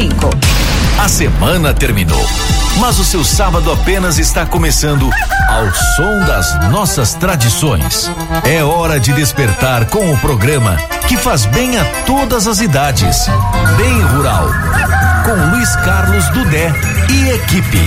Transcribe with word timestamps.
55. 0.00 0.30
A 0.98 1.08
semana 1.08 1.74
terminou, 1.74 2.24
mas 2.78 2.98
o 2.98 3.04
seu 3.04 3.22
sábado 3.22 3.70
apenas 3.70 4.18
está 4.18 4.46
começando 4.46 5.10
ao 5.48 5.74
som 5.96 6.24
das 6.26 6.70
nossas 6.70 7.14
tradições. 7.14 8.10
É 8.44 8.64
hora 8.64 8.98
de 8.98 9.12
despertar 9.12 9.86
com 9.86 10.10
o 10.10 10.18
programa 10.18 10.76
que 11.06 11.16
faz 11.16 11.44
bem 11.46 11.78
a 11.78 11.84
todas 12.06 12.46
as 12.46 12.60
idades. 12.60 13.26
Bem 13.76 14.00
Rural, 14.02 14.48
com 15.24 15.54
Luiz 15.54 15.76
Carlos 15.76 16.26
Dudé 16.30 16.72
e 17.10 17.30
equipe. 17.30 17.84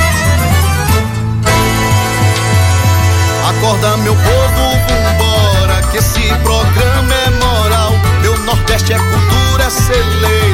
Acorda 3.49 3.97
meu 3.97 4.15
povo, 4.15 4.77
vambora, 4.87 5.81
que 5.91 5.97
esse 5.97 6.27
programa 6.43 7.13
é 7.13 7.29
moral. 7.45 7.91
Meu 8.21 8.37
Nordeste 8.39 8.93
é 8.93 8.97
cultura, 8.97 9.63
é 9.65 9.69
celeiro, 9.69 10.52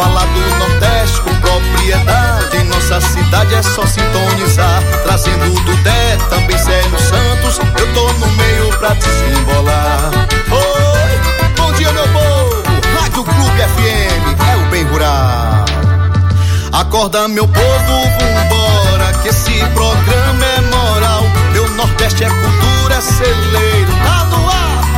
falar 0.00 0.24
do 0.24 0.40
Nordeste 0.58 1.20
com 1.20 1.34
propriedade, 1.40 2.64
nossa 2.64 3.00
cidade 3.02 3.54
é 3.54 3.62
só 3.62 3.84
sintonizar. 3.84 4.82
Trazendo 5.02 5.54
o 5.54 5.60
Dudé, 5.60 6.16
também 6.30 6.56
Célio 6.56 6.98
Santos, 6.98 7.58
eu 7.78 7.94
tô 7.94 8.12
no 8.14 8.26
meio 8.32 8.78
pra 8.78 8.94
desembolar. 8.94 10.10
Oi, 10.50 11.52
bom 11.54 11.72
dia 11.74 11.92
meu 11.92 12.08
povo, 12.08 12.62
Rádio 12.98 13.24
Clube 13.24 13.60
FM, 13.74 14.40
é 14.50 14.56
o 14.56 14.70
bem 14.70 14.84
rural. 14.84 15.64
Acorda 16.72 17.28
meu 17.28 17.46
povo, 17.46 17.94
vambora, 18.18 19.12
que 19.22 19.28
esse 19.28 19.58
programa 19.74 20.44
é 20.46 20.60
moral. 20.62 21.24
Meu 21.52 21.68
Nordeste 21.70 22.24
é 22.24 22.30
cultura, 22.30 22.94
é 22.94 23.00
celeiro, 23.02 23.92
tá 24.06 24.24
no 24.24 24.48
ar, 24.48 24.89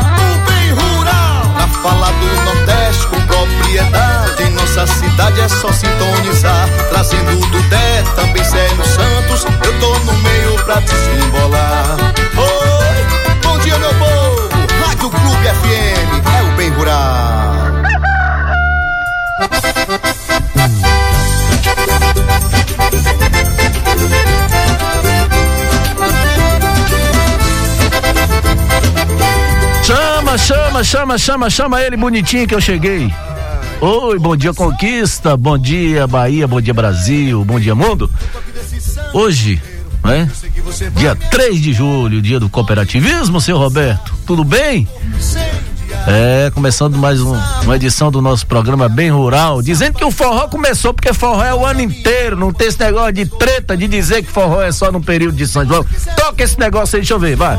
falar 1.82 2.12
do 2.12 2.26
Nordeste 2.44 3.06
com 3.08 3.20
propriedade, 3.22 4.44
em 4.44 4.50
nossa 4.50 4.86
cidade 4.86 5.40
é 5.40 5.48
só 5.48 5.72
sintonizar. 5.72 6.68
Trazendo 6.90 7.32
o 7.32 7.46
Dudé, 7.50 8.04
também 8.14 8.44
Célio 8.44 8.84
Santos, 8.84 9.44
eu 9.64 9.80
tô 9.80 9.98
no 9.98 10.12
meio 10.18 10.54
pra 10.64 10.76
desembolar. 10.76 11.96
Oi, 12.36 13.38
bom 13.42 13.58
dia 13.58 13.76
meu 13.78 13.94
povo, 13.94 14.48
Rádio 14.86 15.10
Clube 15.10 15.48
FM, 15.48 16.26
é 16.38 16.42
o 16.42 16.56
bem 16.56 16.70
rural. 16.70 17.52
Chama, 30.32 30.38
chama, 30.38 30.84
chama, 30.84 31.18
chama, 31.18 31.50
chama 31.50 31.82
ele 31.82 31.94
bonitinho 31.94 32.46
que 32.46 32.54
eu 32.54 32.60
cheguei. 32.60 33.12
Oi, 33.82 34.18
bom 34.18 34.34
dia 34.34 34.54
Conquista, 34.54 35.36
bom 35.36 35.58
dia 35.58 36.06
Bahia, 36.06 36.48
bom 36.48 36.58
dia 36.58 36.72
Brasil, 36.72 37.44
bom 37.44 37.60
dia 37.60 37.74
mundo. 37.74 38.10
Hoje, 39.12 39.60
né? 40.02 40.30
Dia 40.96 41.14
3 41.14 41.60
de 41.60 41.74
julho, 41.74 42.22
dia 42.22 42.40
do 42.40 42.48
cooperativismo, 42.48 43.42
seu 43.42 43.58
Roberto. 43.58 44.14
Tudo 44.24 44.42
bem? 44.42 44.88
É, 46.06 46.50
começando 46.50 46.96
mais 46.98 47.20
um, 47.20 47.32
uma 47.62 47.76
edição 47.76 48.10
do 48.10 48.20
nosso 48.20 48.46
programa 48.46 48.88
Bem 48.88 49.10
Rural, 49.10 49.62
dizendo 49.62 49.98
que 49.98 50.04
o 50.04 50.10
forró 50.10 50.48
começou 50.48 50.92
porque 50.92 51.12
forró 51.12 51.42
é 51.44 51.54
o 51.54 51.64
ano 51.64 51.80
inteiro, 51.80 52.36
não 52.36 52.52
tem 52.52 52.68
esse 52.68 52.80
negócio 52.80 53.12
de 53.12 53.26
treta 53.26 53.76
de 53.76 53.86
dizer 53.86 54.22
que 54.22 54.30
forró 54.30 54.60
é 54.60 54.72
só 54.72 54.90
no 54.90 55.00
período 55.00 55.36
de 55.36 55.46
São 55.46 55.64
João. 55.64 55.84
Toca 56.16 56.42
esse 56.42 56.58
negócio 56.58 56.96
aí, 56.96 57.02
deixa 57.02 57.14
eu 57.14 57.20
ver, 57.20 57.36
vai. 57.36 57.56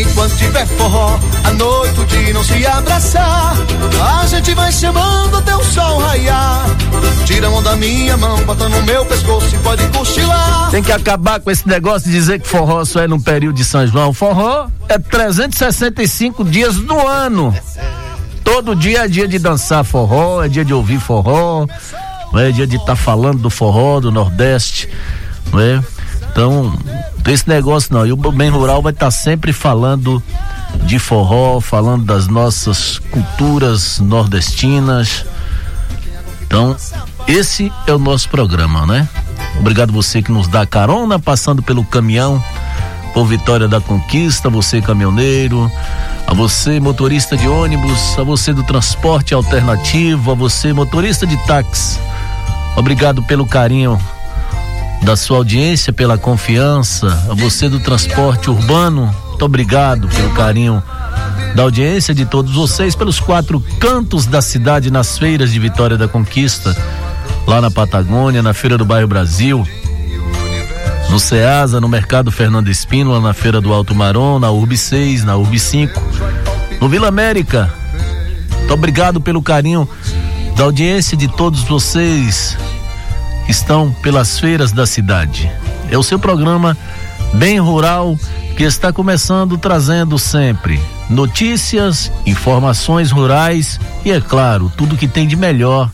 Enquanto 0.00 0.36
tiver 0.36 0.66
forró, 0.66 1.18
a 1.44 1.52
noite 1.52 1.96
dia 2.06 2.32
não 2.32 2.42
se 2.42 2.66
abraçar. 2.66 3.54
A 4.20 4.26
gente 4.26 4.54
vai 4.54 4.72
chamando 4.72 5.36
até 5.36 5.54
o 5.54 5.64
sol 5.64 5.98
raiar. 5.98 6.66
Tira 7.24 7.48
a 7.48 7.50
mão 7.50 7.62
da 7.62 7.76
minha 7.76 8.16
mão, 8.16 8.42
bota 8.44 8.68
no 8.68 8.82
meu 8.82 9.04
pescoço 9.04 9.54
e 9.54 9.58
pode 9.58 9.86
cochilar. 9.88 10.70
Tem 10.70 10.82
que 10.82 10.92
acabar 10.92 11.40
com 11.40 11.50
esse 11.50 11.66
negócio 11.68 12.08
de 12.08 12.16
dizer 12.16 12.40
que 12.40 12.48
forró 12.48 12.84
só 12.84 13.02
é 13.02 13.08
no 13.08 13.20
período 13.20 13.56
de 13.56 13.64
São 13.64 13.86
João. 13.86 14.12
Forró 14.12 14.68
é 14.88 14.98
365 14.98 16.44
dias 16.44 16.76
do 16.76 17.06
ano. 17.06 17.25
Todo 18.44 18.76
dia 18.76 19.04
é 19.04 19.08
dia 19.08 19.26
de 19.26 19.38
dançar 19.38 19.84
forró, 19.84 20.42
é 20.42 20.48
dia 20.48 20.64
de 20.64 20.72
ouvir 20.72 21.00
forró, 21.00 21.66
não 22.32 22.40
é 22.40 22.52
dia 22.52 22.66
de 22.66 22.76
estar 22.76 22.86
tá 22.86 22.96
falando 22.96 23.40
do 23.40 23.50
forró, 23.50 24.00
do 24.00 24.12
Nordeste, 24.12 24.88
não 25.52 25.60
é? 25.60 25.82
Então, 26.30 26.78
esse 27.26 27.48
negócio 27.48 27.92
não. 27.92 28.06
E 28.06 28.12
o 28.12 28.16
Bem 28.16 28.50
Rural 28.50 28.82
vai 28.82 28.92
estar 28.92 29.06
tá 29.06 29.10
sempre 29.10 29.52
falando 29.52 30.22
de 30.84 30.98
forró, 30.98 31.60
falando 31.60 32.04
das 32.04 32.28
nossas 32.28 32.98
culturas 33.10 33.98
nordestinas. 33.98 35.24
Então, 36.42 36.76
esse 37.26 37.72
é 37.86 37.92
o 37.92 37.98
nosso 37.98 38.28
programa, 38.28 38.86
né? 38.86 39.08
Obrigado 39.58 39.92
você 39.92 40.22
que 40.22 40.30
nos 40.30 40.46
dá 40.46 40.66
carona 40.66 41.18
passando 41.18 41.62
pelo 41.62 41.84
caminhão 41.84 42.42
por 43.16 43.26
Vitória 43.26 43.66
da 43.66 43.80
Conquista, 43.80 44.50
você 44.50 44.82
caminhoneiro, 44.82 45.72
a 46.26 46.34
você 46.34 46.78
motorista 46.78 47.34
de 47.34 47.48
ônibus, 47.48 48.14
a 48.18 48.22
você 48.22 48.52
do 48.52 48.62
transporte 48.62 49.32
alternativo, 49.32 50.32
a 50.32 50.34
você 50.34 50.70
motorista 50.70 51.26
de 51.26 51.34
táxi. 51.46 51.98
Obrigado 52.76 53.22
pelo 53.22 53.46
carinho 53.46 53.98
da 55.00 55.16
sua 55.16 55.38
audiência, 55.38 55.94
pela 55.94 56.18
confiança, 56.18 57.06
a 57.30 57.32
você 57.32 57.70
do 57.70 57.80
transporte 57.80 58.50
urbano, 58.50 59.10
muito 59.28 59.44
obrigado 59.46 60.08
pelo 60.08 60.34
carinho 60.34 60.82
da 61.54 61.62
audiência 61.62 62.14
de 62.14 62.26
todos 62.26 62.54
vocês 62.54 62.94
pelos 62.94 63.18
quatro 63.18 63.64
cantos 63.80 64.26
da 64.26 64.42
cidade 64.42 64.90
nas 64.90 65.16
feiras 65.16 65.50
de 65.50 65.58
Vitória 65.58 65.96
da 65.96 66.06
Conquista, 66.06 66.76
lá 67.46 67.62
na 67.62 67.70
Patagônia, 67.70 68.42
na 68.42 68.52
Feira 68.52 68.76
do 68.76 68.84
Bairro 68.84 69.08
Brasil, 69.08 69.66
no 71.10 71.18
Ceasa, 71.20 71.80
no 71.80 71.88
Mercado 71.88 72.30
Fernando 72.30 72.68
Espínola, 72.68 73.20
na 73.20 73.32
Feira 73.32 73.60
do 73.60 73.72
Alto 73.72 73.94
Marom, 73.94 74.38
na 74.38 74.50
Urb 74.50 74.76
6, 74.76 75.24
na 75.24 75.36
Urb 75.36 75.58
5, 75.58 76.00
no 76.80 76.88
Vila 76.88 77.08
América. 77.08 77.72
Muito 78.58 78.74
obrigado 78.74 79.20
pelo 79.20 79.42
carinho 79.42 79.88
da 80.56 80.64
audiência 80.64 81.16
de 81.16 81.28
todos 81.28 81.62
vocês 81.62 82.56
que 83.44 83.52
estão 83.52 83.92
pelas 84.02 84.38
feiras 84.38 84.72
da 84.72 84.86
cidade. 84.86 85.50
É 85.90 85.96
o 85.96 86.02
seu 86.02 86.18
programa 86.18 86.76
Bem 87.34 87.58
Rural 87.60 88.18
que 88.56 88.64
está 88.64 88.92
começando 88.92 89.56
trazendo 89.58 90.18
sempre 90.18 90.80
notícias, 91.08 92.10
informações 92.24 93.10
rurais 93.10 93.78
e, 94.04 94.10
é 94.10 94.20
claro, 94.20 94.72
tudo 94.76 94.96
que 94.96 95.06
tem 95.06 95.26
de 95.26 95.36
melhor 95.36 95.90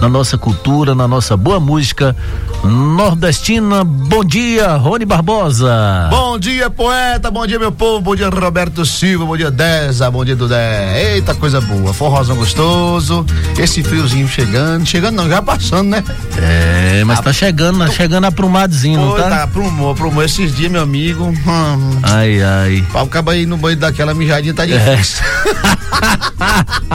na 0.00 0.08
nossa 0.08 0.36
cultura, 0.36 0.94
na 0.94 1.08
nossa 1.08 1.36
boa 1.36 1.58
música 1.58 2.14
nordestina. 2.62 3.84
Bom 3.84 4.24
dia, 4.24 4.74
Rony 4.76 5.04
Barbosa. 5.04 6.08
Bom 6.10 6.38
dia, 6.38 6.68
poeta. 6.68 7.30
Bom 7.30 7.46
dia, 7.46 7.58
meu 7.58 7.72
povo. 7.72 8.00
Bom 8.00 8.16
dia, 8.16 8.28
Roberto 8.28 8.84
Silva. 8.84 9.24
Bom 9.24 9.36
dia, 9.36 9.50
Deza. 9.50 10.10
Bom 10.10 10.24
dia, 10.24 10.36
Dudé. 10.36 11.14
Eita, 11.14 11.34
coisa 11.34 11.60
boa. 11.60 11.92
Forrozão 11.94 12.36
gostoso. 12.36 13.24
Esse 13.58 13.82
friozinho 13.82 14.28
chegando. 14.28 14.84
Chegando 14.86 15.16
não, 15.16 15.28
já 15.28 15.40
passando, 15.40 15.88
né? 15.90 16.02
É, 16.38 17.02
mas 17.04 17.20
tá 17.20 17.32
chegando, 17.32 17.78
tá 17.78 17.88
chegando 17.90 18.24
aprumadozinho, 18.26 19.00
não 19.00 19.16
tá? 19.16 19.28
Tá, 19.30 19.42
aprumou, 19.44 19.92
aprumou. 19.92 20.22
Esses 20.22 20.54
dias, 20.54 20.70
meu 20.70 20.82
amigo. 20.82 21.24
Hum, 21.24 22.00
Ai, 22.02 22.42
ai. 22.42 22.84
pra 22.92 23.02
o 23.02 23.06
cabo 23.06 23.30
aí 23.30 23.46
no 23.46 23.56
banho 23.56 23.76
daquela 23.76 24.12
mijadinha 24.14 24.52
tá 24.54 24.66
difícil. 24.66 25.24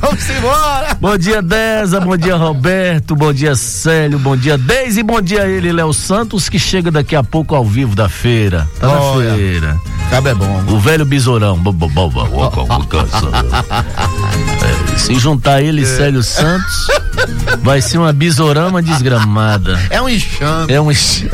Vamos 0.00 0.30
embora. 0.30 0.96
Bom 1.00 1.16
dia, 1.16 1.42
Deza. 1.42 1.87
Bom 1.88 2.16
dia, 2.16 2.36
Roberto. 2.36 3.16
Bom 3.16 3.32
dia, 3.32 3.54
Célio. 3.54 4.18
Bom 4.18 4.36
dia, 4.36 4.58
Deise. 4.58 5.02
Bom 5.02 5.22
dia, 5.22 5.46
ele, 5.46 5.72
Léo 5.72 5.92
Santos, 5.94 6.48
que 6.48 6.58
chega 6.58 6.90
daqui 6.90 7.16
a 7.16 7.24
pouco 7.24 7.54
ao 7.54 7.64
vivo 7.64 7.96
da 7.96 8.08
feira. 8.08 8.68
Tá 8.78 8.88
na 8.88 9.24
feira. 9.24 9.80
Cabo 10.10 10.28
é 10.28 10.34
bom. 10.34 10.64
O 10.68 10.78
velho 10.78 11.06
besourão. 11.06 11.58
É, 14.98 15.00
Se 15.00 15.14
juntar 15.18 15.62
ele 15.62 15.82
e 15.82 15.86
Célio 15.86 16.22
Santos, 16.22 16.86
vai 17.62 17.80
ser 17.80 17.98
uma 17.98 18.12
besourama 18.12 18.82
desgramada. 18.82 19.78
É 19.90 20.00
um 20.02 20.08
enxame. 20.08 20.72
É 20.72 20.80
um. 20.80 20.90
es- 20.90 21.24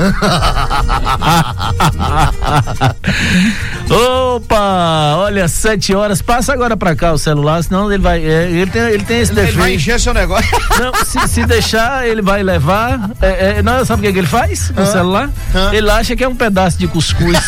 Opa! 3.91 5.15
Olha, 5.19 5.47
sete 5.49 5.95
horas. 5.95 6.21
Passa 6.23 6.53
agora 6.53 6.77
pra 6.77 6.95
cá 6.97 7.13
o 7.13 7.19
celular, 7.19 7.63
senão 7.63 7.91
ele 7.93 8.03
vai. 8.03 8.25
é, 8.25 8.51
ele, 8.51 8.71
tem, 8.71 8.83
ele 8.83 9.05
tem 9.05 9.21
esse 9.21 9.33
Ele 9.33 9.41
vai 9.43 9.53
defeito. 9.53 9.75
encher 9.77 10.01
seu 10.01 10.15
negócio. 10.15 10.49
Não, 10.79 10.93
se, 11.05 11.29
se 11.29 11.45
deixar, 11.47 12.07
ele 12.07 12.23
vai 12.23 12.43
levar. 12.43 13.11
É, 13.21 13.59
é, 13.59 13.63
não, 13.63 13.85
sabe 13.85 14.01
o 14.01 14.05
que, 14.07 14.13
que 14.13 14.19
ele 14.19 14.27
faz 14.27 14.71
com 14.75 14.83
o 14.83 14.87
celular? 14.87 15.31
Hã? 15.55 15.71
Ele 15.73 15.91
acha 15.91 16.17
que 16.17 16.25
é 16.25 16.29
um 16.29 16.35
pedaço 16.35 16.79
de 16.79 16.87
cuscuz. 16.89 17.39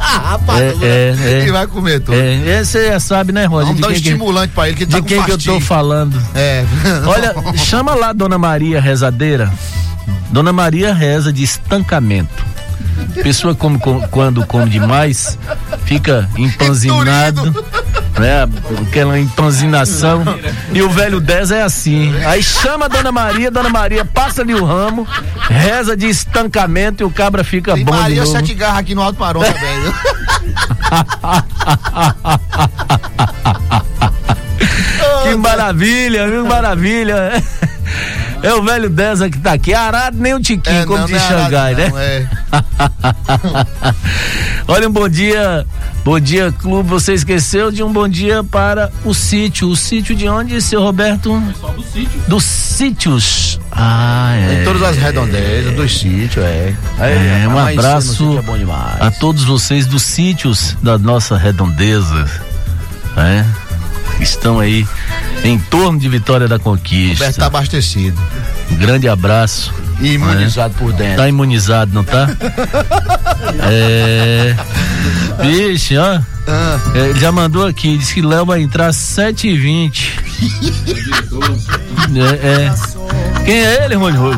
Rapaz, 0.08 0.82
É, 0.82 0.86
é, 0.86 1.16
é. 1.22 1.40
ele 1.42 1.52
vai 1.52 1.66
comer 1.66 2.00
tudo. 2.00 2.16
é, 2.16 2.60
esse 2.60 2.88
já 2.88 2.98
sabe, 2.98 3.32
né, 3.32 3.44
Roger? 3.44 3.66
Vamos 3.66 3.80
dar 3.82 3.88
um 3.88 3.92
quem, 3.92 4.00
que, 4.00 4.08
estimulante 4.08 4.52
pra 4.54 4.68
ele 4.68 4.76
que 4.76 4.84
ele 4.84 4.90
tá 4.90 4.96
de 4.96 5.02
com 5.02 5.08
quem 5.08 5.22
que 5.22 5.30
eu 5.30 5.38
tô 5.38 5.60
falando? 5.60 6.20
É. 6.34 6.64
Olha, 7.06 7.34
chama 7.56 7.94
lá 7.94 8.12
Dona 8.12 8.38
Maria 8.38 8.80
Rezadeira. 8.80 9.52
Dona 10.30 10.52
Maria 10.52 10.94
reza 10.94 11.32
de 11.32 11.42
estancamento. 11.42 12.44
Pessoa 13.22 13.54
come, 13.54 13.78
com- 13.78 14.00
quando 14.08 14.44
come 14.46 14.68
demais, 14.70 15.38
fica 15.84 16.28
empanzinado, 16.36 17.42
né? 18.18 18.48
Aquela 18.86 19.18
empanzinação. 19.18 20.22
E 20.72 20.80
o 20.82 20.88
velho 20.90 21.20
10 21.20 21.50
é 21.50 21.62
assim. 21.62 22.14
Aí 22.24 22.42
chama 22.42 22.86
a 22.86 22.88
Dona 22.88 23.12
Maria, 23.12 23.50
Dona 23.50 23.68
Maria 23.68 24.04
passa-lhe 24.04 24.54
o 24.54 24.64
ramo, 24.64 25.06
reza 25.48 25.96
de 25.96 26.06
estancamento 26.08 27.02
e 27.02 27.06
o 27.06 27.10
cabra 27.10 27.42
fica 27.44 27.74
Tem 27.74 27.84
bom 27.84 27.94
Maria 27.94 28.24
sete 28.26 28.54
garras 28.54 28.78
aqui 28.78 28.94
no 28.94 29.02
Alto 29.02 29.18
Parão 29.18 29.40
também. 29.44 29.92
Que 35.22 35.34
maravilha, 35.36 36.26
viu? 36.28 36.46
Maravilha. 36.46 37.42
É 38.42 38.54
o 38.54 38.62
velho 38.62 38.88
Deza 38.88 39.28
que 39.28 39.38
tá 39.38 39.52
aqui. 39.52 39.74
Arado 39.74 40.16
nem 40.18 40.34
o 40.34 40.40
Tiquinho, 40.40 40.82
É, 40.82 40.86
como 40.86 40.98
não, 40.98 41.06
de 41.06 41.12
não 41.12 41.18
é 41.20 41.28
Xangai, 41.28 41.74
arado, 41.74 41.76
né? 41.76 41.88
não, 41.90 41.98
é. 41.98 42.28
Olha, 44.66 44.88
um 44.88 44.92
bom 44.92 45.08
dia. 45.08 45.66
Bom 46.04 46.18
dia, 46.18 46.50
clube. 46.52 46.88
Você 46.88 47.12
esqueceu 47.12 47.70
de 47.70 47.82
um 47.82 47.92
bom 47.92 48.08
dia 48.08 48.42
para 48.42 48.90
o 49.04 49.12
sítio. 49.12 49.68
O 49.68 49.76
sítio 49.76 50.16
de 50.16 50.28
onde, 50.28 50.60
seu 50.62 50.82
Roberto? 50.82 51.38
do 51.38 51.82
sítio. 51.82 52.20
Dos 52.26 52.44
sítios. 52.44 53.60
Ah, 53.70 54.34
é. 54.36 54.62
Em 54.62 54.64
todas 54.64 54.82
as 54.82 54.96
redondezas 54.96 55.74
dos 55.74 55.98
sítios, 55.98 56.44
é. 56.44 56.74
É, 56.98 57.48
um 57.48 57.58
abraço 57.58 58.40
é 59.00 59.06
a 59.06 59.10
todos 59.10 59.44
vocês 59.44 59.86
dos 59.86 60.02
sítios 60.02 60.76
da 60.82 60.96
nossa 60.96 61.36
redondeza, 61.36 62.26
né? 63.16 63.46
Estão 64.20 64.58
aí 64.60 64.86
em 65.44 65.58
torno 65.58 65.98
de 65.98 66.08
Vitória 66.08 66.46
da 66.46 66.56
Roberto 66.56 66.74
tá 66.74 66.80
Conquista. 67.16 67.46
abastecido. 67.46 68.20
Um 68.70 68.76
grande 68.76 69.08
abraço. 69.08 69.72
E 70.00 70.12
imunizado 70.14 70.74
por 70.74 70.92
dentro. 70.92 71.16
Tá 71.16 71.28
imunizado, 71.28 71.92
não 71.92 72.04
tá? 72.04 72.28
É. 73.62 74.54
Vixe, 75.42 75.96
ó. 75.96 76.20
Ah, 76.46 76.78
É, 76.94 76.98
Ele 77.10 77.18
já 77.20 77.32
mandou 77.32 77.66
aqui, 77.66 77.96
disse 77.96 78.14
que 78.14 78.22
Léo 78.22 78.44
vai 78.46 78.60
entrar 78.62 78.88
às 78.88 78.96
7h20. 78.96 80.10
É, 82.12 82.64
é. 82.66 82.74
Quem 83.44 83.64
é 83.64 83.84
ele, 83.84 83.94
Rony 83.96 84.16
Rony? 84.16 84.36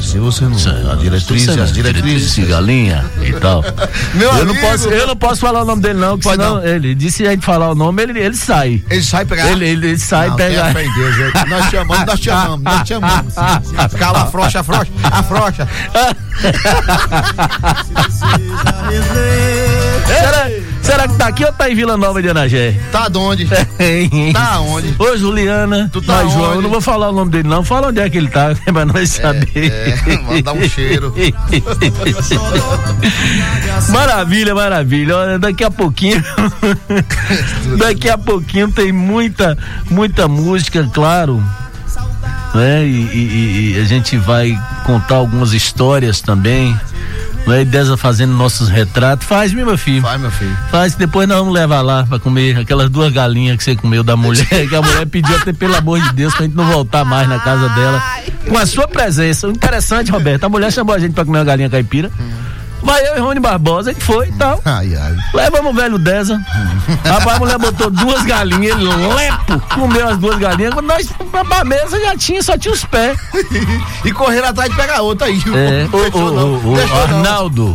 se 0.00 0.18
você 0.18 0.44
não. 0.44 0.92
A 0.92 0.94
diretriz, 0.94 1.46
não- 1.46 1.62
as 1.64 1.72
diretrizes. 1.72 2.34
de 2.34 2.44
galinha 2.46 3.04
e 3.22 3.32
tal. 3.32 3.64
Meu 4.14 4.28
eu, 4.28 4.44
não 4.44 4.52
amigo. 4.52 4.60
posso, 4.66 4.88
eu 4.88 5.06
não 5.06 5.16
posso 5.16 5.40
falar 5.40 5.62
o 5.62 5.64
nome 5.64 5.82
dele, 5.82 5.98
não, 5.98 6.18
porque 6.18 6.30
senão 6.30 6.56
não. 6.56 6.64
ele 6.64 6.94
disse 6.94 7.18
se 7.18 7.26
a 7.26 7.30
gente 7.30 7.44
falar 7.44 7.70
o 7.70 7.74
nome, 7.74 8.02
ele, 8.02 8.18
ele 8.20 8.36
sai. 8.36 8.82
Ele 8.90 9.02
sai 9.02 9.24
pegar. 9.24 9.50
Ele, 9.50 9.68
ele, 9.68 9.86
ele 9.88 9.98
sai 9.98 10.28
Não, 10.28 10.36
pega. 10.36 10.62
tenha 10.62 10.72
fé 10.74 10.84
em 10.84 10.94
Deus. 10.94 11.16
Nós 11.48 11.70
te 11.70 11.76
amamos, 11.76 12.06
nós 12.06 12.20
te 12.20 12.30
amamos, 12.30 12.62
nós 12.62 12.82
te 12.86 12.94
amamos. 12.94 13.34
Calma, 13.98 14.22
afrouxa, 14.22 14.60
afrouxa, 14.60 14.92
afrouxa. 15.02 15.68
será, 20.84 21.08
que 21.08 21.14
tá 21.16 21.26
aqui 21.28 21.44
ou 21.44 21.52
tá 21.52 21.70
em 21.70 21.74
Vila 21.74 21.96
Nova 21.96 22.20
de 22.22 22.28
Anagé? 22.28 22.72
Tá 22.92 23.08
de 23.08 23.18
onde? 23.18 23.48
Tá 24.32 24.60
onde? 24.60 24.94
Ô, 24.98 25.16
Juliana, 25.16 25.88
Tu 25.92 26.00
tá 26.02 26.22
mas 26.24 26.32
João, 26.32 26.44
onde? 26.48 26.56
eu 26.56 26.62
não 26.62 26.70
vou 26.70 26.80
falar 26.80 27.10
o 27.10 27.12
nome 27.12 27.30
dele, 27.30 27.48
não. 27.48 27.64
Fala 27.64 27.88
onde 27.88 28.00
é 28.00 28.08
que 28.10 28.18
ele 28.18 28.28
tá, 28.28 28.54
pra 28.72 28.84
nós 28.84 29.10
saber. 29.10 29.72
é, 29.72 30.16
mandar 30.22 30.52
um 30.52 30.68
cheiro. 30.68 31.14
maravilha, 33.90 34.54
maravilha. 34.54 35.16
Olha, 35.16 35.38
daqui 35.38 35.64
a 35.64 35.70
pouquinho. 35.70 36.22
daqui 37.78 38.08
a 38.08 38.18
pouquinho 38.18 38.70
tem 38.70 38.92
muita, 38.92 39.56
muita 39.90 40.28
música, 40.28 40.88
claro. 40.92 41.42
Né? 42.54 42.86
E, 42.86 42.90
e- 42.90 43.74
e 43.76 43.80
a 43.80 43.84
gente 43.84 44.16
vai 44.16 44.56
contar 44.86 45.16
algumas 45.16 45.52
histórias 45.52 46.20
também. 46.20 46.78
E 47.46 47.64
Deza 47.64 47.96
fazendo 47.96 48.32
nossos 48.32 48.68
retratos. 48.68 49.26
Faz, 49.26 49.52
meu 49.52 49.76
filho. 49.76 50.02
Vai, 50.02 50.18
meu 50.18 50.30
filho. 50.30 50.56
Faz, 50.70 50.94
depois 50.94 51.28
nós 51.28 51.38
vamos 51.38 51.52
levar 51.52 51.82
lá 51.82 52.04
pra 52.04 52.18
comer 52.18 52.58
aquelas 52.58 52.88
duas 52.88 53.12
galinhas 53.12 53.56
que 53.56 53.64
você 53.64 53.76
comeu 53.76 54.02
da 54.02 54.16
mulher, 54.16 54.46
que 54.68 54.74
a 54.74 54.80
mulher 54.80 55.06
pediu 55.06 55.36
até 55.36 55.52
pelo 55.52 55.76
amor 55.76 56.00
de 56.00 56.12
Deus 56.14 56.34
pra 56.34 56.44
gente 56.46 56.56
não 56.56 56.64
voltar 56.64 57.04
mais 57.04 57.28
na 57.28 57.38
casa 57.38 57.68
dela. 57.70 58.02
Com 58.48 58.58
a 58.58 58.66
sua 58.66 58.88
presença. 58.88 59.48
Interessante, 59.48 60.10
Roberto, 60.10 60.44
a 60.44 60.48
mulher 60.48 60.72
chamou 60.72 60.94
a 60.94 60.98
gente 60.98 61.12
pra 61.12 61.24
comer 61.24 61.38
uma 61.38 61.44
galinha 61.44 61.68
caipira. 61.68 62.10
Vai 62.84 63.06
eu 63.08 63.16
e 63.16 63.20
Rony 63.20 63.40
Barbosa, 63.40 63.90
a 63.90 63.92
gente 63.94 64.04
foi 64.04 64.28
e 64.28 64.32
tal. 64.32 64.60
Ai, 64.64 64.94
ai. 64.94 65.16
Levamos 65.32 65.72
o 65.72 65.74
velho 65.74 65.98
Deza. 65.98 66.38
Rapaz, 67.04 67.36
a 67.36 67.38
mulher 67.38 67.58
botou 67.58 67.90
duas 67.90 68.22
galinhas, 68.24 68.76
ele 68.76 68.84
lepo, 69.14 69.58
comeu 69.74 70.06
as 70.08 70.18
duas 70.18 70.38
galinhas. 70.38 70.74
Quando 70.74 70.86
nós 70.86 71.08
pra- 71.48 71.64
mesa 71.64 71.98
já 71.98 72.16
tinha, 72.16 72.42
só 72.42 72.56
tinha 72.58 72.72
os 72.74 72.84
pés. 72.84 73.18
E 74.04 74.12
correram 74.12 74.48
atrás 74.48 74.68
de 74.70 74.76
pegar 74.76 75.00
outra 75.00 75.26
aí. 75.28 75.40
É, 75.54 75.88
o, 75.90 76.18
o, 76.18 76.72
o, 76.72 76.76
não. 76.76 77.02
Arnaldo. 77.02 77.74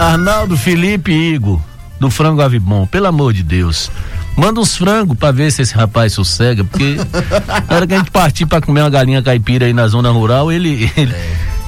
Arnaldo, 0.00 0.56
Felipe 0.56 1.12
e 1.12 1.34
Igor, 1.34 1.60
do 2.00 2.10
Frango 2.10 2.40
Avibon, 2.40 2.86
pelo 2.86 3.06
amor 3.06 3.34
de 3.34 3.42
Deus. 3.42 3.90
Manda 4.34 4.60
uns 4.60 4.76
frangos 4.76 5.18
pra 5.18 5.30
ver 5.30 5.50
se 5.52 5.60
esse 5.60 5.74
rapaz 5.74 6.14
sossega, 6.14 6.64
porque 6.64 6.96
na 7.68 7.76
hora 7.76 7.86
que 7.86 7.92
a 7.92 7.98
gente 7.98 8.10
partir 8.10 8.46
pra 8.46 8.62
comer 8.62 8.80
uma 8.80 8.88
galinha 8.88 9.22
caipira 9.22 9.66
aí 9.66 9.74
na 9.74 9.86
zona 9.88 10.10
rural, 10.10 10.50
ele, 10.50 10.90
ele, 10.96 11.14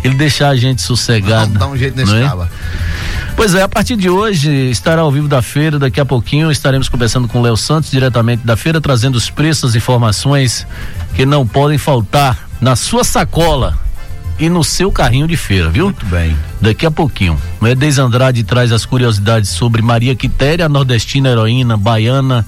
ele 0.02 0.14
deixar 0.14 0.48
a 0.48 0.56
gente 0.56 0.82
sossegado. 0.82 1.46
Vamos 1.46 1.58
dar 1.58 1.68
um 1.68 1.76
jeito 1.76 1.96
nesse 1.96 2.12
não 2.12 2.18
é? 2.18 2.28
caba. 2.28 2.50
Pois 3.36 3.54
é, 3.54 3.62
a 3.62 3.68
partir 3.68 3.96
de 3.96 4.10
hoje 4.10 4.50
estará 4.70 5.02
ao 5.02 5.10
vivo 5.10 5.28
da 5.28 5.40
feira. 5.40 5.78
Daqui 5.78 6.00
a 6.00 6.04
pouquinho 6.04 6.50
estaremos 6.50 6.88
conversando 6.88 7.26
com 7.28 7.38
o 7.38 7.42
Léo 7.42 7.56
Santos 7.56 7.90
diretamente 7.90 8.46
da 8.46 8.56
feira, 8.56 8.80
trazendo 8.80 9.16
os 9.16 9.30
preços, 9.30 9.70
as 9.70 9.74
informações 9.76 10.66
que 11.14 11.24
não 11.24 11.46
podem 11.46 11.78
faltar 11.78 12.48
na 12.60 12.76
sua 12.76 13.04
sacola 13.04 13.78
e 14.38 14.48
no 14.48 14.64
seu 14.64 14.90
carrinho 14.90 15.28
de 15.28 15.36
feira, 15.36 15.70
viu? 15.70 15.86
Muito 15.86 16.06
bem. 16.06 16.36
Daqui 16.60 16.84
a 16.84 16.90
pouquinho. 16.90 17.38
O 17.60 17.66
Edez 17.66 17.98
Andrade 17.98 18.42
traz 18.44 18.72
as 18.72 18.84
curiosidades 18.84 19.50
sobre 19.50 19.82
Maria 19.82 20.14
Quitéria, 20.14 20.68
nordestina 20.68 21.28
heroína 21.30 21.76
baiana 21.76 22.44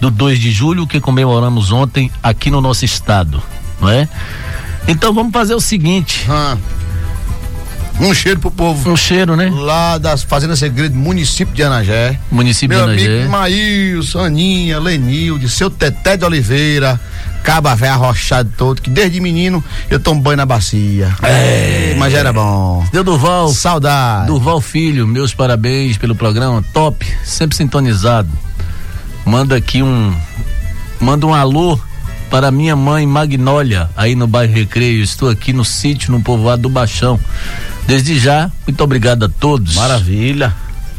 do 0.00 0.10
2 0.10 0.38
de 0.38 0.50
julho, 0.50 0.86
que 0.86 1.00
comemoramos 1.00 1.72
ontem 1.72 2.10
aqui 2.22 2.50
no 2.50 2.60
nosso 2.60 2.84
estado, 2.84 3.42
não 3.80 3.88
é? 3.88 4.08
Então 4.88 5.12
vamos 5.12 5.32
fazer 5.32 5.54
o 5.54 5.60
seguinte: 5.60 6.26
Ah. 6.28 6.56
Um 7.98 8.12
cheiro 8.12 8.38
pro 8.40 8.50
povo. 8.50 8.90
um 8.90 8.96
cheiro, 8.96 9.36
né? 9.36 9.50
Lá 9.52 9.96
das 9.96 10.22
Fazendas 10.22 10.58
Segredo, 10.58 10.94
município 10.94 11.54
de 11.54 11.62
Anagé. 11.62 12.18
Município 12.30 12.76
Meu 12.76 12.86
de 12.86 12.92
Anagé. 12.92 13.16
amigo 13.16 13.30
Maílson, 13.30 14.18
Aninha, 14.20 14.78
Lenilde, 14.78 15.48
seu 15.48 15.70
Teté 15.70 16.16
de 16.16 16.24
Oliveira, 16.24 17.00
Caba 17.42 17.74
Véia 17.74 17.94
arrochado 17.94 18.52
todo, 18.56 18.82
que 18.82 18.90
desde 18.90 19.18
menino 19.20 19.64
eu 19.88 19.98
tomo 19.98 20.20
banho 20.20 20.36
na 20.36 20.44
bacia. 20.46 21.14
É. 21.22 21.94
Mas 21.98 22.12
já 22.12 22.18
era 22.18 22.32
bom. 22.32 22.86
Deu 22.92 23.02
Duval, 23.02 23.48
Saudade. 23.48 24.26
Durval 24.26 24.60
Filho, 24.60 25.06
meus 25.06 25.32
parabéns 25.32 25.96
pelo 25.96 26.14
programa, 26.14 26.62
top, 26.74 27.06
sempre 27.24 27.56
sintonizado. 27.56 28.28
Manda 29.24 29.56
aqui 29.56 29.82
um, 29.82 30.14
manda 31.00 31.26
um 31.26 31.34
alô 31.34 31.80
para 32.30 32.50
minha 32.50 32.76
mãe 32.76 33.06
Magnólia, 33.06 33.88
aí 33.96 34.14
no 34.14 34.26
bairro 34.26 34.52
Recreio. 34.52 35.02
Estou 35.02 35.30
aqui 35.30 35.52
no 35.52 35.64
sítio, 35.64 36.12
no 36.12 36.20
povoado 36.20 36.62
do 36.62 36.68
Baixão. 36.68 37.18
Desde 37.86 38.18
já, 38.18 38.50
muito 38.66 38.82
obrigado 38.82 39.24
a 39.24 39.28
todos. 39.28 39.74
Maravilha. 39.74 40.54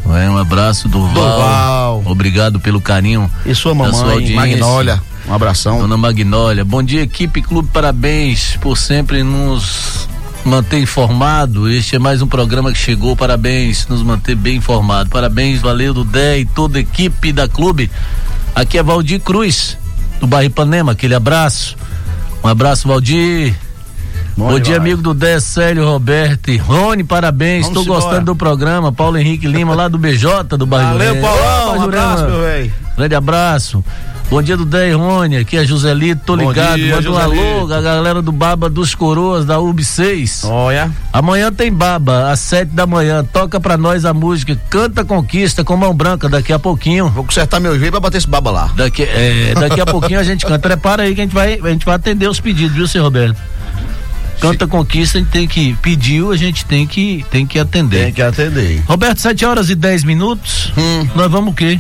É, 0.06 0.30
um 0.30 0.38
abraço, 0.38 0.88
Durval. 0.88 1.14
Durval. 1.14 2.04
Obrigado 2.06 2.60
pelo 2.60 2.80
carinho. 2.80 3.30
E 3.46 3.54
sua 3.54 3.74
sua 3.74 3.76
mamãe, 3.76 4.14
audiência. 4.14 4.36
Magnólia. 4.36 5.02
Um 5.28 5.34
abração. 5.34 5.80
Dona 5.80 5.98
Magnólia, 5.98 6.64
bom 6.64 6.82
dia 6.82 7.02
equipe 7.02 7.42
Clube, 7.42 7.68
parabéns 7.74 8.58
por 8.62 8.78
sempre 8.78 9.24
nos 9.24 10.08
manter 10.46 10.80
informado. 10.80 11.70
Este 11.70 11.98
é 11.98 12.00
mais 12.00 12.22
um 12.22 12.28
programa 12.28 12.72
que 12.72 12.78
chegou, 12.78 13.16
parabéns, 13.18 13.86
nos 13.88 14.02
manter 14.02 14.36
bem 14.36 14.56
informado. 14.56 15.10
Parabéns, 15.10 15.60
valeu 15.60 15.94
do 15.94 16.06
Dé 16.06 16.40
e 16.40 16.46
toda 16.46 16.78
a 16.78 16.82
equipe 16.82 17.34
da 17.34 17.50
Clube. 17.50 17.92
Aqui 18.56 18.78
é 18.78 18.84
Valdir 18.84 19.20
Cruz, 19.20 19.78
do 20.22 20.26
bairro 20.26 20.48
Ipanema, 20.48 20.94
aquele 20.94 21.14
abraço. 21.14 21.76
Um 22.42 22.48
abraço, 22.48 22.88
Valdir. 22.88 23.54
Bom, 24.38 24.50
dia, 24.50 24.60
demais. 24.60 24.80
amigo 24.82 25.02
do 25.02 25.14
Dé, 25.16 25.40
Célio, 25.40 25.84
Roberto 25.84 26.52
e 26.52 26.58
Rony, 26.58 27.04
parabéns. 27.04 27.66
Vamos 27.66 27.80
Estou 27.80 27.84
embora. 27.84 28.02
gostando 28.02 28.26
do 28.28 28.36
programa. 28.36 28.92
Paulo 28.92 29.18
Henrique 29.18 29.48
Lima, 29.48 29.74
lá 29.74 29.88
do 29.88 29.98
BJ, 29.98 30.56
do 30.58 30.66
bairro 30.68 30.92
Valeu. 30.92 31.16
Paulão. 31.22 31.78
Um 31.80 31.82
abraço, 31.82 32.24
meu 32.26 32.42
velho. 32.42 32.72
Grande 32.96 33.16
abraço. 33.16 33.84
Bom 34.30 34.42
dia 34.42 34.58
do 34.58 34.66
Dé 34.66 34.90
e 34.90 34.94
Rony, 34.94 35.38
aqui 35.38 35.56
é 35.56 35.64
Joselito, 35.66 36.22
tô 36.26 36.36
Bom 36.36 36.50
ligado. 36.50 36.76
dia, 36.76 36.96
Manda 36.98 37.10
um 37.12 37.18
alô, 37.18 37.74
a 37.74 37.80
galera 37.82 38.22
do 38.22 38.32
Baba 38.34 38.70
dos 38.70 38.94
Coroas, 38.94 39.46
da 39.46 39.58
UB 39.58 39.82
6. 39.84 40.44
Olha. 40.44 40.92
Amanhã 41.14 41.50
tem 41.52 41.72
Baba, 41.72 42.30
às 42.30 42.42
sete 42.42 42.70
da 42.74 42.86
manhã. 42.86 43.24
Toca 43.24 43.58
pra 43.58 43.78
nós 43.78 44.04
a 44.04 44.14
música 44.14 44.60
Canta 44.70 45.06
Conquista 45.06 45.64
com 45.64 45.78
mão 45.78 45.94
branca 45.94 46.28
daqui 46.28 46.52
a 46.52 46.60
pouquinho. 46.60 47.08
Vou 47.10 47.24
consertar 47.24 47.62
meu 47.62 47.80
jeito 47.80 47.92
pra 47.92 48.02
bater 48.02 48.18
esse 48.18 48.28
baba 48.28 48.52
lá. 48.52 48.70
Daqui, 48.76 49.04
é, 49.04 49.54
daqui 49.58 49.80
a 49.80 49.86
pouquinho 49.86 50.20
a 50.20 50.24
gente 50.24 50.46
canta. 50.46 50.60
Prepara 50.60 51.04
aí 51.04 51.16
que 51.16 51.22
a 51.22 51.24
gente 51.24 51.34
vai, 51.34 51.58
a 51.64 51.70
gente 51.70 51.86
vai 51.86 51.96
atender 51.96 52.28
os 52.30 52.40
pedidos, 52.42 52.76
viu, 52.76 52.86
seu 52.88 53.02
Roberto? 53.04 53.38
Canta 54.40 54.68
Conquista, 54.68 55.18
a 55.18 55.22
gente 55.22 55.32
tem 55.32 55.48
que. 55.48 55.74
Pediu, 55.82 56.32
a 56.32 56.38
gente 56.38 56.64
tem 56.66 56.86
que, 56.86 57.26
tem 57.32 57.46
que 57.46 57.60
atender. 57.60 58.06
Tem 58.06 58.14
que 58.14 58.22
atender. 58.22 58.84
Roberto, 58.88 59.20
7 59.22 59.46
horas 59.46 59.70
e 59.70 59.76
10 59.76 60.04
minutos. 60.04 60.72
Hum. 60.78 61.08
Nós 61.16 61.32
vamos 61.32 61.54
o 61.54 61.56
quê? 61.56 61.80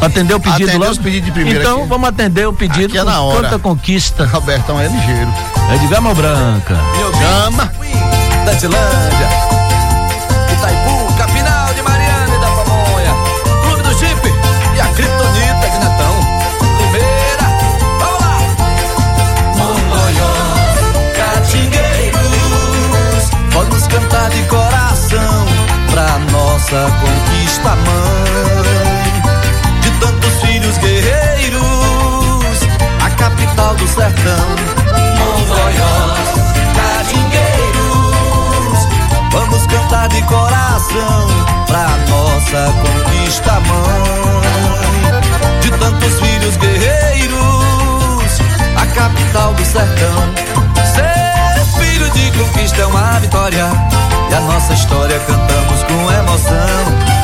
Atender 0.00 0.34
o 0.34 0.40
pedido 0.40 0.64
Atender 0.64 0.78
lá? 0.84 0.90
os 0.90 0.98
pedidos 0.98 1.26
de 1.26 1.32
primeira 1.32 1.60
Então 1.60 1.78
aqui. 1.80 1.88
vamos 1.88 2.08
atender 2.08 2.46
o 2.46 2.52
pedido. 2.52 2.86
Aqui 2.86 2.98
é 2.98 3.04
na 3.04 3.20
hora. 3.20 3.42
Canta 3.42 3.58
Conquista. 3.58 4.26
Robertão 4.26 4.78
é 4.80 4.88
ligeiro. 4.88 5.32
É 5.72 5.78
de 5.78 5.86
Gama 5.88 6.14
Branca. 6.14 6.76
Chama. 7.18 7.72
Da 8.44 8.52
Pamonha, 8.54 9.45
nossa 26.66 26.90
conquista, 27.00 27.76
mãe. 27.76 29.22
De 29.82 29.90
tantos 30.00 30.40
filhos 30.40 30.76
guerreiros, 30.78 31.62
a 33.04 33.10
capital 33.10 33.74
do 33.76 33.86
sertão. 33.86 34.48
Monzoiós, 35.16 36.28
catingueiros, 36.74 38.08
vamos 39.30 39.66
cantar 39.66 40.08
de 40.08 40.22
coração 40.22 41.28
pra 41.68 41.86
nossa 42.08 42.72
conquista, 42.82 43.60
mãe. 43.60 44.40
De 45.60 45.70
tantos 45.70 46.20
filhos 46.20 46.56
guerreiros, 46.56 48.40
a 48.76 48.86
capital 48.86 49.54
do 49.54 49.64
sertão 49.64 50.65
de 52.10 52.30
conquista 52.32 52.82
é 52.82 52.86
uma 52.86 53.18
vitória. 53.20 53.66
E 54.30 54.34
a 54.34 54.40
nossa 54.40 54.72
história 54.74 55.18
cantamos 55.20 55.82
com 55.84 56.12
emoção. 56.12 57.15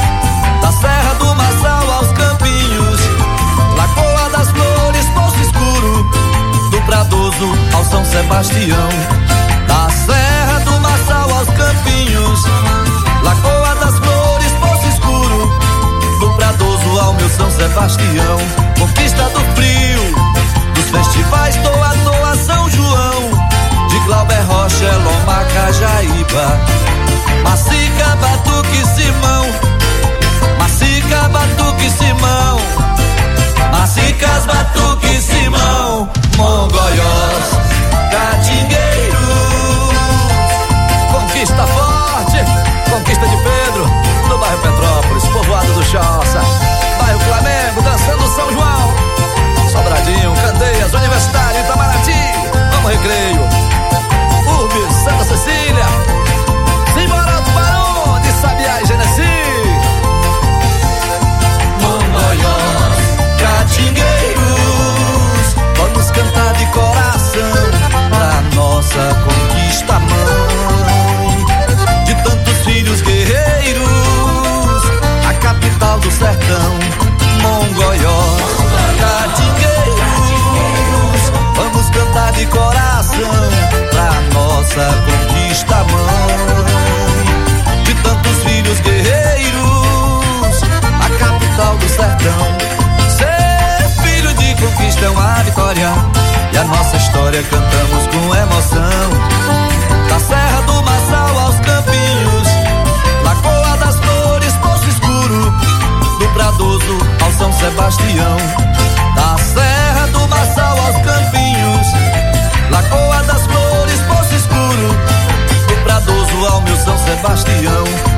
Sebastião. 117.23 118.12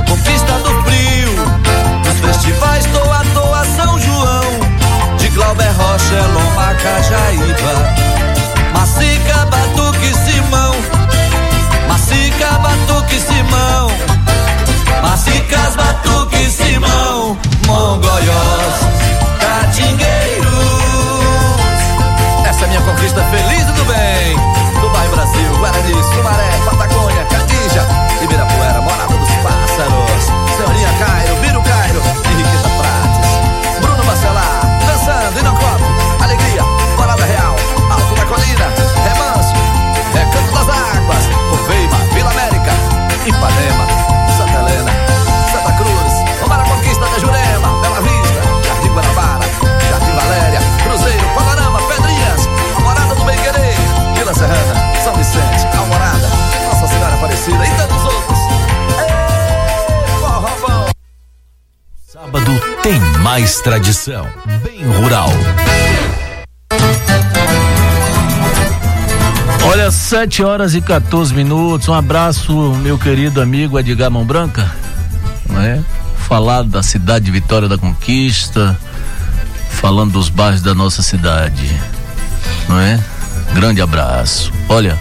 Tradição. 63.64 64.28
Bem 64.62 64.84
rural. 64.84 65.30
Olha, 69.66 69.90
7 69.90 70.44
horas 70.44 70.74
e 70.74 70.82
14 70.82 71.34
minutos. 71.34 71.88
Um 71.88 71.94
abraço, 71.94 72.52
meu 72.82 72.98
querido 72.98 73.40
amigo 73.40 73.80
Edgar 73.80 74.10
Mão 74.10 74.22
Branca. 74.22 74.70
Não 75.48 75.62
é? 75.62 75.82
Falar 76.28 76.62
da 76.62 76.82
cidade 76.82 77.24
de 77.24 77.30
Vitória 77.30 77.66
da 77.66 77.78
Conquista, 77.78 78.78
falando 79.70 80.12
dos 80.12 80.28
bairros 80.28 80.60
da 80.60 80.74
nossa 80.74 81.00
cidade. 81.02 81.74
Não 82.68 82.78
é? 82.78 83.02
Grande 83.54 83.80
abraço. 83.80 84.52
Olha, 84.68 84.98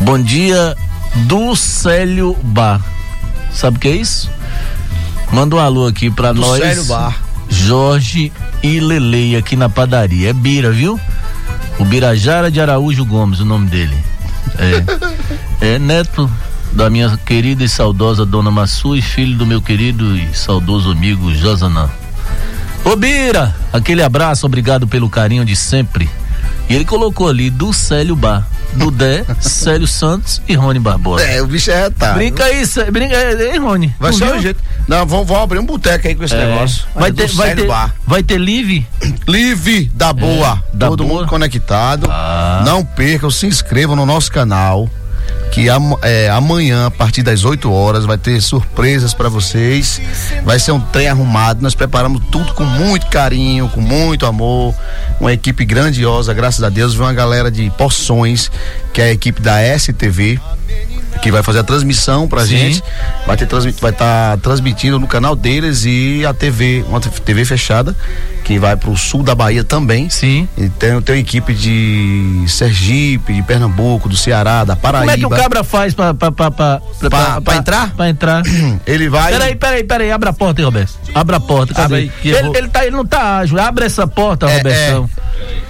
bom 0.00 0.20
dia 0.20 0.76
do 1.26 1.56
Célio 1.56 2.36
Bar. 2.44 2.80
Sabe 3.52 3.76
o 3.76 3.80
que 3.80 3.88
é 3.88 3.96
isso? 3.96 4.30
Manda 5.32 5.56
um 5.56 5.58
alô 5.58 5.88
aqui 5.88 6.10
pra 6.10 6.32
Do 6.32 6.42
nós. 6.42 6.60
Célio 6.62 6.84
Bar. 6.84 7.31
Jorge 7.66 8.32
e 8.62 8.80
Lelei 8.80 9.36
aqui 9.36 9.54
na 9.54 9.68
padaria. 9.68 10.30
É 10.30 10.32
Bira, 10.32 10.70
viu? 10.70 10.98
O 11.78 11.84
Birajara 11.84 12.50
de 12.50 12.60
Araújo 12.60 13.04
Gomes, 13.04 13.40
o 13.40 13.44
nome 13.44 13.68
dele. 13.68 13.96
É, 15.60 15.74
é 15.74 15.78
neto 15.78 16.30
da 16.72 16.90
minha 16.90 17.16
querida 17.18 17.62
e 17.62 17.68
saudosa 17.68 18.26
dona 18.26 18.50
Massu 18.50 18.96
e 18.96 19.02
filho 19.02 19.36
do 19.36 19.46
meu 19.46 19.62
querido 19.62 20.16
e 20.16 20.34
saudoso 20.34 20.90
amigo 20.90 21.32
Josanã. 21.34 21.88
Ô 22.84 22.96
Bira, 22.96 23.54
aquele 23.72 24.02
abraço, 24.02 24.44
obrigado 24.44 24.88
pelo 24.88 25.08
carinho 25.08 25.44
de 25.44 25.54
sempre. 25.54 26.10
E 26.68 26.74
ele 26.74 26.84
colocou 26.84 27.28
ali 27.28 27.48
do 27.48 27.72
Célio 27.72 28.16
Bar, 28.16 28.46
do 28.72 28.90
Dé, 28.90 29.24
Célio 29.40 29.86
Santos 29.86 30.42
e 30.48 30.54
Rony 30.54 30.80
Barbosa. 30.80 31.24
É, 31.24 31.40
o 31.40 31.46
bicho 31.46 31.70
é 31.70 31.84
retado. 31.84 32.14
Brinca 32.14 32.44
aí, 32.44 32.64
brinca 32.90 33.16
aí, 33.16 33.58
Rony. 33.58 33.94
Vai 34.00 34.12
ser 34.12 34.34
o 34.34 34.40
jeito. 34.40 34.60
Não, 34.88 35.06
vamos, 35.06 35.26
vamos 35.26 35.42
abrir 35.44 35.58
um 35.58 35.64
boteco 35.66 36.06
aí 36.08 36.14
com 36.14 36.24
esse 36.24 36.34
É. 36.34 36.46
negócio. 36.46 36.84
Vai 36.94 37.10
É, 37.10 37.12
ter, 37.12 37.28
vai 37.28 37.54
ter, 37.54 37.66
Bar. 37.66 37.94
vai 38.06 38.22
ter 38.22 38.38
live? 38.38 38.86
Live 39.26 39.90
da 39.94 40.12
boa. 40.12 40.62
da 40.74 40.88
Todo 40.88 41.04
boa. 41.04 41.20
mundo 41.20 41.28
conectado. 41.28 42.08
Ah. 42.10 42.62
Não 42.66 42.84
percam, 42.84 43.30
se 43.30 43.46
inscrevam 43.46 43.94
no 43.96 44.04
nosso 44.06 44.30
canal. 44.30 44.88
Que 45.52 45.68
am- 45.68 45.96
é, 46.02 46.28
amanhã, 46.30 46.86
a 46.86 46.90
partir 46.90 47.22
das 47.22 47.44
8 47.44 47.70
horas, 47.70 48.04
vai 48.06 48.18
ter 48.18 48.40
surpresas 48.40 49.14
pra 49.14 49.28
vocês. 49.28 50.00
Vai 50.44 50.58
ser 50.58 50.72
um 50.72 50.80
trem 50.80 51.08
arrumado. 51.08 51.62
Nós 51.62 51.74
preparamos 51.74 52.22
tudo 52.32 52.52
com 52.54 52.64
muito 52.64 53.06
carinho, 53.06 53.68
com 53.68 53.80
muito 53.80 54.26
amor. 54.26 54.74
Uma 55.20 55.32
equipe 55.32 55.64
grandiosa, 55.64 56.32
graças 56.34 56.62
a 56.64 56.68
Deus. 56.70 56.94
Vem 56.94 57.02
uma 57.06 57.12
galera 57.12 57.50
de 57.50 57.70
Poções, 57.78 58.50
que 58.92 59.00
é 59.00 59.04
a 59.04 59.12
equipe 59.12 59.40
da 59.40 59.60
STV. 59.62 60.40
Que 61.22 61.30
vai 61.30 61.42
fazer 61.42 61.60
a 61.60 61.64
transmissão 61.64 62.28
pra 62.28 62.42
Sim. 62.42 62.58
gente. 62.58 62.82
Vai 63.26 63.36
estar 63.36 63.58
vai 63.80 63.92
tá 63.92 64.36
transmitindo 64.42 64.98
no 64.98 65.06
canal 65.06 65.36
deles 65.36 65.84
e 65.84 66.26
a 66.26 66.34
TV, 66.34 66.84
uma 66.88 67.00
TV 67.00 67.44
fechada, 67.44 67.96
que 68.44 68.58
vai 68.58 68.76
pro 68.76 68.96
sul 68.96 69.22
da 69.22 69.34
Bahia 69.34 69.62
também. 69.64 70.08
Sim. 70.10 70.48
Então 70.58 71.00
tem 71.00 71.14
uma 71.16 71.20
equipe 71.20 71.54
de 71.54 72.44
Sergipe, 72.48 73.32
de 73.34 73.42
Pernambuco, 73.42 74.08
do 74.08 74.16
Ceará, 74.16 74.64
da 74.64 74.74
Paraíba. 74.76 75.00
Como 75.00 75.10
é 75.10 75.18
que 75.18 75.26
o 75.26 75.30
cabra 75.30 75.62
faz 75.64 75.94
pra 75.94 76.10
entrar? 77.56 77.90
Pra 77.94 78.08
entrar. 78.08 78.42
Ele 78.86 79.08
vai. 79.08 79.32
Peraí, 79.32 79.54
peraí, 79.54 79.84
peraí, 79.84 80.10
abre 80.12 80.28
a 80.28 80.32
porta 80.32 80.60
aí, 80.60 80.64
Roberto. 80.64 80.92
Abre 81.14 81.36
a 81.36 81.40
porta, 81.40 81.74
cadê? 81.74 81.84
Abre 81.84 81.98
aí, 82.24 82.30
ele, 82.30 82.42
vou- 82.42 82.56
ele, 82.56 82.68
tá, 82.68 82.86
ele 82.86 82.96
não 82.96 83.04
tá 83.06 83.38
ágil, 83.38 83.58
abre 83.60 83.84
essa 83.84 84.06
porta, 84.06 84.46
É, 84.46 84.56
Robertão. 84.58 85.10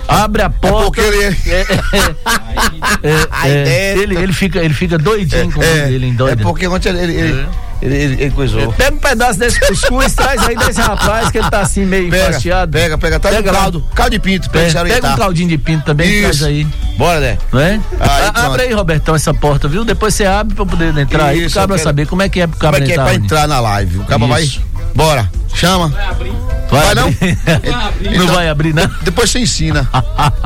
Abre 0.09 0.43
a 0.43 0.47
É 0.47 0.49
porta. 0.49 0.85
porque 0.85 1.00
ele. 1.00 1.25
É, 1.25 1.67
Aí 3.31 3.50
é, 3.52 3.64
dentro. 3.64 4.02
ele, 4.02 4.17
ele, 4.23 4.33
fica, 4.33 4.59
ele 4.61 4.75
fica 4.75 4.99
doidinho 4.99 5.50
com 5.52 5.61
o 5.61 5.62
É, 5.64 5.87
dele, 5.88 6.11
é 6.11 6.12
doido. 6.12 6.43
porque 6.43 6.67
ontem 6.67 6.91
ele, 6.91 7.47
ele, 7.83 7.95
ele- 7.95 8.03
Ele, 8.05 8.12
ele, 8.15 8.23
ele 8.25 8.31
coisou. 8.31 8.73
Pega 8.73 8.95
um 8.95 8.99
pedaço 8.99 9.39
desse 9.39 9.61
cuscuz, 9.61 10.12
traz 10.17 10.41
aí 10.47 10.57
desse 10.57 10.81
rapaz 10.81 11.31
que 11.31 11.39
ele 11.39 11.51
tá 11.51 11.61
assim 11.61 11.85
meio 11.85 12.11
Pega, 12.11 12.29
enfastiado. 12.31 12.73
pega, 12.73 12.97
pega, 12.99 13.19
traz 13.21 13.37
Pega 13.37 13.51
um 13.51 13.55
caldo, 13.55 13.87
caldo 13.95 14.11
de 14.11 14.19
pinto, 14.19 14.49
pra 14.51 14.61
Pega, 14.61 14.65
ele 14.65 14.71
se 14.71 14.77
pega 14.77 14.89
um 14.89 14.93
orientar. 14.99 15.17
caldinho 15.19 15.49
de 15.49 15.59
pinto 15.59 15.85
também, 15.85 16.09
Isso. 16.11 16.23
traz 16.23 16.43
aí. 16.45 16.67
Bora, 16.97 17.21
né? 17.21 17.39
Não 17.53 17.61
é? 17.61 17.81
Aí, 18.01 18.31
A- 18.35 18.47
abre 18.47 18.62
aí, 18.62 18.73
Robertão, 18.73 19.15
essa 19.15 19.33
porta, 19.35 19.69
viu? 19.69 19.85
Depois 19.85 20.15
você 20.15 20.25
abre 20.25 20.55
pra 20.55 20.65
poder 20.67 20.97
entrar 20.97 21.27
aí, 21.27 21.39
pro 21.39 21.47
Isso, 21.47 21.55
cabra 21.55 21.77
quero- 21.77 21.85
saber 21.89 22.07
como 22.07 22.23
é 22.23 22.29
que 22.29 22.41
é 22.41 22.47
pro 22.47 22.59
Como 22.59 22.73
cabra 22.73 22.81
é 22.81 22.87
que 22.87 22.91
é 22.93 22.95
entrar. 22.95 23.05
pra 23.05 23.15
onde. 23.15 23.25
entrar 23.25 23.49
na 23.49 23.61
live? 23.61 23.99
O 23.99 24.05
cabo 24.05 24.27
vai. 24.29 24.49
Bora, 24.94 25.30
chama. 25.54 25.88
Vai 26.70 26.94
não? 26.94 27.06
abrir. 27.08 27.38
não 28.02 28.12
Então- 28.12 28.26
vai 28.34 28.49
abrir, 28.49 28.75
não? 28.75 28.90
Depois 29.02 29.30
você 29.30 29.40
ensina. 29.40 29.88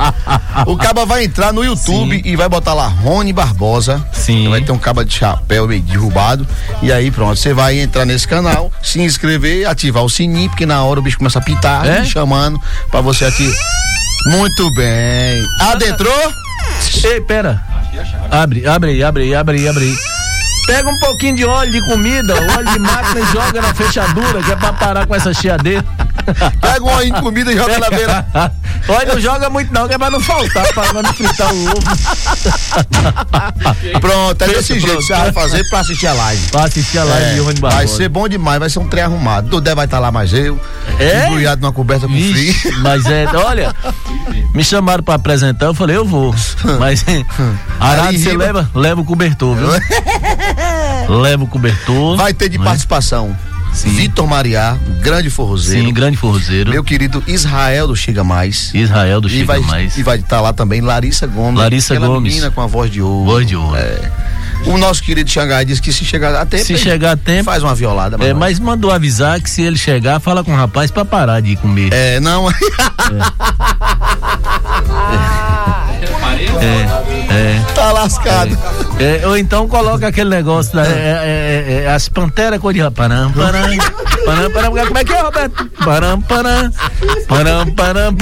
o 0.66 0.76
caba 0.76 1.04
vai 1.06 1.24
entrar 1.24 1.52
no 1.52 1.64
YouTube 1.64 2.20
e 2.24 2.34
vai 2.36 2.48
botar 2.48 2.74
lá 2.74 2.86
Rony 2.88 3.32
Barbosa. 3.32 4.04
Sim. 4.12 4.48
Vai 4.48 4.60
ter 4.62 4.72
um 4.72 4.78
caba 4.78 5.04
de 5.04 5.14
chapéu 5.14 5.68
meio 5.68 5.82
derrubado. 5.82 6.46
E 6.82 6.92
aí 6.92 7.10
pronto, 7.10 7.36
você 7.36 7.52
vai 7.54 7.78
entrar 7.78 8.04
nesse 8.04 8.26
canal, 8.26 8.72
se 8.82 9.00
inscrever, 9.00 9.68
ativar 9.68 10.02
o 10.04 10.08
sininho, 10.08 10.48
porque 10.50 10.66
na 10.66 10.82
hora 10.82 10.98
o 10.98 11.02
bicho 11.02 11.18
começa 11.18 11.38
a 11.38 11.42
pitar, 11.42 11.86
É? 11.86 12.04
chamando 12.04 12.60
pra 12.90 13.00
você 13.00 13.24
ativar. 13.24 13.54
Muito 14.26 14.68
bem. 14.74 15.44
Adentrou? 15.60 16.32
Ei, 17.04 17.20
pera. 17.20 17.62
Abre, 18.30 18.66
abre 18.66 18.90
aí, 18.90 19.02
abre 19.04 19.22
aí, 19.22 19.34
abre 19.34 19.58
aí, 19.58 19.68
abre 19.68 19.84
aí. 19.84 20.15
Pega 20.66 20.88
um 20.88 20.98
pouquinho 20.98 21.36
de 21.36 21.44
óleo 21.44 21.70
de 21.70 21.80
comida, 21.82 22.34
óleo 22.34 22.72
de 22.72 22.78
máquina 22.78 23.20
e 23.20 23.26
joga 23.32 23.62
na 23.62 23.74
fechadura, 23.74 24.42
que 24.42 24.50
é 24.52 24.56
pra 24.56 24.72
parar 24.72 25.06
com 25.06 25.14
essa 25.14 25.32
chiadeira. 25.32 25.84
Pega 26.60 26.84
um 26.84 26.92
olhinho 26.92 27.14
de 27.14 27.22
comida 27.22 27.52
e 27.52 27.56
joga 27.56 27.78
na 27.78 27.88
beira. 27.88 28.26
Olha, 28.88 29.14
não 29.14 29.20
joga 29.20 29.50
muito 29.50 29.72
não, 29.72 29.88
que 29.88 29.94
é 29.94 29.98
pra 29.98 30.10
não 30.10 30.20
faltar, 30.20 30.66
pra 30.72 31.02
não 31.02 31.12
fritar 31.12 31.52
o 31.52 31.66
ovo. 31.68 31.82
Pronto, 34.00 34.42
é 34.42 34.48
desse 34.48 34.78
jeito 34.78 34.96
que 34.98 35.02
você 35.04 35.14
vai 35.14 35.32
fazer 35.32 35.68
pra 35.70 35.80
assistir 35.80 36.06
a 36.08 36.12
live. 36.12 36.42
Pra 36.50 36.64
assistir 36.64 36.98
a 36.98 37.04
live 37.04 37.24
É, 37.26 37.34
de 37.34 37.40
Rony 37.40 37.60
vai 37.60 37.70
Barbosa. 37.72 37.96
ser 37.96 38.08
bom 38.08 38.28
demais, 38.28 38.58
vai 38.58 38.68
ser 38.70 38.78
um 38.80 38.88
trem 38.88 39.04
arrumado. 39.04 39.48
Dudé 39.48 39.74
vai 39.74 39.84
estar 39.86 39.98
lá 39.98 40.10
mais 40.12 40.32
eu. 40.32 40.60
É? 40.98 41.26
Embrulhado 41.28 41.60
numa 41.60 41.72
coberta 41.72 42.06
com 42.06 42.12
Vixe, 42.12 42.54
frio. 42.60 42.78
mas 42.82 43.06
é, 43.06 43.26
olha, 43.34 43.74
me 44.54 44.62
chamaram 44.64 45.02
pra 45.02 45.14
apresentar, 45.14 45.66
eu 45.66 45.74
falei, 45.74 45.96
eu 45.96 46.04
vou. 46.04 46.34
Mas, 46.78 47.04
Arado, 47.80 48.08
Ali 48.08 48.16
em 48.16 48.20
você 48.22 48.36
leva, 48.36 48.70
leva 48.74 49.00
o 49.00 49.04
cobertor, 49.04 49.56
viu? 49.56 49.68
Leva 51.08 51.44
o 51.44 51.46
cobertor. 51.46 52.16
Vai 52.16 52.34
ter 52.34 52.48
de 52.48 52.58
não 52.58 52.64
é? 52.64 52.68
participação 52.68 53.36
Sim. 53.76 53.90
Vitor 53.90 54.26
Mariá, 54.26 54.74
grande 55.02 55.28
forrozeiro. 55.28 55.86
Sim, 55.86 55.92
grande 55.92 56.16
forrozeiro. 56.16 56.70
Meu 56.70 56.82
querido 56.82 57.22
Israel 57.26 57.86
do 57.86 57.94
Chega 57.94 58.24
Mais. 58.24 58.70
Israel 58.74 59.20
do 59.20 59.28
Chega 59.28 59.44
vai, 59.44 59.60
Mais. 59.60 59.98
e 59.98 60.02
vai 60.02 60.16
estar 60.16 60.40
lá 60.40 60.54
também 60.54 60.80
Larissa 60.80 61.26
Gomes. 61.26 61.60
Larissa 61.60 61.94
Gomes. 61.98 62.32
menina 62.32 62.50
com 62.50 62.62
a 62.62 62.66
voz 62.66 62.90
de 62.90 63.02
ouro. 63.02 63.30
Voz 63.30 63.46
de 63.46 63.54
ouro. 63.54 63.76
É. 63.76 64.10
O 64.64 64.78
nosso 64.78 65.02
querido 65.02 65.28
Xangai 65.28 65.66
disse 65.66 65.82
que 65.82 65.92
se 65.92 66.06
chegar 66.06 66.34
a 66.34 66.46
tempo. 66.46 66.64
Se 66.64 66.78
chegar 66.78 67.12
a 67.12 67.16
tempo. 67.18 67.44
Faz 67.44 67.62
uma 67.62 67.74
violada. 67.74 68.16
É, 68.16 68.32
nós. 68.32 68.38
mas 68.38 68.58
mandou 68.58 68.90
avisar 68.90 69.38
que 69.42 69.50
se 69.50 69.60
ele 69.60 69.76
chegar, 69.76 70.20
fala 70.20 70.42
com 70.42 70.52
o 70.52 70.56
rapaz 70.56 70.90
pra 70.90 71.04
parar 71.04 71.40
de 71.40 71.54
comer. 71.56 71.92
É, 71.92 72.18
não. 72.18 72.50
É, 72.50 72.54
é. 76.60 77.74
tá 77.74 77.92
lascado. 77.92 78.56
É, 78.98 79.26
ou 79.26 79.36
então 79.36 79.68
coloca 79.68 80.06
aquele 80.08 80.30
negócio 80.30 80.74
da, 80.74 80.86
é, 80.86 80.88
é, 80.88 81.82
é, 81.84 81.92
as 81.92 82.08
panteras 82.08 82.58
cor 82.60 82.72
de 82.72 82.80
ra- 82.80 82.90
param, 82.90 83.30
param, 83.32 83.60
param, 84.24 84.50
param, 84.50 84.86
como 84.86 84.98
é 84.98 85.04
que 85.04 85.12
é, 85.12 85.20
Roberto? 85.20 85.70
Param, 85.84 86.20
param, 86.22 86.70
param, 87.28 87.66
param, 87.74 88.16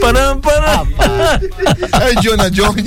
param, 0.00 0.40
param. 0.40 0.88
É 2.00 2.20
Jonah 2.22 2.48
Jones. 2.50 2.84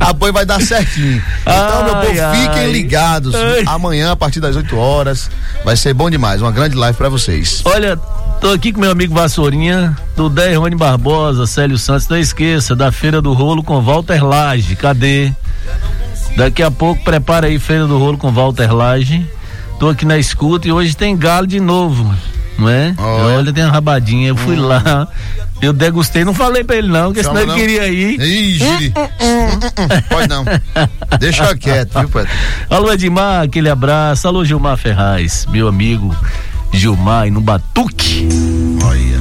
Apoio 0.00 0.32
vai 0.32 0.46
dar 0.46 0.60
certinho. 0.62 1.22
Então, 1.42 1.84
meu 1.84 1.96
Ai, 1.96 2.06
povo, 2.06 2.20
ai. 2.20 2.40
fiquem 2.48 2.72
ligados. 2.72 3.34
Ai. 3.34 3.64
Amanhã, 3.66 4.12
a 4.12 4.16
partir 4.16 4.40
das 4.40 4.56
8 4.56 4.76
horas, 4.76 5.30
vai 5.64 5.76
ser 5.76 5.92
bom 5.92 6.08
demais. 6.08 6.40
Uma 6.40 6.52
grande 6.52 6.76
live 6.76 6.96
pra 6.96 7.08
vocês. 7.08 7.62
Olha, 7.64 7.98
tô 8.40 8.50
aqui 8.52 8.72
com 8.72 8.80
meu 8.80 8.90
amigo 8.90 9.14
Vassourinha, 9.14 9.96
do 10.16 10.28
10 10.28 10.58
Rony 10.58 10.76
Barbosa, 10.76 11.46
Célio 11.46 11.76
Santos, 11.76 12.08
não 12.08 12.16
esqueça, 12.16 12.74
da 12.76 12.92
Feira 12.92 13.20
do 13.20 13.32
Rolo 13.32 13.62
com 13.62 13.80
Walter 13.80 14.24
Lage, 14.24 14.76
cadê? 14.76 15.32
Daqui 16.36 16.62
a 16.62 16.70
pouco 16.70 17.02
prepara 17.02 17.48
aí 17.48 17.58
Feira 17.58 17.86
do 17.86 17.98
Rolo 17.98 18.16
com 18.16 18.30
Walter 18.30 18.72
Lage. 18.72 19.26
Tô 19.80 19.88
aqui 19.88 20.04
na 20.04 20.18
escuta 20.18 20.68
e 20.68 20.72
hoje 20.72 20.96
tem 20.96 21.16
galo 21.16 21.46
de 21.46 21.60
novo, 21.60 22.12
não 22.58 22.68
é? 22.68 22.94
Olha. 22.98 23.38
Olha, 23.38 23.52
tem 23.52 23.64
uma 23.64 23.72
rabadinha, 23.72 24.28
eu 24.28 24.36
fui 24.36 24.56
lá, 24.56 25.06
eu 25.60 25.72
degustei, 25.72 26.24
não 26.24 26.34
falei 26.34 26.64
pra 26.64 26.76
ele 26.76 26.88
não, 26.88 27.06
porque 27.06 27.22
Chama 27.22 27.40
senão 27.40 27.54
ele 27.54 27.60
não? 27.60 27.76
queria 27.76 27.88
ir. 27.88 28.20
Ih, 28.20 28.54
Giri. 28.54 28.94
Pode 30.08 30.28
não. 30.28 30.44
Deixa 31.18 31.56
quieto, 31.56 31.98
viu, 31.98 32.08
Pedro? 32.08 32.30
Alô 32.70 32.92
Edmar, 32.92 33.42
aquele 33.42 33.68
abraço. 33.68 34.26
Alô 34.26 34.44
Gilmar 34.44 34.76
Ferraz, 34.76 35.46
meu 35.50 35.68
amigo 35.68 36.14
Gilmar 36.72 37.26
e 37.26 37.30
no 37.30 37.40
Batuque. 37.40 38.28
Olha. 38.84 39.18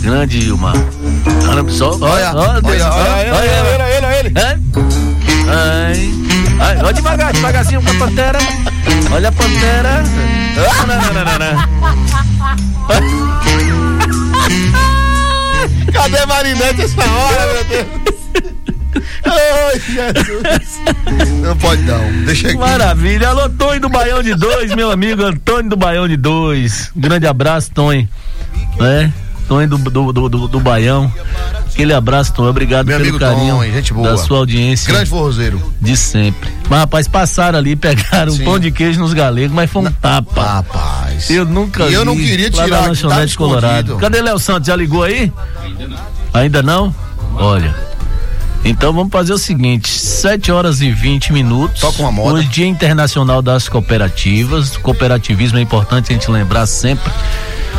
Grande 0.00 0.40
Gilmar. 0.40 0.74
Olha 1.48 1.70
só. 1.70 1.90
Olha, 2.00 2.32
olha, 2.34 2.60
olha, 2.62 2.62
olha, 2.62 3.34
olha, 3.34 3.34
olha, 3.34 4.06
olha 4.06 4.18
ele. 4.18 4.32
É? 4.38 4.58
Ai. 5.48 6.10
Ai, 6.58 6.78
olha 6.78 6.92
devagar, 6.92 7.32
devagarzinho 7.32 7.82
com 7.82 7.90
a 7.90 7.94
pantera. 7.94 8.38
Olha 9.12 9.28
a 9.28 9.32
pantera. 9.32 10.02
Não, 10.56 10.86
não, 10.86 10.96
não, 11.12 11.24
não, 11.24 11.38
não. 11.38 11.56
Cadê 15.92 16.26
Marinete 16.26 16.82
essa 16.82 17.02
hora, 17.02 17.46
meu 17.52 17.64
Deus? 17.64 18.25
Ai, 19.24 19.80
Jesus. 19.80 20.80
Não 21.42 21.56
pode 21.56 21.82
não. 21.82 22.24
Deixa 22.24 22.48
aqui. 22.48 22.56
Maravilha. 22.56 23.28
Alô, 23.28 23.48
Tonho 23.50 23.80
do 23.80 23.88
Baião 23.88 24.22
de 24.22 24.34
Dois, 24.34 24.74
meu 24.74 24.90
amigo 24.90 25.22
Antônio 25.22 25.70
do 25.70 25.76
Baião 25.76 26.06
de 26.08 26.16
Dois. 26.16 26.90
Grande 26.94 27.26
abraço, 27.26 27.70
Tonho. 27.72 28.08
Né? 28.78 29.12
Tonho 29.48 29.68
do, 29.68 29.78
do, 29.78 30.12
do, 30.12 30.28
do, 30.28 30.48
do 30.48 30.60
Baião. 30.60 31.12
Aquele 31.72 31.92
abraço, 31.92 32.32
Tonho. 32.32 32.48
Obrigado 32.48 32.86
Meu 32.86 32.98
pelo 32.98 33.18
carinho 33.18 33.56
Tonho, 33.56 33.72
gente 33.72 33.92
boa. 33.92 34.10
da 34.10 34.16
sua 34.16 34.38
audiência 34.38 34.90
Grande 34.92 35.10
forrozeiro. 35.10 35.60
de 35.80 35.94
sempre. 35.96 36.50
Mas, 36.70 36.80
rapaz, 36.80 37.06
passaram 37.06 37.58
ali, 37.58 37.76
pegaram 37.76 38.32
um 38.32 38.36
Sim. 38.36 38.44
pão 38.44 38.58
de 38.58 38.70
queijo 38.70 38.98
nos 38.98 39.12
galegos, 39.12 39.54
mas 39.54 39.70
foi 39.70 39.82
um 39.82 39.92
tapa. 39.92 40.42
Rapaz. 40.42 41.28
Eu 41.30 41.44
nunca 41.44 41.84
E 41.84 41.92
eu 41.92 42.00
vi 42.00 42.06
não 42.06 42.16
queria 42.16 42.50
tirar, 42.50 42.66
na 42.68 42.78
que 42.80 42.88
lanchonete 42.88 43.32
tá 43.34 43.38
Colorado. 43.38 43.96
Cadê 43.98 44.22
Léo 44.22 44.38
Santos? 44.38 44.66
Já 44.66 44.74
ligou 44.74 45.02
aí? 45.02 45.30
Ainda 45.62 45.86
não. 45.86 45.98
Ainda 46.32 46.62
não? 46.62 46.94
Olha. 47.36 47.74
Então 48.68 48.92
vamos 48.92 49.12
fazer 49.12 49.32
o 49.32 49.38
seguinte: 49.38 49.88
7 49.88 50.50
horas 50.50 50.80
e 50.80 50.90
20 50.90 51.32
minutos. 51.32 51.80
Toca 51.80 52.02
uma 52.02 52.10
moda. 52.10 52.34
Hoje, 52.34 52.48
Dia 52.48 52.66
Internacional 52.66 53.40
das 53.40 53.68
Cooperativas. 53.68 54.76
Cooperativismo 54.76 55.58
é 55.58 55.62
importante 55.62 56.10
a 56.10 56.14
gente 56.14 56.28
lembrar 56.28 56.66
sempre. 56.66 57.12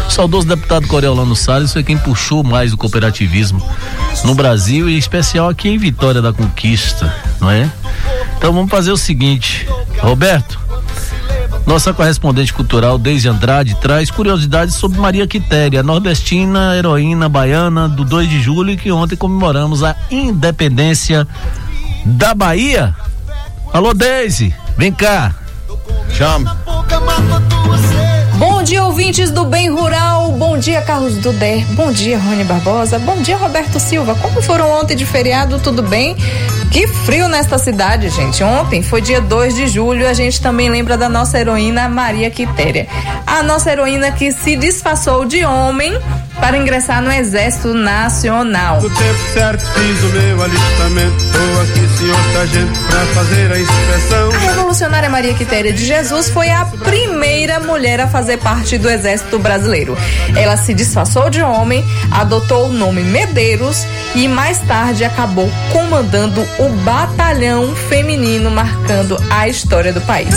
O 0.08 0.10
saudoso 0.10 0.48
deputado 0.48 0.88
Coriolano 0.88 1.36
Salles 1.36 1.74
foi 1.74 1.84
quem 1.84 1.98
puxou 1.98 2.42
mais 2.42 2.72
o 2.72 2.78
cooperativismo 2.78 3.62
no 4.24 4.34
Brasil 4.34 4.90
e 4.90 4.96
em 4.96 4.98
especial 4.98 5.50
aqui 5.50 5.68
em 5.68 5.78
Vitória 5.78 6.22
da 6.22 6.32
Conquista, 6.32 7.14
não 7.42 7.52
é? 7.52 7.70
Então 8.38 8.54
vamos 8.54 8.72
fazer 8.72 8.92
o 8.92 8.98
seguinte, 8.98 9.68
Roberto. 10.00 10.67
Nossa 11.68 11.94
correspondente 11.94 12.54
cultural, 12.54 12.98
Deise 12.98 13.28
Andrade, 13.28 13.76
traz 13.76 14.10
curiosidades 14.10 14.76
sobre 14.76 15.02
Maria 15.02 15.28
Quitéria, 15.28 15.84
nordestina, 15.84 16.74
heroína 16.78 17.28
baiana 17.28 17.90
do 17.90 18.06
2 18.06 18.30
de 18.30 18.42
julho, 18.42 18.72
e 18.72 18.78
que 18.78 18.90
ontem 18.90 19.18
comemoramos 19.18 19.84
a 19.84 19.94
independência 20.10 21.28
da 22.06 22.34
Bahia. 22.34 22.96
Alô, 23.74 23.94
Deise, 23.94 24.56
vem 24.78 24.94
cá. 24.94 25.36
Chame. 26.14 26.46
Bom 28.38 28.64
dia, 28.64 28.86
ouvintes 28.86 29.30
do 29.30 29.44
Bem 29.44 29.70
Rural. 29.70 30.32
Bom 30.32 30.58
dia, 30.58 30.82
Carlos 30.82 31.18
Duder. 31.18 31.66
Bom 31.74 31.92
dia, 31.92 32.18
Rony 32.18 32.46
Barbosa. 32.46 32.98
Bom 32.98 33.22
dia, 33.22 33.36
Roberto 33.36 33.78
Silva. 33.78 34.16
Como 34.16 34.42
foram 34.42 34.72
ontem 34.72 34.96
de 34.96 35.06
feriado? 35.06 35.60
Tudo 35.60 35.84
bem? 35.84 36.16
Que 36.72 36.88
frio 36.88 37.28
nesta 37.28 37.58
cidade, 37.58 38.10
gente. 38.10 38.44
Ontem 38.44 38.84
foi 38.84 39.02
dia 39.02 39.22
2 39.22 39.56
de 39.56 39.68
julho. 39.68 40.08
A 40.08 40.14
gente 40.14 40.42
também 40.42 40.70
lembra 40.70 40.98
da 40.98 41.10
nossa 41.10 41.40
heroína 41.40 41.90
Maria 41.90 42.30
Quitéria. 42.30 42.88
A 43.26 43.42
nossa 43.42 43.72
heroína 43.72 44.12
que 44.12 44.32
se 44.32 44.56
disfarçou 44.56 45.26
de 45.26 45.44
homem 45.44 45.94
para 46.40 46.58
ingressar 46.58 47.02
no 47.02 47.12
Exército 47.12 47.74
Nacional. 47.74 48.82
No 48.82 48.90
tempo 48.90 49.20
certo 49.34 49.66
fiz 49.72 50.04
o 50.04 50.08
meu 50.08 50.44
alistamento. 50.44 51.16
Tô 51.32 51.62
aqui, 51.62 51.98
senhor 51.98 52.18
sargento, 52.34 52.80
pra 52.88 53.06
fazer 53.08 53.52
a 53.52 53.60
inspeção. 53.60 54.32
A 54.32 54.38
revolucionária 54.38 55.10
Maria 55.10 55.34
Quitéria 55.34 55.74
de 55.74 55.86
Jesus 55.86 56.30
foi 56.30 56.50
a 56.50 56.66
primeira 56.66 57.60
mulher 57.60 58.00
a 58.00 58.08
fazer 58.08 58.38
parte 58.38 58.78
do 58.78 58.90
Exército 58.90 59.40
Brasileiro. 59.40 59.98
Ela 60.36 60.58
se 60.58 60.74
disfarçou 60.74 61.30
de 61.30 61.42
homem, 61.42 61.86
adotou 62.12 62.68
o 62.68 62.74
nome 62.74 63.02
Medeiros 63.02 63.86
e 64.16 64.28
mais 64.28 64.60
tarde 64.60 65.04
acabou 65.04 65.50
comandando 65.72 66.42
o 66.60 66.70
batalhão 66.84 67.76
feminino, 67.76 68.50
marcando 68.52 69.18
a 69.30 69.48
história 69.48 69.92
do 69.92 70.02
país. 70.02 70.34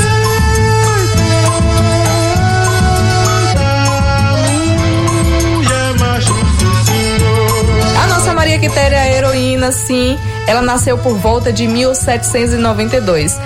Quitéria 8.60 8.96
é 8.96 9.16
heroína, 9.16 9.72
sim. 9.72 10.18
Ela 10.46 10.60
nasceu 10.60 10.98
por 10.98 11.16
volta 11.16 11.52
de 11.52 11.66
1792. 11.66 13.38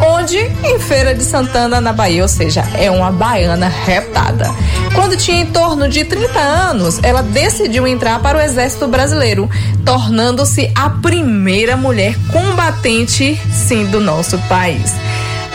onde? 0.00 0.38
Em 0.38 0.78
Feira 0.78 1.14
de 1.14 1.22
Santana, 1.22 1.80
na 1.80 1.92
Bahia, 1.92 2.22
ou 2.22 2.28
seja, 2.28 2.64
é 2.74 2.90
uma 2.90 3.12
baiana 3.12 3.68
retada. 3.68 4.50
Quando 4.94 5.16
tinha 5.16 5.42
em 5.42 5.46
torno 5.46 5.88
de 5.88 6.04
30 6.04 6.38
anos, 6.38 6.98
ela 7.02 7.22
decidiu 7.22 7.86
entrar 7.86 8.18
para 8.20 8.38
o 8.38 8.40
Exército 8.40 8.88
Brasileiro, 8.88 9.48
tornando-se 9.84 10.72
a 10.74 10.90
primeira 10.90 11.76
mulher 11.76 12.16
combatente, 12.32 13.40
sim, 13.52 13.84
do 13.86 14.00
nosso 14.00 14.38
país. 14.48 14.92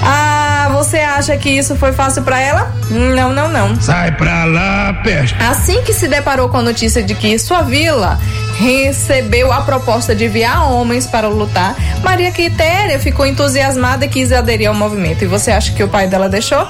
Ah, 0.01 0.69
você 0.73 0.99
acha 0.99 1.35
que 1.37 1.49
isso 1.49 1.75
foi 1.75 1.91
fácil 1.91 2.21
para 2.21 2.39
ela? 2.39 2.71
Não, 2.89 3.33
não, 3.33 3.49
não. 3.49 3.81
Sai 3.81 4.11
pra 4.11 4.45
lá, 4.45 4.93
peste. 5.03 5.35
Assim 5.41 5.81
que 5.81 5.93
se 5.93 6.07
deparou 6.07 6.49
com 6.49 6.57
a 6.57 6.61
notícia 6.61 7.01
de 7.01 7.15
que 7.15 7.37
sua 7.39 7.63
vila 7.63 8.19
recebeu 8.57 9.51
a 9.51 9.61
proposta 9.61 10.15
de 10.15 10.25
enviar 10.25 10.71
homens 10.71 11.05
para 11.05 11.27
lutar, 11.27 11.75
Maria 12.03 12.31
Quitéria 12.31 12.99
ficou 12.99 13.25
entusiasmada 13.25 14.05
e 14.05 14.09
quis 14.09 14.31
aderir 14.31 14.67
ao 14.67 14.73
movimento. 14.73 15.23
E 15.23 15.27
você 15.27 15.51
acha 15.51 15.71
que 15.73 15.83
o 15.83 15.87
pai 15.87 16.07
dela 16.07 16.27
deixou? 16.27 16.67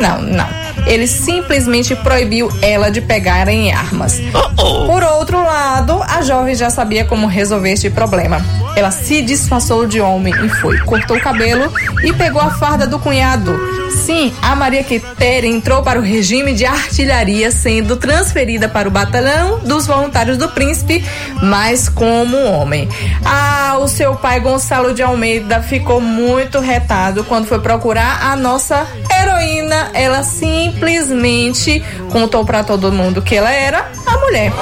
Não, 0.00 0.20
não. 0.22 0.48
Ele 0.86 1.06
simplesmente 1.06 1.94
proibiu 1.96 2.50
ela 2.62 2.90
de 2.90 3.00
pegar 3.00 3.48
em 3.48 3.72
armas. 3.72 4.20
Por 4.56 5.02
outro 5.02 5.42
lado, 5.42 6.00
a 6.02 6.22
jovem 6.22 6.54
já 6.54 6.70
sabia 6.70 7.04
como 7.04 7.26
resolver 7.26 7.72
este 7.72 7.90
problema. 7.90 8.40
Ela 8.76 8.90
se 8.90 9.22
disfarçou 9.22 9.86
de 9.86 10.00
homem 10.00 10.34
e 10.44 10.48
foi, 10.48 10.78
cortou 10.80 11.16
o 11.16 11.20
cabelo 11.20 11.72
e 12.04 12.12
pegou 12.12 12.40
a 12.40 12.50
farda 12.50 12.86
do 12.86 12.98
cunhado. 12.98 13.58
Sim, 13.90 14.32
a 14.42 14.54
Maria 14.54 14.84
Quitéria 14.84 15.48
entrou 15.48 15.82
para 15.82 15.98
o 15.98 16.02
regime 16.02 16.52
de 16.52 16.64
artilharia, 16.64 17.50
sendo 17.50 17.96
transferida 17.96 18.68
para 18.68 18.86
o 18.86 18.90
batalhão 18.90 19.58
dos 19.60 19.86
voluntários 19.86 20.36
do 20.36 20.48
príncipe, 20.50 21.04
mas 21.42 21.88
como 21.88 22.36
homem. 22.44 22.88
Ah, 23.24 23.78
o 23.80 23.88
seu 23.88 24.14
pai 24.16 24.40
Gonçalo 24.40 24.94
de 24.94 25.02
Almeida 25.02 25.62
ficou 25.62 26.00
muito 26.00 26.60
retado 26.60 27.24
quando 27.24 27.46
foi 27.46 27.58
procurar 27.58 28.22
a 28.22 28.36
nossa 28.36 28.86
heroína. 29.20 29.90
Ela 29.94 30.22
simplesmente 30.22 31.82
contou 32.10 32.44
para 32.44 32.64
todo 32.64 32.92
mundo 32.92 33.22
que 33.22 33.34
ela 33.34 33.50
era 33.50 33.90
a 34.06 34.16
mulher. 34.18 34.52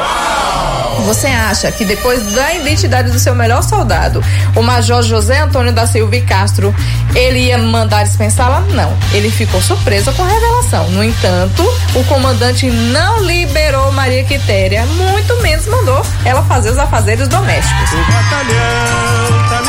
Você 1.02 1.26
acha 1.26 1.70
que 1.70 1.84
depois 1.84 2.32
da 2.32 2.54
identidade 2.54 3.10
do 3.10 3.18
seu 3.18 3.34
melhor 3.34 3.62
soldado, 3.62 4.22
o 4.54 4.62
Major 4.62 5.02
José 5.02 5.40
Antônio 5.40 5.72
da 5.72 5.86
Silva 5.86 6.16
e 6.16 6.22
Castro, 6.22 6.74
ele 7.14 7.38
ia 7.38 7.58
mandar 7.58 8.04
dispensá-la? 8.04 8.60
Não. 8.60 8.96
Ele 9.12 9.30
ficou 9.30 9.60
surpreso 9.60 10.12
com 10.12 10.22
a 10.22 10.28
revelação. 10.28 10.88
No 10.90 11.02
entanto, 11.02 11.62
o 11.94 12.04
comandante 12.04 12.70
não 12.70 13.22
liberou 13.22 13.92
Maria 13.92 14.24
Quitéria, 14.24 14.84
muito 14.86 15.36
menos 15.42 15.66
mandou 15.66 16.04
ela 16.24 16.42
fazer 16.42 16.70
os 16.70 16.78
afazeres 16.78 17.28
domésticos. 17.28 17.92
O 17.92 18.12
batalhão 18.12 19.48
tá. 19.48 19.63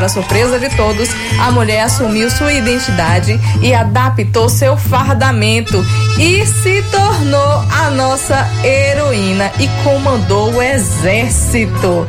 Para 0.00 0.08
surpresa 0.08 0.58
de 0.58 0.70
todos, 0.76 1.10
a 1.38 1.50
mulher 1.50 1.82
assumiu 1.82 2.30
sua 2.30 2.54
identidade 2.54 3.38
e 3.60 3.74
adaptou 3.74 4.48
seu 4.48 4.74
fardamento 4.74 5.84
e 6.18 6.46
se 6.46 6.82
tornou 6.90 7.64
a 7.70 7.90
nossa 7.90 8.48
heroína 8.64 9.52
e 9.60 9.68
comandou 9.84 10.54
o 10.54 10.62
exército. 10.62 12.06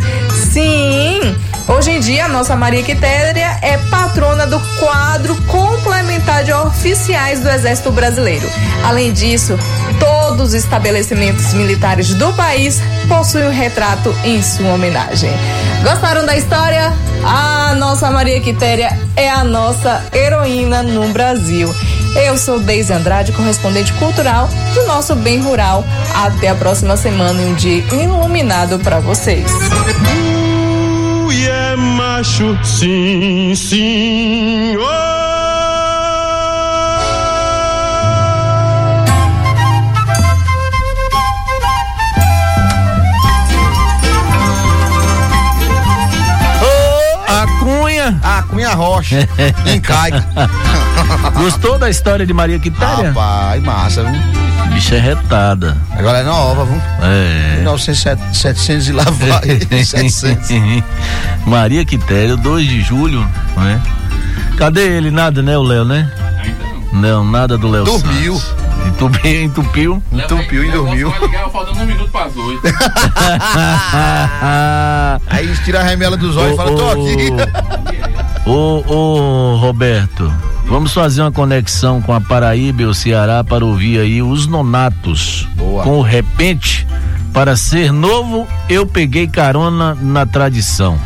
Sim, 0.54 1.20
hoje 1.68 1.92
em 1.92 2.00
dia 2.00 2.26
a 2.26 2.28
nossa 2.28 2.56
Maria 2.56 2.84
Quitéria 2.84 3.58
é 3.62 3.78
patrona 3.90 4.46
do 4.48 4.60
quadro 4.80 5.36
complementar 5.44 6.44
de 6.44 6.54
oficiais 6.54 7.40
do 7.40 7.50
Exército 7.50 7.92
Brasileiro. 7.92 8.48
Além 8.84 9.12
disso, 9.12 9.58
todos 10.00 10.50
os 10.50 10.54
estabelecimentos 10.54 11.54
militares 11.54 12.14
do 12.14 12.34
país 12.34 12.82
possuem 13.08 13.48
um 13.48 13.52
retrato 13.52 14.16
em 14.24 14.42
sua 14.42 14.74
homenagem. 14.74 15.32
Gostaram 15.84 16.26
da 16.26 16.38
história? 16.38 16.94
A 17.24 17.76
nossa 17.76 18.10
Maria 18.12 18.40
Quitéria 18.40 18.98
é 19.16 19.30
a 19.30 19.44
nossa 19.44 20.04
heroína 20.14 20.84
no 20.84 21.08
Brasil. 21.10 21.74
Eu 22.16 22.38
sou 22.38 22.60
Deise 22.60 22.92
Andrade, 22.92 23.32
correspondente 23.32 23.94
cultural 23.94 24.50
do 24.74 24.86
nosso 24.86 25.16
Bem 25.16 25.40
Rural. 25.40 25.86
Até 26.14 26.50
a 26.50 26.56
próxima 26.56 26.98
semana, 26.98 27.42
um 27.42 27.54
dia 27.54 27.84
iluminado 27.94 28.80
para 28.80 29.00
vocês. 29.00 29.50
Ui, 31.32 31.48
é 31.48 31.78
macho, 31.78 32.60
sim, 32.62 33.56
sim. 33.56 34.76
Cunha. 48.02 48.20
A 48.24 48.42
Cunha 48.44 48.74
Rocha, 48.74 49.28
encaica. 49.66 50.26
Gostou 51.38 51.78
da 51.78 51.90
história 51.90 52.26
de 52.26 52.34
Maria 52.34 52.58
Quitéria? 52.58 53.10
Rapaz, 53.10 53.62
massa, 53.64 54.04
viu? 54.04 54.20
Bicha 54.74 54.96
é 54.96 55.00
retada. 55.00 55.78
Agora 55.92 56.20
é 56.20 56.24
nova, 56.24 56.66
viu? 56.66 56.82
É. 57.02 57.58
1900, 57.58 58.38
700 58.38 58.88
e 58.88 58.92
lá 58.94 59.04
vai. 59.04 59.60
700. 59.86 60.50
Maria 61.46 61.86
Quitéria, 61.86 62.36
2 62.36 62.68
de 62.68 62.82
julho, 62.82 63.28
não 63.56 63.68
é? 63.68 63.80
Cadê 64.58 64.98
ele? 64.98 65.12
Nada, 65.12 65.42
né, 65.42 65.58
o 65.58 65.64
Léo, 65.64 65.86
né? 65.86 66.12
Não, 66.94 67.24
nada 67.24 67.58
do 67.58 67.70
Léo 67.70 67.86
Dormiu. 67.86 68.36
Santos. 68.38 68.72
Entupiu, 68.88 69.44
entupiu. 69.44 70.04
Entupiu 70.12 70.66
e 70.66 70.72
dormiu. 70.72 71.12
Faltando 71.52 71.80
um 71.80 71.86
minuto 71.86 72.12
para 72.12 72.26
as 72.26 72.36
oito. 72.36 72.62
Aí 75.30 75.56
tira 75.64 75.80
a 75.80 75.84
remela 75.84 76.18
dos 76.18 76.36
olhos 76.36 76.54
e 76.54 76.58
fala, 76.58 76.76
tô 76.76 76.90
aqui. 76.90 77.28
Ô, 78.46 78.84
ô, 78.88 79.56
Roberto, 79.58 80.34
vamos 80.66 80.94
fazer 80.94 81.22
uma 81.22 81.32
conexão 81.32 82.02
com 82.02 82.14
a 82.14 82.20
Paraíba 82.20 82.82
e 82.82 82.86
o 82.86 82.94
Ceará 82.94 83.44
para 83.44 83.64
ouvir 83.64 84.00
aí 84.00 84.22
os 84.22 84.48
nonatos. 84.48 85.48
Boa. 85.56 85.84
Com 85.84 86.00
o 86.00 86.02
repente, 86.02 86.88
para 87.34 87.56
ser 87.56 87.92
novo, 87.92 88.48
eu 88.68 88.86
peguei 88.86 89.28
carona 89.28 89.96
na 89.96 90.26
tradição. 90.26 91.00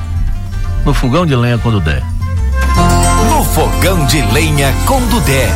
No 0.86 0.93
fogão 0.93 1.26
de 1.26 1.36
lenha 1.36 1.58
quando 1.58 1.80
der. 1.82 2.04
No 3.30 3.43
fogão 3.43 4.06
de 4.06 4.21
lenha 4.21 4.74
com 4.86 5.02
Dudé. 5.08 5.50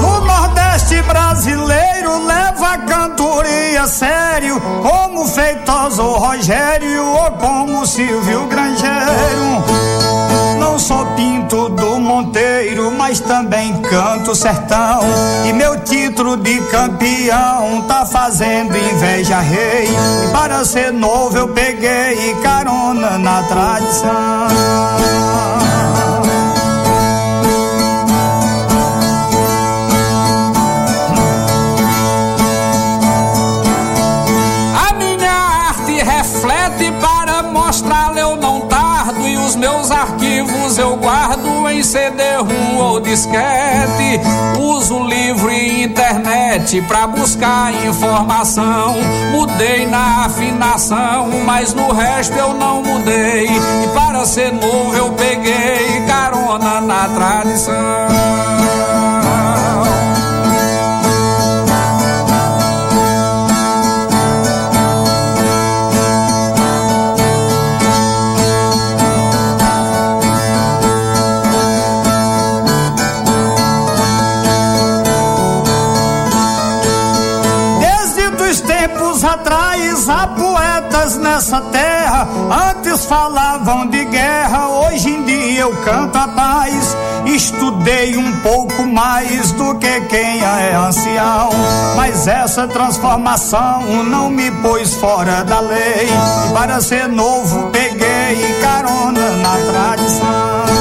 No 0.00 0.20
Nordeste 0.24 1.02
brasileiro 1.02 2.26
leva 2.26 2.72
a 2.72 2.78
cantoria 2.78 3.82
a 3.82 3.88
sério, 3.88 4.60
como 4.60 5.13
Feitosa 5.34 6.00
ou 6.00 6.16
Rogério 6.16 7.04
ou 7.04 7.30
como 7.32 7.84
Silvio 7.84 8.46
Grangeiro. 8.46 9.64
Não 10.60 10.78
sou 10.78 11.04
pinto 11.16 11.70
do 11.70 11.98
Monteiro, 11.98 12.92
mas 12.92 13.18
também 13.18 13.82
canto 13.82 14.32
sertão. 14.32 15.00
E 15.44 15.52
meu 15.52 15.80
título 15.80 16.36
de 16.36 16.60
campeão 16.70 17.82
tá 17.88 18.06
fazendo 18.06 18.76
inveja 18.76 19.40
rei. 19.40 19.88
E 19.88 20.32
para 20.32 20.64
ser 20.64 20.92
novo 20.92 21.36
eu 21.36 21.48
peguei 21.48 22.32
carona 22.40 23.18
na 23.18 23.42
tradição. 23.42 24.46
Arquivos 39.94 40.78
eu 40.78 40.96
guardo 40.96 41.68
em 41.70 41.82
CD-ROM 41.82 42.76
ou 42.76 43.00
disquete. 43.00 44.20
Uso 44.58 45.04
livro 45.04 45.50
e 45.50 45.84
internet 45.84 46.82
para 46.82 47.06
buscar 47.06 47.72
informação. 47.86 48.96
Mudei 49.30 49.86
na 49.86 50.26
afinação, 50.26 51.28
mas 51.44 51.72
no 51.72 51.92
resto 51.92 52.36
eu 52.36 52.54
não 52.54 52.82
mudei. 52.82 53.46
E 53.46 53.88
para 53.94 54.24
ser 54.24 54.52
novo 54.52 54.96
eu 54.96 55.12
peguei 55.12 56.02
carona 56.06 56.80
na 56.80 57.08
tradição. 57.08 57.74
Falavam 83.14 83.86
de 83.86 84.04
guerra, 84.06 84.66
hoje 84.66 85.08
em 85.08 85.22
dia 85.22 85.60
eu 85.60 85.76
canto 85.84 86.18
a 86.18 86.26
paz. 86.26 86.96
Estudei 87.24 88.16
um 88.16 88.40
pouco 88.40 88.84
mais 88.84 89.52
do 89.52 89.76
que 89.76 90.00
quem 90.02 90.42
é 90.42 90.74
ancião, 90.74 91.50
mas 91.94 92.26
essa 92.26 92.66
transformação 92.66 93.82
não 94.10 94.28
me 94.28 94.50
pôs 94.62 94.94
fora 94.94 95.44
da 95.44 95.60
lei. 95.60 96.08
Para 96.52 96.80
ser 96.80 97.06
novo, 97.06 97.70
peguei 97.70 98.60
carona 98.60 99.30
na 99.36 99.52
tradição. 99.70 100.74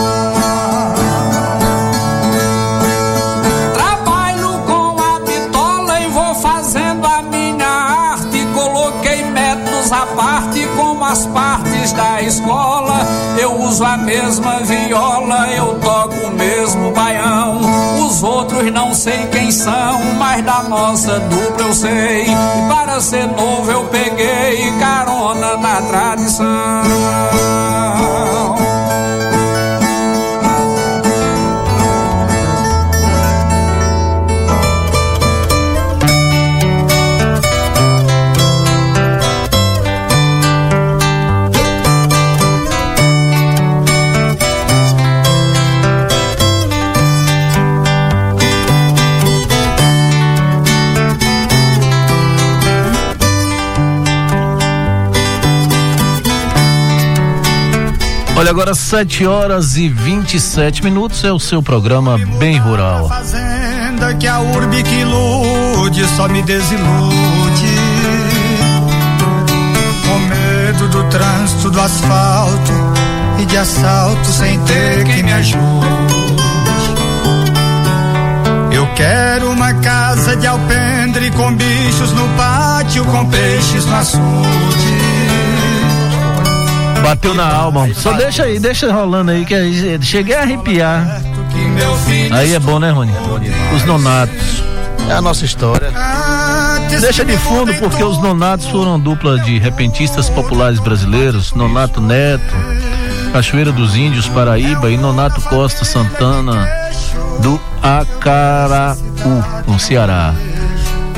E 10.55 10.63
as 11.13 11.27
partes 11.27 11.42
da 11.93 12.21
escola. 12.21 12.99
Eu 13.39 13.59
uso 13.61 13.83
a 13.83 13.97
mesma 13.97 14.59
viola, 14.59 15.47
eu 15.49 15.79
toco 15.79 16.15
o 16.27 16.31
mesmo 16.31 16.91
baião. 16.91 17.61
Os 18.05 18.23
outros 18.23 18.71
não 18.71 18.93
sei 18.93 19.27
quem 19.27 19.51
são, 19.51 19.99
mas 20.17 20.43
da 20.43 20.63
nossa 20.63 21.19
dupla 21.19 21.67
eu 21.67 21.73
sei. 21.73 22.23
E 22.23 22.67
para 22.67 22.99
ser 22.99 23.27
novo 23.27 23.71
eu 23.71 23.85
peguei 23.85 24.71
carona 24.79 25.57
na 25.57 25.81
tradição. 25.81 26.43
Agora 58.53 58.75
7 58.75 59.25
horas 59.25 59.77
e 59.77 59.89
27 59.89 60.83
minutos 60.83 61.23
é 61.23 61.31
o 61.31 61.39
seu 61.39 61.63
programa 61.63 62.19
Bem 62.37 62.59
Rural. 62.59 63.09
Fazenda 63.09 64.13
que 64.13 64.27
a 64.27 64.39
urbe 64.41 64.83
que 64.83 64.93
ilude 64.93 66.05
só 66.15 66.27
me 66.27 66.43
desilude. 66.43 67.75
Com 70.05 70.19
medo 70.19 70.87
do 70.87 71.03
trânsito, 71.05 71.71
do 71.71 71.81
asfalto 71.81 72.71
e 73.41 73.45
de 73.45 73.57
assalto 73.57 74.31
sem 74.31 74.59
ter 74.65 75.03
quem 75.03 75.23
me 75.23 75.33
ajude. 75.33 75.87
Eu 78.71 78.85
quero 78.93 79.49
uma 79.49 79.73
casa 79.73 80.35
de 80.35 80.45
alpendre 80.45 81.31
com 81.31 81.55
bichos 81.55 82.11
no 82.11 82.29
pátio, 82.37 83.03
com 83.05 83.25
peixes 83.25 83.83
no 83.87 83.95
açude. 83.95 85.52
Bateu 87.03 87.33
na 87.33 87.47
alma. 87.47 87.93
Só 87.93 88.13
deixa 88.13 88.43
aí, 88.43 88.59
deixa 88.59 88.91
rolando 88.91 89.31
aí, 89.31 89.45
que 89.45 89.53
aí, 89.53 90.01
cheguei 90.01 90.35
a 90.35 90.41
arrepiar. 90.41 91.21
Aí 92.31 92.53
é 92.53 92.59
bom, 92.59 92.79
né, 92.79 92.89
Rony? 92.91 93.11
Os 93.75 93.83
nonatos. 93.83 94.63
É 95.09 95.13
a 95.13 95.21
nossa 95.21 95.43
história. 95.45 95.91
Deixa 97.01 97.25
de 97.25 97.37
fundo 97.37 97.73
porque 97.75 98.03
os 98.03 98.17
nonatos 98.21 98.67
foram 98.67 98.99
dupla 98.99 99.39
de 99.39 99.59
repentistas 99.59 100.29
populares 100.29 100.79
brasileiros, 100.79 101.53
Nonato 101.53 101.99
Neto, 101.99 102.55
Cachoeira 103.33 103.71
dos 103.71 103.95
Índios, 103.95 104.27
Paraíba 104.29 104.89
e 104.89 104.97
Nonato 104.97 105.41
Costa 105.41 105.83
Santana 105.83 106.67
do 107.41 107.59
Acaraú, 107.81 109.43
no 109.67 109.79
Ceará. 109.79 110.33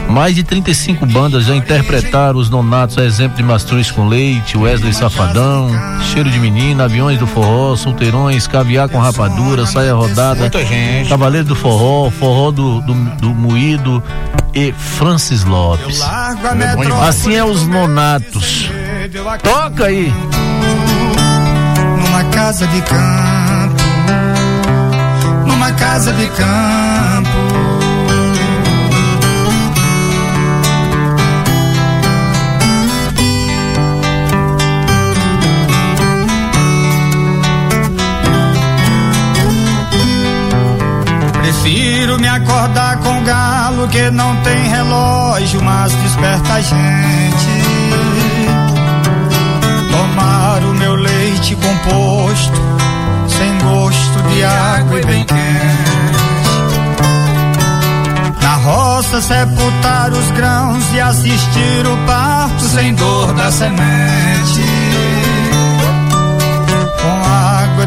Mais 0.10 0.36
de 0.36 0.44
35 0.44 1.06
bandas 1.06 1.46
já 1.46 1.56
interpretaram 1.56 2.40
os 2.40 2.50
nonatos, 2.50 2.98
a 2.98 3.04
exemplo 3.04 3.38
de 3.38 3.44
Mastruz 3.44 3.92
com 3.92 4.08
Leite, 4.08 4.58
Wesley 4.58 4.94
Safadão, 4.94 5.70
Cheiro 6.12 6.30
de 6.30 6.40
Menina, 6.40 6.86
Aviões 6.86 7.20
do 7.20 7.28
Forró, 7.28 7.76
Solteirões, 7.76 8.48
Caviar 8.48 8.88
com 8.88 9.00
Rapadura, 9.00 9.66
Saia 9.66 9.94
Rodada, 9.94 10.42
Muita 10.42 10.66
gente. 10.66 11.10
Cavaleiro 11.10 11.48
do 11.48 11.56
Forró, 11.56 12.10
Forró 12.12 12.52
do, 12.52 12.82
do, 12.82 12.94
do 12.94 13.30
Moído 13.34 14.02
e 14.54 14.72
Francis 14.72 15.44
Lopes. 15.44 16.00
metrópole. 16.56 16.92
Assim 17.08 17.36
é 17.36 17.44
os 17.44 17.68
nonatos. 17.68 18.70
Toca 19.44 19.86
aí! 19.86 20.14
numa 22.16 22.24
casa 22.32 22.66
de 22.68 22.82
campo, 22.82 23.84
numa 25.46 25.72
casa 25.74 26.14
de 26.14 26.28
campo. 26.28 26.95
Prefiro 42.06 42.22
me 42.22 42.28
acordar 42.28 43.00
com 43.00 43.24
galo 43.24 43.88
que 43.88 44.12
não 44.12 44.36
tem 44.44 44.70
relógio, 44.70 45.60
mas 45.64 45.92
desperta 45.92 46.54
a 46.54 46.62
gente 46.62 47.48
tomar 49.92 50.64
o 50.66 50.76
meu 50.76 50.94
leite 50.94 51.56
composto, 51.56 52.62
sem 53.28 53.58
gosto 53.58 54.22
de 54.30 54.44
água 54.44 55.00
e 55.00 55.04
bem 55.04 55.24
quente. 55.24 55.96
Na 58.40 58.56
roça 58.58 59.20
sepultar 59.20 60.12
os 60.12 60.30
grãos 60.30 60.94
e 60.94 61.02
assistir 61.02 61.88
o 61.88 61.98
parto 62.06 62.66
sem 62.66 62.94
dor 62.94 63.34
da 63.34 63.52
semente. 63.52 64.35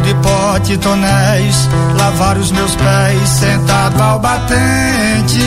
De 0.09 0.15
pote 0.23 0.73
e 0.73 0.79
tonéis, 0.79 1.69
lavar 1.99 2.39
os 2.39 2.51
meus 2.51 2.75
pés 2.77 3.29
sentado 3.29 4.01
ao 4.01 4.19
batente. 4.19 5.39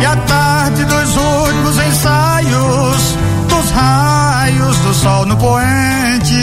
E 0.00 0.06
a 0.06 0.14
tarde 0.16 0.84
dos 0.84 1.16
últimos 1.16 1.76
ensaios 1.78 3.16
dos 3.48 3.70
raios 3.72 4.78
do 4.78 4.94
sol 4.94 5.26
no 5.26 5.36
poente. 5.36 6.36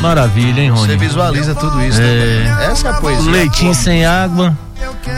Maravilha, 0.00 0.62
hein, 0.62 0.70
Você 0.70 0.86
Rony? 0.92 0.96
visualiza 0.96 1.54
tudo 1.54 1.82
isso. 1.84 2.00
É. 2.00 2.44
também. 2.46 2.70
Essa 2.70 2.88
é 2.88 2.90
a 2.90 2.94
poesia. 2.94 3.30
Leitinho 3.32 3.74
sem 3.74 4.06
água, 4.06 4.56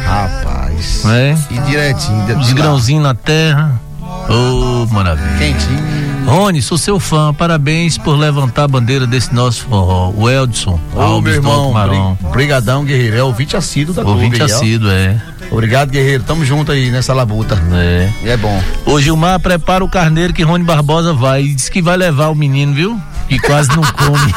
Rapaz. 0.06 1.04
É. 1.06 1.36
E 1.50 1.58
direitinho. 1.60 2.26
de- 2.26 2.32
os 2.32 2.52
grãozinhos 2.52 3.02
na 3.04 3.14
terra. 3.14 3.80
Ô, 4.28 4.86
maravilha. 4.92 5.36
Quentinho. 5.38 6.07
Rony, 6.26 6.60
sou 6.60 6.76
seu 6.76 7.00
fã, 7.00 7.32
parabéns 7.32 7.96
por 7.96 8.14
levantar 8.16 8.64
a 8.64 8.68
bandeira 8.68 9.06
desse 9.06 9.34
nosso 9.34 9.64
forró. 9.64 10.10
O 10.14 10.28
Eldson, 10.28 10.78
Ô, 10.94 11.00
Alves 11.00 11.32
meu 11.34 11.42
irmão. 11.42 11.72
Marão. 11.72 12.18
bri- 12.20 12.30
Brigadão, 12.32 12.84
guerreiro. 12.84 13.16
É 13.16 13.22
ouvinte 13.22 13.56
assíduo 13.56 13.94
da 13.94 14.02
Ouvinte 14.02 14.36
clube 14.36 14.52
assíduo, 14.52 14.90
é. 14.90 15.20
Obrigado, 15.50 15.88
guerreiro. 15.90 16.22
Tamo 16.24 16.44
junto 16.44 16.70
aí 16.70 16.90
nessa 16.90 17.14
labuta. 17.14 17.58
É. 17.72 18.10
É 18.24 18.36
bom. 18.36 18.62
Ô 18.84 19.00
Gilmar, 19.00 19.40
prepara 19.40 19.82
o 19.82 19.88
carneiro 19.88 20.34
que 20.34 20.42
Rony 20.42 20.64
Barbosa 20.64 21.14
vai. 21.14 21.42
E 21.44 21.54
Diz 21.54 21.70
que 21.70 21.80
vai 21.80 21.96
levar 21.96 22.28
o 22.28 22.34
menino, 22.34 22.74
viu? 22.74 23.00
Que 23.28 23.38
quase 23.38 23.68
não 23.70 23.82
come. 23.82 24.34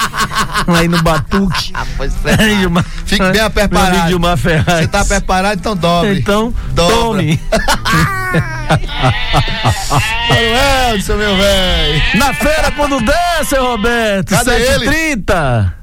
Aí 0.78 0.88
no 0.88 1.02
batuque. 1.02 1.74
Aí, 2.40 2.60
Gilmar. 2.60 2.86
Fique 3.06 3.24
bem 3.32 3.42
amigo 3.42 4.08
Gilmar 4.08 4.38
Ferraz. 4.38 4.80
Você 4.82 4.88
tá 4.88 5.04
preparado? 5.04 5.58
Então 5.60 5.76
dobre. 5.76 6.20
Então, 6.20 6.54
Dobra. 6.74 6.96
tome. 6.96 7.40
O 10.30 10.94
Edson, 10.96 11.16
meu 11.16 11.36
velho. 11.38 12.02
Na 12.16 12.34
feira 12.34 12.72
quando 12.72 13.00
der, 13.02 13.46
seu 13.46 13.64
Roberto. 13.66 14.30
Cadê 14.30 14.52
ele? 14.56 14.86
7h30. 15.26 15.74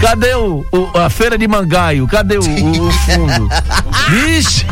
Cadê 0.00 0.34
o, 0.34 0.64
o- 0.72 0.98
a 0.98 1.10
feira 1.10 1.36
de 1.38 1.46
Mangaio? 1.46 2.06
Cadê 2.08 2.38
o, 2.38 2.40
o- 2.40 2.90
fundo? 2.92 3.48
Vixe! 4.10 4.66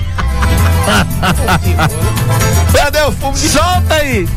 Cadê 2.72 3.02
o 3.02 3.12
fumo 3.12 3.32
de 3.32 3.48
Solta 3.48 3.94
aí! 3.94 4.28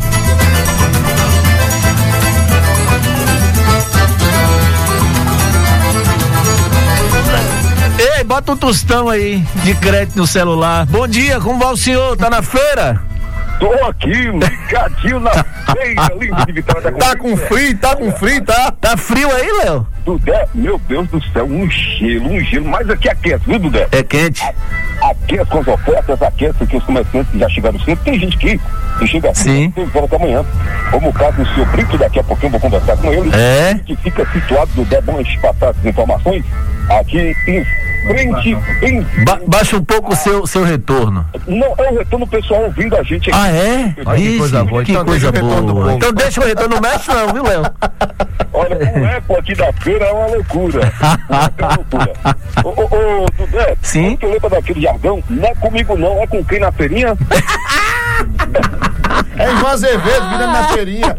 Ei, 7.99 8.23
bota 8.23 8.53
um 8.53 8.55
tostão 8.55 9.09
aí 9.09 9.43
de 9.65 9.75
crédito 9.75 10.15
no 10.15 10.25
celular. 10.25 10.85
Bom 10.85 11.05
dia, 11.05 11.37
como 11.41 11.59
vai 11.59 11.73
o 11.73 11.75
senhor? 11.75 12.15
Tá 12.15 12.29
na 12.29 12.41
feira? 12.41 13.01
Tô 13.59 13.73
aqui, 13.85 14.13
ligadinho 14.13 15.19
na 15.19 15.31
feira, 15.33 16.09
lindo 16.17 16.45
de 16.45 16.51
Vitória 16.53 16.91
da 16.91 16.97
Tá 16.97 17.17
com 17.17 17.35
frio, 17.35 17.77
tá 17.77 17.97
com 17.97 18.09
frio, 18.13 18.41
tá? 18.45 18.71
Tá 18.79 18.95
frio 18.95 19.29
aí, 19.29 19.51
Léo? 19.65 19.85
Dudé, 20.05 20.47
meu 20.55 20.79
Deus 20.87 21.09
do 21.09 21.21
céu, 21.33 21.43
um 21.43 21.69
gelo, 21.69 22.31
um 22.31 22.39
gelo, 22.39 22.69
mas 22.69 22.89
aqui 22.89 23.09
é 23.09 23.15
quente, 23.15 23.45
viu, 23.45 23.59
Dudé? 23.59 23.89
É 23.91 24.01
quente. 24.01 24.45
aquece 25.01 25.51
com 25.51 25.59
as 25.59 25.67
ofertas, 25.67 26.21
aquece 26.21 26.65
que 26.65 26.77
os 26.77 26.83
comerciantes 26.85 27.37
já 27.37 27.49
chegaram 27.49 27.79
cedo. 27.81 27.99
Tem 28.01 28.17
gente 28.17 28.37
que, 28.37 28.61
que 28.97 29.07
chega 29.07 29.35
Sim. 29.35 29.67
às 29.67 29.73
6 29.73 29.95
horas 29.95 30.09
da 30.09 30.19
manhã. 30.19 30.45
Como 30.89 31.09
o 31.09 31.13
caso 31.13 31.35
do 31.35 31.53
senhor 31.53 31.67
Brito, 31.67 31.97
daqui 31.97 32.19
a 32.19 32.23
pouquinho 32.23 32.47
eu 32.47 32.51
vou 32.51 32.61
conversar 32.61 32.95
com 32.95 33.11
ele. 33.11 33.29
É? 33.35 33.77
Que 33.85 33.93
fica 33.97 34.25
situado 34.31 34.71
do 34.73 34.85
Debon 34.85 35.21
passar 35.41 35.71
essas 35.71 35.85
informações 35.85 36.45
aqui 36.89 37.35
em 37.45 37.88
frente, 38.13 38.57
em 38.81 39.01
Ba- 39.23 39.39
baixa 39.47 39.77
um 39.77 39.83
pouco 39.83 40.13
o 40.13 40.15
seu, 40.15 40.47
seu 40.47 40.63
retorno. 40.63 41.25
não, 41.47 41.67
é 41.77 41.91
o 41.91 41.97
retorno 41.99 42.25
pessoal 42.27 42.63
ouvindo 42.63 42.95
a 42.97 43.03
gente 43.03 43.29
aqui. 43.29 43.39
Ah, 43.39 43.49
é? 43.49 43.93
Olha 44.05 44.17
que 44.17 44.37
coisa 44.37 44.63
boa. 44.65 44.83
Que 44.83 44.91
Então 44.91 45.05
coisa 45.05 45.31
deixa 45.31 45.45
o 45.45 45.49
retorno 45.49 45.67
do 45.67 45.73
boa. 45.73 45.85
povo. 45.85 45.97
Então 45.97 46.13
deixa 46.13 46.41
o 46.41 46.45
retorno, 46.45 46.75
não 46.75 46.81
mexe 46.81 47.09
não, 47.13 47.33
viu, 47.33 47.43
Léo? 47.43 47.61
Olha, 48.51 48.75
o 48.77 49.05
eco 49.05 49.37
aqui 49.37 49.55
da 49.55 49.71
feira 49.73 50.05
é 50.05 50.11
uma 50.11 50.25
loucura. 50.27 50.91
É 51.59 51.63
uma 51.63 51.75
loucura. 51.75 52.13
Ô, 52.63 52.69
ô, 52.69 53.23
ô, 53.23 53.25
Dudé, 53.37 53.75
Sim. 53.81 54.17
você 54.19 54.25
lembra 54.25 54.49
daquele 54.49 54.81
jargão? 54.81 55.23
Não 55.29 55.45
é 55.47 55.55
comigo 55.55 55.95
não, 55.97 56.21
é 56.21 56.27
com 56.27 56.43
quem 56.43 56.59
na 56.59 56.71
feirinha? 56.71 57.15
É 59.37 59.47
João 59.55 59.67
Azevedo, 59.71 60.29
virando 60.29 60.51
na 60.51 60.63
feirinha. 60.69 61.17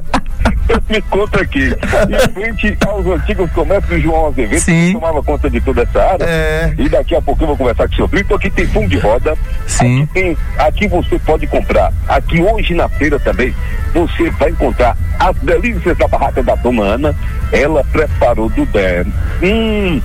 Me 0.89 1.03
conta 1.03 1.41
aqui. 1.41 1.69
Em 1.69 2.33
frente 2.33 2.79
aos 2.87 3.07
antigos 3.07 3.51
comércios 3.53 3.91
do 3.91 4.01
João 4.01 4.27
Azevedo, 4.27 4.61
Sim. 4.61 4.87
que 4.87 4.93
tomava 4.95 5.23
conta 5.23 5.51
de 5.51 5.61
toda 5.61 5.83
essa 5.83 6.03
área. 6.03 6.25
É. 6.25 6.75
E 6.79 6.89
daqui 6.89 7.15
a 7.15 7.23
pouco 7.23 7.43
eu 7.43 7.49
vou 7.49 7.57
conversar 7.57 7.87
com 7.89 7.95
o 7.95 7.97
seu 7.97 8.09
Brito. 8.09 8.35
Aqui 8.35 8.51
tem 8.51 8.67
fundo 8.67 8.89
de 8.89 8.99
roda. 8.99 9.37
Sim. 9.67 10.03
Aqui, 10.03 10.13
tem, 10.13 10.37
aqui 10.59 10.89
você 10.89 11.19
pode 11.19 11.47
comprar. 11.47 11.93
Aqui 12.09 12.41
hoje 12.43 12.75
na 12.75 12.89
feira 12.89 13.19
também, 13.19 13.55
você 13.93 14.31
vai 14.31 14.51
encontrar 14.51 14.97
as 15.19 15.37
delícias 15.37 15.97
da 15.97 16.09
barraca 16.09 16.43
da 16.43 16.55
dona 16.57 16.83
Ana. 16.83 17.17
Ela 17.53 17.85
preparou 17.85 18.49
do 18.49 18.65
Dé. 18.67 19.05
Hum. 19.43 20.01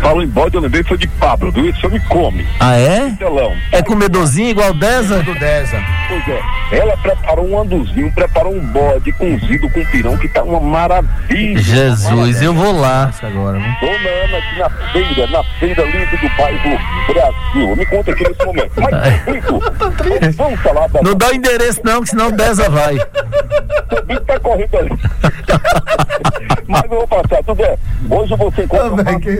Falou 0.00 0.22
em 0.22 0.26
bode, 0.28 0.54
eu 0.54 0.60
lembrei, 0.62 0.82
foi 0.82 0.96
de 0.96 1.06
Pablo, 1.08 1.50
viu? 1.52 1.68
Esse 1.68 1.84
homem 1.86 2.00
come. 2.08 2.46
Ah, 2.58 2.76
é? 2.76 3.10
Telão. 3.18 3.52
É 3.70 3.82
comedorzinho 3.82 4.48
igual 4.50 4.72
Deza? 4.72 5.22
Do 5.22 5.34
Deza. 5.34 5.78
Pois 6.08 6.28
é, 6.28 6.42
ela 6.78 6.96
preparou 6.96 7.48
um 7.48 7.60
anduzinho, 7.60 8.10
preparou 8.12 8.54
um 8.54 8.60
bode 8.66 9.12
cozido 9.12 9.68
com 9.70 9.84
pirão 9.86 10.16
que 10.16 10.28
tá 10.28 10.42
uma 10.42 10.58
maravilha. 10.60 11.60
Jesus, 11.60 12.40
eu 12.42 12.54
vou 12.54 12.72
lá. 12.80 13.10
Agora, 13.22 13.58
viu? 13.58 13.70
Dona 13.80 14.10
Ana 14.24 14.38
aqui 14.38 14.58
na 14.58 14.70
feira, 14.92 15.26
na 15.26 15.44
feira 15.58 15.84
livre 15.84 16.16
do 16.16 16.36
bairro 16.36 16.78
Brasil. 17.06 17.76
Me 17.76 17.86
conta 17.86 18.10
aqui 18.12 18.24
nesse 18.28 18.44
momento. 18.46 18.72
Mas, 18.80 19.22
Brito, 19.24 19.60
vamos 20.36 20.60
falar 20.60 20.88
da. 20.88 21.02
Não 21.02 21.14
dá 21.14 21.28
o 21.28 21.34
endereço 21.34 21.80
não, 21.84 22.02
que 22.02 22.08
senão 22.10 22.30
Deza 22.30 22.68
vai. 22.70 22.94
O 22.96 24.02
Brito 24.06 24.24
tá 24.24 24.40
correndo 24.40 24.76
ali. 24.78 24.90
Mas 26.66 26.84
eu 26.84 26.90
vou 26.90 27.08
passar, 27.08 27.42
tudo 27.44 27.64
é. 27.64 27.76
Hoje 28.08 28.36
você 28.36 28.62
encontra 28.62 28.90
Também, 28.90 29.18
que- 29.18 29.30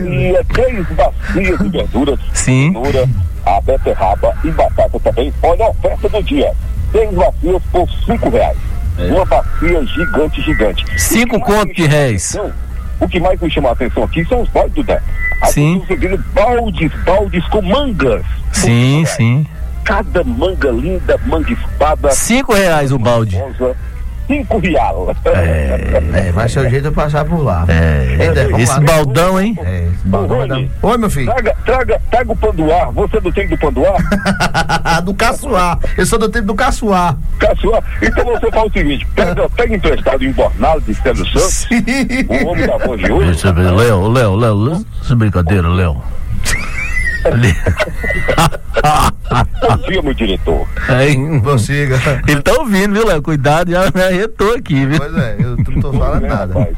três 0.45 0.87
bacias 0.89 1.59
de 1.59 1.69
verduras. 1.69 2.19
Sim. 2.33 2.67
Cenoura, 2.73 3.07
a 3.45 3.61
beterraba 3.61 4.33
e 4.43 4.51
batata 4.51 4.99
também. 4.99 5.33
Olha 5.43 5.65
a 5.65 5.69
oferta 5.69 6.09
do 6.09 6.23
dia. 6.23 6.51
Três 6.91 7.11
bacias 7.13 7.61
por 7.71 7.89
cinco 8.05 8.29
reais. 8.29 8.57
Uma 8.97 9.25
bacia 9.25 9.85
gigante, 9.85 10.41
gigante. 10.41 10.85
Cinco 10.99 11.39
conto 11.39 11.73
de 11.73 11.85
réis. 11.87 12.37
O 12.99 13.07
que 13.07 13.19
mais 13.19 13.39
me 13.39 13.49
chama 13.49 13.69
a 13.69 13.71
atenção 13.71 14.03
aqui 14.03 14.23
são 14.25 14.41
os 14.41 14.49
baldes 14.49 14.75
do 14.75 14.83
Dé. 14.83 15.01
As 15.41 15.51
Sim. 15.51 15.81
vendendo 15.87 16.23
baldes, 16.33 16.91
baldes 17.03 17.43
com 17.47 17.61
mangas. 17.63 18.23
Sim, 18.53 19.03
sim. 19.05 19.47
Cada 19.83 20.23
manga 20.23 20.69
linda, 20.69 21.19
manga 21.25 21.51
espada. 21.51 22.11
Cinco 22.11 22.53
reais 22.53 22.91
o 22.91 22.99
balde. 22.99 23.37
rosa, 23.37 23.75
Cinco 24.31 24.59
real. 24.59 25.13
É, 25.25 26.31
vai 26.31 26.47
ser 26.47 26.59
o 26.59 26.69
jeito 26.69 26.83
de 26.83 26.87
eu 26.87 26.93
passar 26.93 27.25
por 27.25 27.43
lá. 27.43 27.65
É, 27.67 28.15
Ei, 28.17 28.29
Dé, 28.31 28.45
vamos 28.45 28.61
esse 28.61 28.71
lá. 28.73 28.79
baldão, 28.79 29.37
hein? 29.41 29.59
É, 29.61 29.87
esse 29.93 30.07
baldão 30.07 30.47
dar- 30.47 30.55
Rony, 30.55 30.71
Oi, 30.81 30.97
meu 30.97 31.09
filho. 31.09 31.25
Traga, 31.33 31.55
traga, 31.65 32.01
traga 32.09 32.31
o 32.31 32.35
panduá. 32.37 32.85
Você 32.93 33.17
é 33.17 33.21
do 33.21 33.31
tempo 33.33 33.49
do 33.49 33.57
panduá? 33.57 33.93
do 35.03 35.13
Caçoar. 35.13 35.79
Eu 35.97 36.05
sou 36.05 36.17
do 36.17 36.29
tempo 36.29 36.45
do 36.47 36.55
Caçoar. 36.55 37.17
Caçoar. 37.39 37.83
Então 38.01 38.23
você 38.23 38.49
faz 38.51 38.65
o 38.65 38.71
seguinte: 38.71 39.05
pega, 39.15 39.49
pega 39.49 39.75
emprestado 39.75 40.23
em 40.23 40.31
Bornal 40.31 40.79
de 40.79 40.93
Célio 40.95 41.25
Santos, 41.27 41.67
o 42.29 42.47
homem 42.47 42.65
da 42.67 42.77
voz 42.77 43.01
de 43.01 43.11
hoje. 43.11 43.41
Léo, 43.53 44.07
Léo, 44.07 44.35
Léo, 44.37 44.55
Léo, 44.55 44.85
essa 45.03 45.13
brincadeira, 45.15 45.67
Léo. 45.67 46.01
Bom 49.61 49.77
dia, 49.87 50.01
meu 50.01 50.13
diretor. 50.13 50.67
Aí, 50.87 51.39
Prossiga. 51.41 51.99
ele 52.27 52.41
tá 52.41 52.53
ouvindo, 52.59 52.93
viu, 52.93 53.05
Léo? 53.07 53.21
Cuidado, 53.21 53.71
já 53.71 53.91
me 53.93 54.01
arretou 54.01 54.53
aqui, 54.55 54.85
viu? 54.85 54.97
Pois 54.97 55.15
é, 55.17 55.35
eu 55.39 55.57
não 55.57 55.81
tô 55.81 55.93
falando 55.93 56.27
nada. 56.27 56.69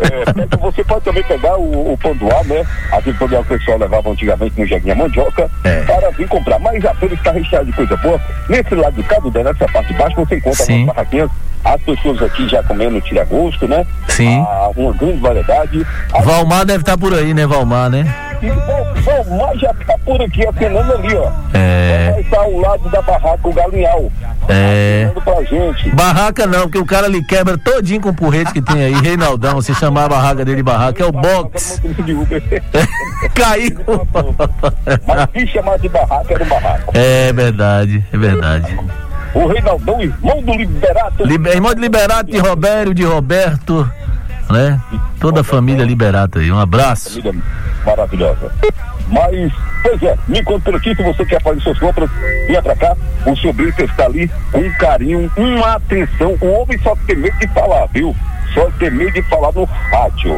É, 0.00 0.32
pega- 0.32 0.56
você 0.60 0.84
pode 0.84 1.04
também 1.04 1.22
pegar 1.24 1.56
o, 1.56 1.92
o 1.92 1.98
panduá, 1.98 2.42
né? 2.44 2.64
Aquele 2.92 3.16
panduá 3.16 3.42
que 3.44 3.54
o 3.54 3.58
pessoal 3.58 3.78
levava 3.78 4.10
antigamente 4.10 4.60
no 4.60 4.66
Jeguinha 4.66 4.94
Mandioca, 4.94 5.50
É. 5.64 5.82
para 5.82 6.10
vir 6.10 6.28
comprar. 6.28 6.58
Mas 6.58 6.84
a 6.84 6.94
feira 6.94 7.14
está 7.14 7.32
recheada 7.32 7.64
de 7.64 7.72
coisa 7.72 7.96
boa. 7.98 8.20
Nesse 8.48 8.74
lado 8.74 8.94
de 8.94 9.02
cá, 9.02 9.18
do 9.18 9.30
Dé, 9.30 9.42
nessa 9.44 9.66
parte 9.68 9.92
de 9.92 9.98
baixo, 9.98 10.16
você 10.16 10.36
encontra 10.36 10.64
Sim. 10.64 10.72
algumas 10.72 10.94
barraquinhas. 10.96 11.30
As 11.64 11.80
pessoas 11.82 12.20
aqui 12.22 12.48
já 12.48 12.60
comendo 12.64 13.00
tira-gosto, 13.02 13.68
né? 13.68 13.86
Sim. 14.08 14.40
Ah, 14.48 14.70
uma 14.76 14.92
grande 14.94 15.18
variedade. 15.20 15.86
A 16.12 16.20
Valmar 16.20 16.64
deve 16.64 16.80
estar 16.80 16.98
por 16.98 17.14
aí, 17.14 17.32
né, 17.32 17.46
Valmar, 17.46 17.88
né? 17.88 18.04
E 18.42 18.48
Valmar 19.02 19.56
já 19.56 19.72
tá 19.86 19.94
por 20.04 20.20
aqui 20.20 20.44
acenando 20.44 20.92
ali, 20.92 21.14
ó. 21.14 21.30
É. 21.54 22.10
Vai 22.10 22.20
estar 22.22 22.38
ao 22.40 22.58
lado 22.58 22.88
da 22.88 23.00
barraca, 23.00 23.38
o 23.48 23.52
galinhal. 23.52 24.10
É. 24.48 25.08
Pra 25.22 25.40
gente. 25.44 25.90
Barraca 25.90 26.48
não, 26.48 26.62
porque 26.62 26.78
o 26.78 26.84
cara 26.84 27.06
ali 27.06 27.24
quebra 27.24 27.56
todinho 27.56 28.00
com 28.00 28.08
o 28.08 28.14
porrete 28.14 28.52
que 28.52 28.60
tem 28.60 28.82
aí, 28.84 28.94
Reinaldão. 28.94 29.62
Se 29.62 29.71
chamar 29.74 30.04
a 30.04 30.08
barraca 30.08 30.44
dele 30.44 30.58
de 30.58 30.62
barraca, 30.62 31.02
é 31.02 31.06
o 31.06 31.12
box. 31.12 31.80
Caiu. 33.34 33.78
Mas 35.06 35.30
se 35.32 35.46
chamar 35.52 35.78
de 35.78 35.88
barraca, 35.88 36.34
era 36.34 36.44
um 36.44 36.48
barraco. 36.48 36.92
É 36.94 37.32
verdade, 37.32 38.04
é 38.12 38.16
verdade. 38.16 38.78
O 39.34 39.46
Reinaldão, 39.46 40.00
irmão 40.00 40.42
do 40.42 40.52
Liberato. 40.54 41.24
Liber, 41.24 41.54
irmão 41.54 41.74
de 41.74 41.80
Liberato, 41.80 42.30
de 42.30 42.38
Robério, 42.38 42.92
de 42.92 43.02
Roberto, 43.02 43.90
né? 44.50 44.80
Toda 45.18 45.40
a 45.40 45.44
família 45.44 45.84
Liberato 45.84 46.38
aí. 46.38 46.52
Um 46.52 46.58
abraço. 46.58 47.22
Família 47.22 47.42
maravilhosa. 47.84 48.52
Mas, 49.08 49.52
pois 49.82 50.02
é, 50.02 50.16
me 50.28 50.42
conta 50.42 50.64
por 50.64 50.74
aqui 50.76 50.94
se 50.94 51.02
você 51.02 51.24
quer 51.24 51.42
fazer 51.42 51.60
suas 51.60 51.78
compras, 51.78 52.10
venha 52.46 52.62
pra 52.62 52.76
cá. 52.76 52.96
O 53.26 53.36
seu 53.36 53.52
Brito 53.52 53.82
está 53.82 54.06
ali 54.06 54.30
com 54.50 54.58
um 54.58 54.72
carinho, 54.74 55.30
uma 55.36 55.74
atenção. 55.74 56.36
O 56.40 56.46
homem 56.46 56.78
só 56.82 56.96
tem 57.06 57.16
medo 57.16 57.38
de 57.38 57.48
falar, 57.48 57.86
viu? 57.92 58.16
Só 58.54 58.70
medo 58.90 59.10
de 59.12 59.22
falar 59.22 59.52
no 59.54 59.64
rádio. 59.64 60.36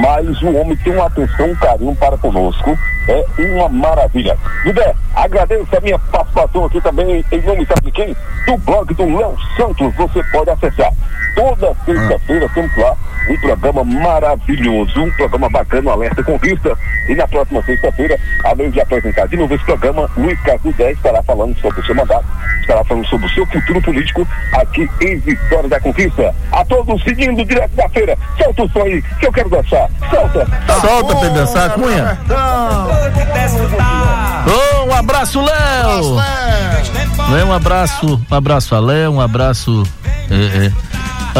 Mas 0.00 0.42
o 0.42 0.54
homem 0.54 0.76
tem 0.76 0.94
uma 0.94 1.06
atenção, 1.06 1.50
um 1.50 1.56
carinho 1.56 1.94
para 1.96 2.18
conosco. 2.18 2.78
É 3.08 3.24
uma 3.38 3.68
maravilha. 3.68 4.36
Guilherme, 4.62 4.94
agradeço 5.14 5.76
a 5.76 5.80
minha 5.80 5.98
participação 5.98 6.66
aqui 6.66 6.80
também, 6.80 7.24
em 7.32 7.42
nome 7.42 7.66
sabe 7.66 7.86
de 7.86 7.92
quem? 7.92 8.16
Do 8.46 8.58
blog 8.58 8.92
do 8.94 9.16
Léo 9.16 9.34
Santos. 9.56 9.94
Você 9.94 10.22
pode 10.24 10.50
acessar. 10.50 10.92
Toda 11.34 11.74
sexta-feira 11.86 12.48
temos 12.52 12.76
lá 12.76 12.96
um 13.30 13.36
programa 13.38 13.84
maravilhoso, 13.84 15.00
um 15.00 15.10
programa 15.12 15.48
bacana, 15.48 15.90
o 15.90 15.92
Alerta 15.92 16.22
Conquista. 16.22 16.76
E 17.08 17.14
na 17.14 17.28
próxima 17.28 17.62
sexta-feira, 17.62 18.18
além 18.44 18.70
de 18.70 18.80
apresentar 18.80 19.26
de 19.28 19.36
novo 19.36 19.54
esse 19.54 19.64
programa, 19.64 20.10
Luiz 20.16 20.40
Carlos 20.40 20.74
10 20.74 20.96
estará 20.96 21.22
falando 21.22 21.56
sobre 21.60 21.80
o 21.80 21.84
seu 21.84 21.94
mandato, 21.94 22.26
estará 22.60 22.84
falando 22.84 23.06
sobre 23.06 23.26
o 23.26 23.30
seu 23.30 23.46
futuro 23.46 23.80
político 23.82 24.26
aqui 24.54 24.88
em 25.02 25.18
Vitória 25.18 25.68
da 25.68 25.80
Conquista. 25.80 26.34
A 26.52 26.64
todos 26.64 27.02
seguindo 27.04 27.44
direto 27.44 27.74
da 27.76 27.88
feira, 27.88 28.16
solta 28.36 28.64
o 28.64 28.68
som 28.70 28.82
aí, 28.82 29.02
que 29.20 29.26
eu 29.26 29.32
quero 29.32 29.48
dançar. 29.48 29.77
Solta! 30.10 30.46
Solta 30.80 31.16
pra 31.16 31.26
ele 31.26 31.34
dançar, 31.34 31.70
Cunha. 31.70 32.18
Ô, 34.46 34.84
um 34.86 34.94
abraço, 34.94 35.40
Léo. 35.40 36.16
Léo, 37.30 37.46
um 37.48 37.52
abraço, 37.52 38.20
um 38.30 38.34
abraço 38.34 38.74
a 38.74 38.80
Léo, 38.80 39.12
um 39.12 39.20
abraço. 39.20 39.82
É, 40.30 40.66
é. 40.66 40.72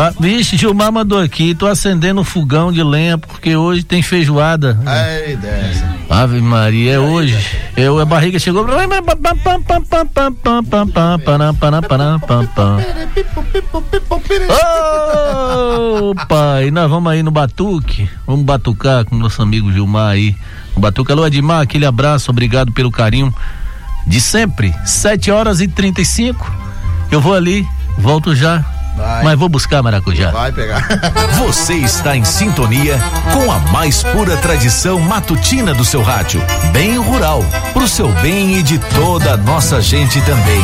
Ah, 0.00 0.12
vixe, 0.20 0.56
Gilmar 0.56 0.92
mandou 0.92 1.20
aqui, 1.20 1.56
tô 1.56 1.66
acendendo 1.66 2.20
o 2.20 2.24
fogão 2.24 2.70
de 2.70 2.80
lenha 2.84 3.18
porque 3.18 3.56
hoje 3.56 3.82
tem 3.82 4.00
feijoada. 4.00 4.78
Ei, 5.26 5.36
dessa. 5.36 5.98
Ave 6.08 6.40
Maria, 6.40 6.92
é 6.92 6.98
hoje. 7.00 7.36
Eu, 7.76 7.98
a 7.98 8.04
barriga 8.04 8.38
chegou. 8.38 8.64
Ô, 16.10 16.14
pai, 16.28 16.70
nós 16.70 16.88
vamos 16.88 17.10
aí 17.10 17.24
no 17.24 17.32
Batuque. 17.32 18.08
Vamos 18.24 18.44
batucar 18.44 19.04
com 19.04 19.16
nosso 19.16 19.42
amigo 19.42 19.72
Gilmar 19.72 20.12
aí. 20.12 20.36
O 20.76 20.80
Batuque. 20.80 21.10
Alô, 21.10 21.26
Edmar, 21.26 21.62
aquele 21.62 21.84
abraço, 21.84 22.30
obrigado 22.30 22.70
pelo 22.70 22.92
carinho 22.92 23.34
de 24.06 24.20
sempre. 24.20 24.72
7 24.86 25.32
horas 25.32 25.60
e 25.60 25.66
35. 25.66 26.48
Eu 27.10 27.20
vou 27.20 27.34
ali, 27.34 27.66
volto 27.98 28.32
já. 28.32 28.77
Vai. 28.98 29.22
Mas 29.22 29.38
vou 29.38 29.48
buscar 29.48 29.80
maracujá. 29.80 30.30
Vai 30.30 30.50
pegar. 30.50 30.86
Você 31.38 31.74
está 31.74 32.16
em 32.16 32.24
sintonia 32.24 32.98
com 33.32 33.50
a 33.50 33.60
mais 33.70 34.02
pura 34.02 34.36
tradição 34.38 34.98
matutina 34.98 35.72
do 35.72 35.84
seu 35.84 36.02
rádio. 36.02 36.42
Bem 36.72 36.98
rural, 36.98 37.44
pro 37.72 37.86
seu 37.86 38.08
bem 38.14 38.56
e 38.56 38.62
de 38.62 38.78
toda 38.78 39.34
a 39.34 39.36
nossa 39.36 39.80
gente 39.80 40.20
também. 40.22 40.62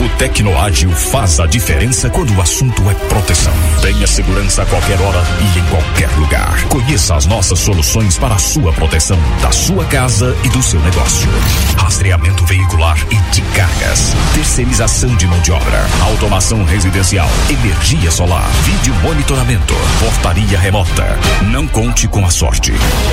Grupo 0.00 0.16
Tecnoágil 0.16 0.90
faz 0.92 1.40
a 1.40 1.46
diferença 1.46 2.08
quando 2.08 2.34
o 2.34 2.40
assunto 2.40 2.88
é 2.88 2.94
proteção. 2.94 3.52
Tenha 3.82 4.06
segurança 4.06 4.62
a 4.62 4.66
qualquer 4.66 4.98
hora 4.98 5.22
e 5.38 5.58
em 5.58 5.64
qualquer 5.66 6.08
lugar. 6.16 6.64
Conheça 6.68 7.14
as 7.14 7.26
nossas 7.26 7.58
soluções 7.58 8.16
para 8.16 8.34
a 8.34 8.38
sua 8.38 8.72
proteção, 8.72 9.18
da 9.42 9.52
sua 9.52 9.84
casa 9.84 10.34
e 10.42 10.48
do 10.48 10.62
seu 10.62 10.80
negócio. 10.80 11.28
Rastreamento 11.76 12.46
veicular 12.46 12.96
e 13.10 13.16
de 13.30 13.42
cargas. 13.54 14.14
Terceirização 14.32 15.14
de 15.16 15.26
mão 15.26 15.38
de 15.40 15.52
obra. 15.52 15.86
Automação 16.00 16.64
residencial. 16.64 17.28
Energia 17.50 18.10
solar. 18.10 18.48
Vídeo 18.64 18.94
monitoramento. 19.02 19.74
Portaria 19.98 20.58
remota. 20.58 21.18
Não 21.50 21.66
conte 21.66 22.08
com 22.08 22.24
a 22.24 22.30
sorte. 22.30 22.72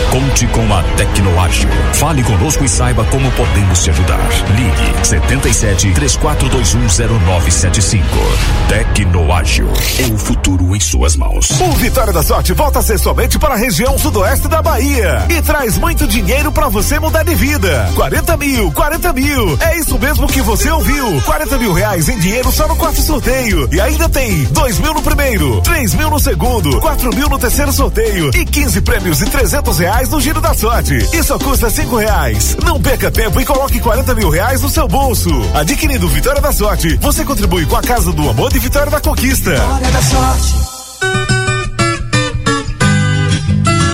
Conte 0.10 0.48
com 0.48 0.74
a 0.74 0.82
Tecnoágil. 0.96 1.70
Fale 1.96 2.24
conosco 2.24 2.64
e 2.64 2.70
saiba 2.70 3.04
como 3.06 3.30
podemos 3.32 3.84
te 3.84 3.90
ajudar. 3.90 4.30
Ligue 4.56 5.06
77 5.06 5.92
3421 5.92 6.77
0975. 6.78 8.06
Tecnoágil. 8.70 9.68
O 10.14 10.18
futuro 10.18 10.76
em 10.76 10.80
suas 10.80 11.16
mãos. 11.16 11.50
O 11.60 11.72
Vitória 11.74 12.14
da 12.14 12.22
Sorte 12.22 12.54
volta 12.54 12.80
a 12.80 12.82
ser 12.82 13.00
somente 13.00 13.40
para 13.40 13.56
a 13.56 13.58
região 13.58 13.98
sudoeste 13.98 14.48
da 14.48 14.62
Bahia 14.62 15.26
e 15.30 15.42
traz 15.42 15.78
muito 15.78 16.08
dinheiro 16.08 16.52
para 16.52 16.68
você 16.68 17.00
mudar 17.00 17.24
de 17.24 17.34
vida. 17.34 17.90
40 17.96 18.38
mil, 18.38 18.72
40 18.72 19.14
mil. 19.14 19.58
É 19.60 19.78
isso 19.78 19.98
mesmo 19.98 20.28
que 20.28 20.42
você 20.42 20.70
ouviu. 20.70 21.22
40 21.22 21.58
mil 21.58 21.74
reais 21.74 22.10
em 22.10 22.20
dinheiro 22.20 22.52
só 22.52 22.68
no 22.68 22.76
quarto 22.76 23.02
sorteio. 23.02 23.68
E 23.72 23.82
ainda 23.82 24.08
tem 24.08 24.44
2 24.46 24.80
mil 24.80 24.94
no 24.94 25.02
primeiro, 25.02 25.62
3 25.62 25.94
mil 25.96 26.10
no 26.10 26.20
segundo, 26.20 26.80
4 26.80 27.16
mil 27.16 27.30
no 27.30 27.40
terceiro 27.40 27.72
sorteio 27.72 28.30
e 28.36 28.46
15 28.46 28.82
prêmios 28.82 29.18
de 29.20 29.26
300 29.26 29.80
reais 29.80 30.10
no 30.10 30.20
Giro 30.22 30.42
da 30.42 30.54
Sorte. 30.54 30.98
E 31.14 31.24
só 31.24 31.40
custa 31.40 31.70
5 31.70 31.96
reais. 31.96 32.58
Não 32.64 32.82
perca 32.82 33.10
tempo 33.10 33.40
e 33.42 33.46
coloque 33.46 33.80
40 33.80 34.14
mil 34.14 34.30
reais 34.30 34.62
no 34.62 34.70
seu 34.70 34.88
bolso. 34.88 35.30
Adquirindo 35.54 36.08
Vitória 36.08 36.42
da 36.42 36.52
Sorte, 36.52 36.67
você 37.00 37.24
contribui 37.24 37.66
com 37.66 37.78
a 37.78 37.82
Casa 37.82 38.12
do 38.12 38.30
Amor 38.30 38.52
de 38.52 38.60
Vitória 38.60 38.92
da 38.92 39.00
Conquista. 39.00 39.52
Vitória 39.52 39.90
da 39.90 40.02
Sorte. 40.02 40.77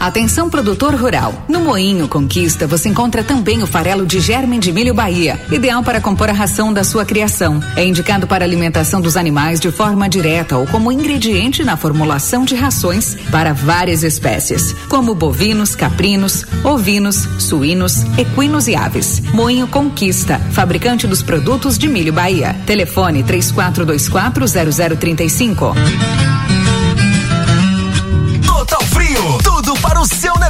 Atenção 0.04 0.50
produtor 0.50 0.94
rural. 0.96 1.46
No 1.48 1.62
Moinho 1.62 2.10
Conquista 2.10 2.68
você 2.68 2.90
encontra 2.90 3.24
também 3.24 3.64
o 3.64 3.66
farelo 3.66 4.06
de 4.06 4.20
germen 4.20 4.60
de 4.60 4.70
milho 4.70 4.94
Bahia, 4.94 5.40
ideal 5.50 5.82
para 5.82 6.02
compor 6.02 6.30
a 6.30 6.34
ração 6.34 6.74
da 6.74 6.84
sua 6.84 7.06
criação. 7.06 7.62
É 7.74 7.86
indicado 7.86 8.28
para 8.28 8.44
alimentação 8.44 9.00
dos 9.00 9.16
animais 9.16 9.62
de 9.62 9.72
forma 9.72 10.10
direta 10.10 10.58
ou 10.58 10.68
como 10.68 10.92
ingrediente 10.92 11.64
na 11.64 11.78
formulação 11.78 12.44
de 12.44 12.54
rações 12.54 13.16
para 13.32 13.54
várias 13.54 14.04
espécies, 14.04 14.76
como 14.90 15.16
bovinos, 15.16 15.74
caprinos, 15.74 16.46
ovinos, 16.66 17.26
suínos, 17.40 18.04
equinos 18.18 18.68
e 18.68 18.76
aves. 18.76 19.22
Moinho 19.34 19.68
Conquista, 19.70 20.38
fabricante 20.52 21.08
dos 21.08 21.24
produtos 21.24 21.78
de 21.78 21.88
milho 21.88 22.12
Bahia. 22.12 22.58
Telefone 22.66 23.24
3424 23.24 23.86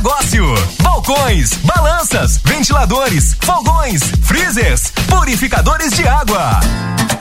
negócio. 0.04 0.54
Balcões, 0.82 1.54
balanças, 1.64 2.38
ventiladores, 2.44 3.38
fogões, 3.40 4.04
freezers, 4.22 4.92
purificadores 5.08 5.94
de 5.94 6.06
água. 6.06 6.60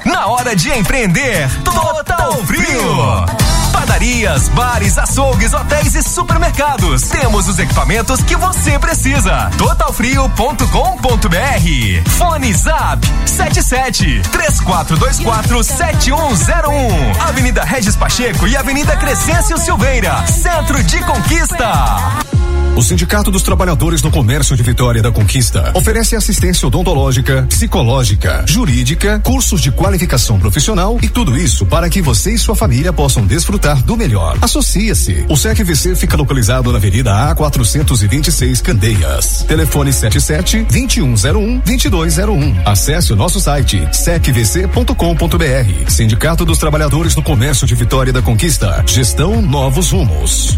Na 0.04 0.26
hora 0.26 0.56
de 0.56 0.68
empreender, 0.70 1.48
Total 1.62 2.32
Frio. 2.44 3.24
Padarias, 3.72 4.48
bares, 4.48 4.98
açougues, 4.98 5.54
hotéis 5.54 5.94
e 5.94 6.02
supermercados. 6.02 7.02
Temos 7.02 7.46
os 7.46 7.60
equipamentos 7.60 8.20
que 8.24 8.34
você 8.34 8.76
precisa. 8.80 9.48
Totalfrio.com.br. 9.56 12.10
Fone 12.18 12.52
Zap 12.52 13.06
77 13.24 14.22
3424 14.32 15.62
7101. 15.62 17.22
Avenida 17.28 17.62
Regis 17.62 17.94
Pacheco 17.94 18.48
e 18.48 18.56
Avenida 18.56 18.96
Crescêncio 18.96 19.56
Silveira. 19.56 20.26
Centro 20.26 20.82
de 20.82 20.98
Conquista. 21.04 22.31
O 22.74 22.82
Sindicato 22.82 23.30
dos 23.30 23.42
Trabalhadores 23.42 24.00
do 24.00 24.10
Comércio 24.10 24.56
de 24.56 24.62
Vitória 24.62 25.02
da 25.02 25.12
Conquista 25.12 25.70
oferece 25.74 26.16
assistência 26.16 26.66
odontológica, 26.66 27.42
psicológica, 27.42 28.44
jurídica, 28.48 29.20
cursos 29.20 29.60
de 29.60 29.70
qualificação 29.70 30.40
profissional 30.40 30.98
e 31.02 31.08
tudo 31.08 31.36
isso 31.36 31.66
para 31.66 31.90
que 31.90 32.00
você 32.00 32.32
e 32.32 32.38
sua 32.38 32.56
família 32.56 32.90
possam 32.90 33.26
desfrutar 33.26 33.82
do 33.82 33.94
melhor. 33.94 34.38
Associe-se. 34.40 35.26
O 35.28 35.36
SECVC 35.36 35.94
fica 35.94 36.16
localizado 36.16 36.72
na 36.72 36.78
Avenida 36.78 37.30
A 37.30 37.34
426 37.34 38.62
Candeias. 38.62 39.44
Telefone 39.46 39.92
77 39.92 40.62
2101 40.62 41.58
2201. 41.58 42.62
Acesse 42.64 43.12
o 43.12 43.16
nosso 43.16 43.38
site 43.38 43.86
secvc.com.br. 43.92 45.90
Sindicato 45.90 46.46
dos 46.46 46.56
Trabalhadores 46.56 47.14
do 47.14 47.22
Comércio 47.22 47.66
de 47.66 47.74
Vitória 47.74 48.14
da 48.14 48.22
Conquista. 48.22 48.82
Gestão 48.86 49.42
Novos 49.42 49.90
Rumos. 49.90 50.56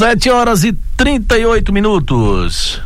Sete 0.00 0.30
horas 0.30 0.64
e 0.64 0.72
38 0.96 1.74
minutos. 1.74 2.80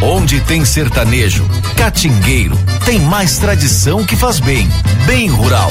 Onde 0.00 0.40
tem 0.42 0.64
sertanejo, 0.64 1.44
catingueiro, 1.76 2.56
tem 2.84 3.00
mais 3.00 3.38
tradição 3.38 4.04
que 4.04 4.14
faz 4.14 4.38
bem. 4.38 4.70
Bem 5.04 5.26
rural. 5.26 5.68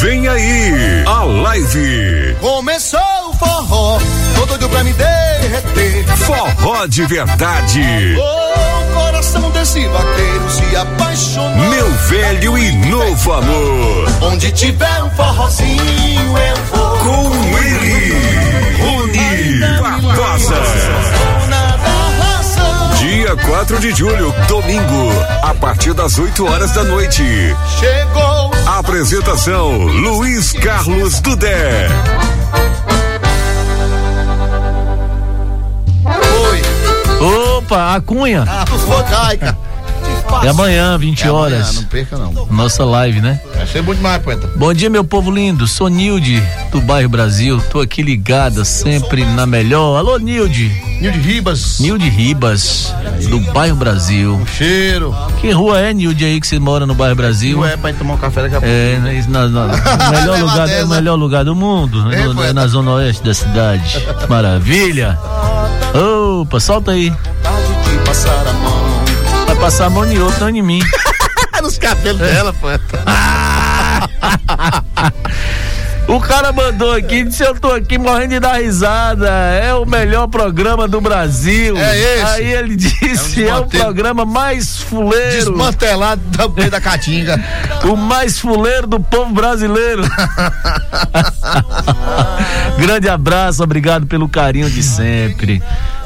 Vem 0.00 0.26
aí, 0.26 1.04
a 1.06 1.22
live. 1.22 2.36
Começou 2.40 2.98
o 3.28 3.32
forró, 3.34 4.00
tô 4.34 4.46
doido 4.46 4.68
pra 4.68 4.82
me 4.82 4.92
derreter. 4.92 6.04
Forró 6.16 6.86
de 6.86 7.06
verdade. 7.06 8.16
O 8.18 8.92
coração 8.92 9.48
desse 9.52 9.86
vaqueiro 9.86 10.50
se 10.50 10.76
apaixonou. 10.76 11.70
Meu 11.70 11.92
velho 11.92 12.58
e 12.58 12.72
novo 12.88 13.32
amor. 13.34 14.08
Onde 14.22 14.50
tiver 14.50 15.04
um 15.04 15.10
forrozinho 15.10 16.38
eu 16.38 16.56
vou. 16.72 16.96
Com 16.98 17.58
ele, 17.58 18.56
Barbosa. 19.60 20.54
Dia 22.98 23.36
4 23.36 23.78
de 23.78 23.92
julho, 23.92 24.34
domingo, 24.48 25.12
a 25.42 25.54
partir 25.54 25.92
das 25.92 26.18
8 26.18 26.44
horas 26.46 26.72
da 26.72 26.84
noite. 26.84 27.22
Chegou. 27.78 28.50
Apresentação: 28.66 29.78
Luiz 29.78 30.52
Carlos 30.52 31.20
Dudé. 31.20 31.88
Opa, 37.20 37.94
a 37.94 38.00
Cunha. 38.00 38.44
Ah, 38.46 38.64
tu 38.64 38.78
É 40.42 40.48
amanhã, 40.48 40.98
20 40.98 41.22
É 41.22 41.28
amanhã, 41.28 41.40
horas. 41.42 41.74
não 41.74 41.84
perca 41.84 42.16
não. 42.18 42.32
Nossa 42.50 42.84
live, 42.84 43.20
né? 43.20 43.40
Achei 43.60 43.80
muito 43.80 44.00
mais, 44.02 44.22
poeta. 44.22 44.48
Bom 44.56 44.72
dia, 44.72 44.90
meu 44.90 45.02
povo 45.04 45.30
lindo. 45.30 45.66
Sou 45.66 45.88
Nilde, 45.88 46.42
do 46.70 46.80
bairro 46.80 47.08
Brasil. 47.08 47.60
Tô 47.70 47.80
aqui 47.80 48.02
ligada 48.02 48.64
sempre 48.64 49.24
na 49.24 49.46
melhor. 49.46 49.96
Alô, 49.96 50.18
Nilde. 50.18 50.70
Nilde 51.00 51.18
Ribas. 51.18 51.78
Nilde 51.80 52.08
Ribas, 52.08 52.92
do 53.28 53.40
bairro 53.52 53.76
Brasil. 53.76 54.40
Cheiro. 54.56 55.14
Que 55.40 55.50
rua 55.50 55.80
é, 55.80 55.92
Nilde, 55.94 56.24
aí 56.24 56.40
que 56.40 56.46
você 56.46 56.58
mora 56.58 56.86
no 56.86 56.94
bairro 56.94 57.16
Brasil? 57.16 57.56
Não 57.58 57.66
é 57.66 57.76
pra 57.76 57.90
ir 57.90 57.94
tomar 57.94 58.14
um 58.14 58.18
café 58.18 58.42
daqui 58.42 58.56
a 58.56 58.60
pouco. 58.60 58.74
É, 58.74 58.98
na- 59.28 59.48
na- 59.48 59.66
na- 59.68 59.74
o 59.74 60.10
melhor 60.10 60.38
lugar, 60.40 60.68
é 60.68 60.84
o 60.84 60.88
melhor 60.88 61.14
lugar 61.16 61.44
do 61.44 61.54
mundo, 61.54 62.12
É, 62.12 62.24
no- 62.24 62.52
na 62.52 62.66
zona 62.66 62.92
oeste 62.92 63.22
da 63.24 63.34
cidade. 63.34 64.06
Maravilha. 64.28 65.18
Opa, 66.40 66.60
solta 66.60 66.92
aí. 66.92 67.10
De 67.10 67.98
passar 68.04 68.46
a 68.46 68.52
mão. 68.52 68.85
Vai 69.56 69.64
passar 69.64 69.86
a 69.86 69.90
mão 69.90 70.04
em 70.04 70.18
outro, 70.18 70.40
não 70.40 70.50
em 70.50 70.60
mim. 70.60 70.80
Nos 71.62 71.78
cabelos 71.78 72.20
dela, 72.20 72.52
poeta. 72.52 73.02
O 76.08 76.20
cara 76.20 76.52
mandou 76.52 76.92
aqui, 76.92 77.24
disse 77.24 77.42
eu 77.42 77.52
tô 77.58 77.72
aqui 77.72 77.98
morrendo 77.98 78.28
de 78.28 78.38
dar 78.38 78.60
risada. 78.62 79.28
É 79.28 79.74
o 79.74 79.84
melhor 79.84 80.28
programa 80.28 80.86
do 80.86 81.00
Brasil. 81.00 81.76
É 81.76 81.98
esse. 81.98 82.24
Aí 82.24 82.52
ele 82.52 82.76
disse, 82.76 83.42
é, 83.42 83.52
o 83.52 83.64
desmantelo. 83.64 83.84
programa 83.84 84.24
mais 84.24 84.78
fuleiro. 84.78 85.50
Desmantelado 85.50 86.22
da 86.26 86.46
da 86.68 86.80
caatinga. 86.80 87.44
O 87.82 87.96
mais 87.96 88.38
fuleiro 88.38 88.86
do 88.86 89.00
povo 89.00 89.34
brasileiro. 89.34 90.04
Grande 92.78 93.08
abraço, 93.08 93.64
obrigado 93.64 94.06
pelo 94.06 94.28
carinho 94.28 94.70
de 94.70 94.84
sempre. 94.84 95.60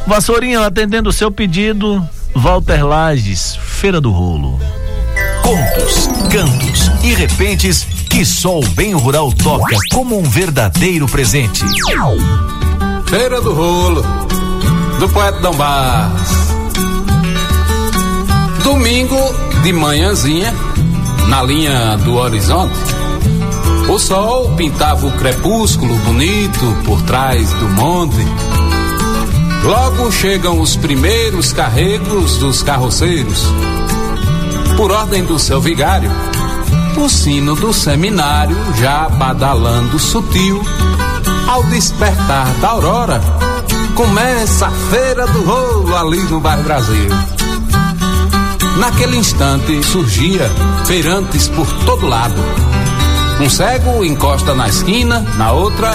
Vassourinha, 0.06 0.64
atendendo 0.64 1.10
o 1.10 1.12
seu 1.12 1.30
pedido, 1.30 2.02
Walter 2.34 2.84
Lages, 2.84 3.56
Feira 3.56 4.00
do 4.00 4.10
Rolo. 4.10 4.58
Contos, 5.42 6.08
cantos 6.30 6.90
e 7.02 7.14
repentes 7.14 7.86
que 8.08 8.24
só 8.24 8.58
o 8.58 8.68
bem 8.70 8.92
rural 8.94 9.32
toca 9.32 9.76
como 9.92 10.18
um 10.18 10.22
verdadeiro 10.22 11.06
presente. 11.08 11.64
Feira 13.08 13.40
do 13.40 13.52
Rolo, 13.52 14.04
do 14.98 15.08
poeta 15.08 15.40
Dom 15.40 15.54
Barros. 15.54 16.28
Domingo 18.62 19.16
de 19.62 19.72
manhãzinha, 19.72 20.54
na 21.28 21.42
linha 21.42 21.96
do 21.98 22.14
horizonte, 22.14 22.74
o 23.88 23.98
sol 23.98 24.54
pintava 24.56 25.06
o 25.06 25.12
crepúsculo 25.12 25.94
bonito 25.98 26.76
por 26.84 27.02
trás 27.02 27.52
do 27.54 27.68
monte. 27.70 28.49
Logo 29.62 30.10
chegam 30.10 30.60
os 30.60 30.76
primeiros 30.76 31.52
carregos 31.52 32.38
dos 32.38 32.62
carroceiros. 32.62 33.44
Por 34.76 34.90
ordem 34.90 35.22
do 35.24 35.38
seu 35.38 35.60
vigário, 35.60 36.10
o 36.96 37.08
sino 37.08 37.54
do 37.54 37.72
seminário 37.72 38.56
já 38.76 39.08
badalando 39.08 39.98
sutil. 39.98 40.62
Ao 41.46 41.62
despertar 41.64 42.46
da 42.60 42.68
aurora, 42.68 43.20
começa 43.94 44.66
a 44.66 44.70
feira 44.70 45.26
do 45.26 45.44
rolo 45.44 45.94
ali 45.94 46.22
no 46.24 46.40
bairro 46.40 46.62
Brasil. 46.62 47.08
Naquele 48.78 49.18
instante 49.18 49.82
surgia 49.82 50.50
feirantes 50.86 51.48
por 51.48 51.66
todo 51.84 52.06
lado. 52.06 52.40
Um 53.38 53.50
cego 53.50 54.02
encosta 54.02 54.54
na 54.54 54.68
esquina, 54.68 55.20
na 55.36 55.52
outra, 55.52 55.90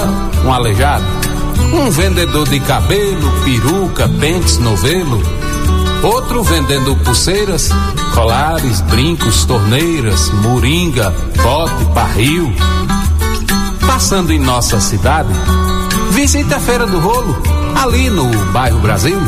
um 0.46 0.54
aleijado. 0.54 1.25
Um 1.74 1.90
vendedor 1.90 2.48
de 2.48 2.60
cabelo, 2.60 3.32
peruca, 3.44 4.08
pentes, 4.20 4.58
novelo. 4.58 5.22
Outro 6.04 6.44
vendendo 6.44 6.96
pulseiras, 6.98 7.70
colares, 8.14 8.82
brincos, 8.82 9.46
torneiras, 9.46 10.30
moringa, 10.30 11.14
bote, 11.42 11.84
barril. 11.94 12.54
Passando 13.86 14.32
em 14.32 14.40
nossa 14.40 14.80
cidade, 14.80 15.30
visite 16.12 16.54
a 16.54 16.60
Feira 16.60 16.86
do 16.86 17.00
Rolo, 17.00 17.36
ali 17.82 18.10
no 18.10 18.30
bairro 18.52 18.80
Brasil. 18.80 19.20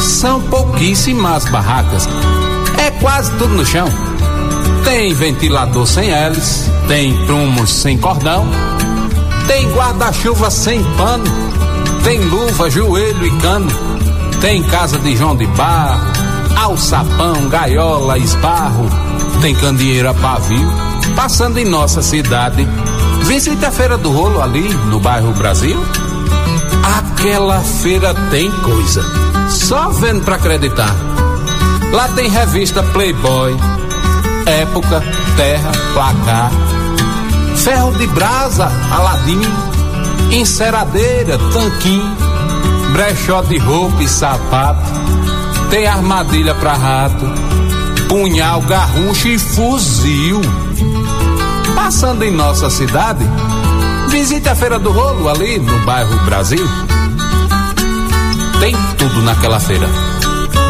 São 0.00 0.40
pouquíssimas 0.42 1.44
barracas, 1.46 2.08
é 2.78 2.90
quase 2.92 3.30
tudo 3.32 3.54
no 3.54 3.64
chão. 3.64 3.88
Tem 4.84 5.12
ventilador 5.14 5.86
sem 5.86 6.10
hélice, 6.10 6.70
tem 6.86 7.12
prumos 7.26 7.70
sem 7.70 7.98
cordão, 7.98 8.46
tem 9.46 9.70
guarda-chuva 9.72 10.50
sem 10.50 10.82
pano, 10.96 11.24
tem 12.02 12.20
luva, 12.20 12.70
joelho 12.70 13.26
e 13.26 13.30
cano, 13.38 13.70
tem 14.40 14.62
casa 14.64 14.98
de 14.98 15.16
João 15.16 15.36
de 15.36 15.46
Barro, 15.46 16.12
alçapão, 16.56 17.48
gaiola, 17.48 18.18
esbarro, 18.18 18.88
tem 19.40 19.54
candeeira 19.54 20.12
pavio, 20.14 20.68
passando 21.14 21.58
em 21.58 21.64
nossa 21.64 22.02
cidade. 22.02 22.66
Visite 23.22 23.64
a 23.64 23.72
Feira 23.72 23.96
do 23.96 24.10
Rolo 24.10 24.40
ali 24.40 24.72
no 24.88 25.00
bairro 25.00 25.32
Brasil. 25.32 25.76
Aquela 26.98 27.60
feira 27.60 28.14
tem 28.30 28.50
coisa, 28.62 29.02
só 29.48 29.88
vendo 29.90 30.24
pra 30.24 30.36
acreditar. 30.36 30.94
Lá 31.92 32.08
tem 32.08 32.28
revista 32.28 32.82
Playboy, 32.82 33.56
Época, 34.46 35.02
Terra, 35.36 35.72
Placar, 35.92 36.50
Ferro 37.66 37.90
de 37.94 38.06
Brasa, 38.06 38.70
Aladim, 38.92 39.40
Enceradeira, 40.30 41.36
Tanquim, 41.52 42.00
Brechó 42.92 43.42
de 43.42 43.58
roupa 43.58 44.04
e 44.04 44.08
sapato, 44.08 44.88
tem 45.68 45.84
armadilha 45.84 46.54
pra 46.54 46.74
rato, 46.74 47.26
punhal, 48.08 48.60
garrucha 48.60 49.30
e 49.30 49.36
fuzil. 49.36 50.40
Passando 51.74 52.22
em 52.22 52.30
nossa 52.30 52.70
cidade, 52.70 53.24
visite 54.10 54.48
a 54.48 54.54
Feira 54.54 54.78
do 54.78 54.92
Rolo 54.92 55.28
ali 55.28 55.58
no 55.58 55.76
bairro 55.80 56.24
Brasil. 56.24 56.64
Tem 58.60 58.76
tudo 58.96 59.22
naquela 59.22 59.58
feira, 59.58 59.88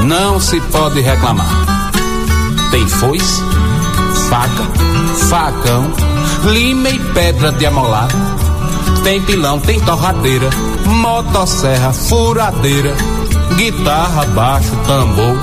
não 0.03 0.41
se 0.41 0.59
pode 0.73 1.03
reclamar. 1.03 1.47
Tem 2.71 2.89
foice, 2.89 3.43
faca, 4.31 4.65
facão, 5.29 5.93
lima 6.47 6.89
e 6.89 6.99
pedra 7.13 7.53
de 7.53 7.67
amolar. 7.67 8.09
Tem 9.03 9.21
pilão, 9.23 9.59
tem 9.61 9.79
torradeira, 9.81 10.49
motosserra, 10.87 11.93
furadeira, 11.93 12.95
guitarra, 13.57 14.25
baixo, 14.27 14.73
tambor, 14.87 15.37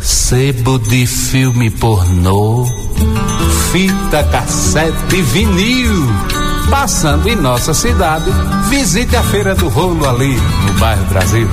sebo 0.00 0.78
de 0.78 1.06
filme 1.06 1.70
pornô, 1.70 2.66
fita, 3.72 4.24
cassete 4.24 5.22
vinil. 5.22 6.06
Passando 6.70 7.28
em 7.28 7.34
nossa 7.34 7.74
cidade, 7.74 8.30
visite 8.68 9.16
a 9.16 9.22
Feira 9.24 9.56
do 9.56 9.68
Rolo 9.68 10.08
ali 10.08 10.36
no 10.66 10.72
bairro 10.74 11.04
Brasil. 11.06 11.48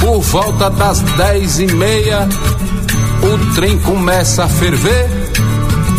Por 0.00 0.20
volta 0.22 0.70
das 0.70 1.00
dez 1.00 1.60
e 1.60 1.66
meia, 1.66 2.26
o 3.22 3.54
trem 3.54 3.78
começa 3.80 4.44
a 4.44 4.48
ferver. 4.48 5.21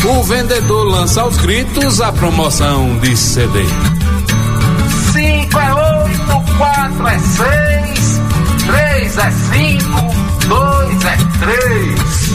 O 0.05 0.21
vendedor 0.21 0.85
lança 0.85 1.21
aos 1.21 1.37
gritos 1.37 2.01
a 2.01 2.11
promoção 2.11 2.99
de 2.99 3.15
CD. 3.15 3.63
Cinco 5.13 5.57
é 5.57 5.73
oito, 5.73 6.57
quatro 6.57 7.07
é 7.07 7.19
seis, 7.19 8.21
três 8.65 9.17
é 9.17 9.31
cinco, 9.31 10.47
dois 10.47 11.05
é 11.05 11.17
três. 11.39 12.33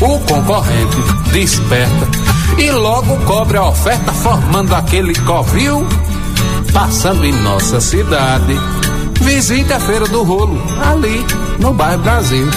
O 0.00 0.20
concorrente 0.20 0.96
desperta 1.32 2.08
e 2.56 2.70
logo 2.70 3.16
cobre 3.24 3.58
a 3.58 3.64
oferta, 3.64 4.12
formando 4.12 4.74
aquele 4.76 5.14
covil. 5.20 5.84
Passando 6.72 7.24
em 7.24 7.32
nossa 7.32 7.80
cidade, 7.80 8.58
visite 9.20 9.72
a 9.72 9.80
Feira 9.80 10.06
do 10.06 10.22
Rolo, 10.22 10.62
ali 10.88 11.26
no 11.58 11.72
bairro 11.74 12.02
Brasil. 12.02 12.48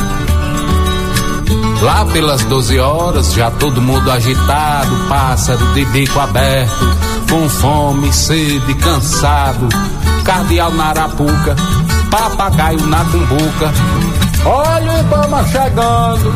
Lá 1.85 2.03
pelas 2.03 2.43
12 2.45 2.79
horas, 2.79 3.31
já 3.31 3.51
todo 3.51 3.79
mundo 3.79 4.09
agitado, 4.09 5.07
pássaro 5.07 5.71
de 5.75 5.85
bico 5.85 6.19
aberto, 6.19 6.83
com 7.29 7.47
fome, 7.47 8.11
sede, 8.11 8.73
cansado, 8.73 9.69
cardeal 10.23 10.71
na 10.71 10.85
arapuca, 10.85 11.55
papagaio 12.09 12.87
na 12.87 13.05
cumbuca. 13.05 13.71
Olha 14.45 14.93
o 14.93 14.99
Ibama 14.99 15.45
chegando, 15.45 16.33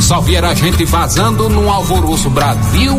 só 0.00 0.22
viera 0.22 0.54
gente 0.54 0.86
vazando 0.86 1.50
num 1.50 1.70
alvoroço 1.70 2.30
Brasil. 2.30 2.98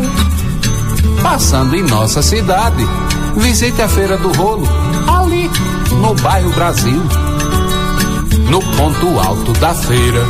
Passando 1.23 1.75
em 1.75 1.81
nossa 1.81 2.21
cidade, 2.21 2.87
visite 3.35 3.81
a 3.81 3.89
Feira 3.89 4.15
do 4.17 4.31
Rolo, 4.33 4.67
ali 5.07 5.49
no 5.89 6.13
bairro 6.21 6.51
Brasil. 6.51 7.01
No 8.47 8.61
ponto 8.77 9.19
alto 9.19 9.53
da 9.53 9.73
feira, 9.73 10.23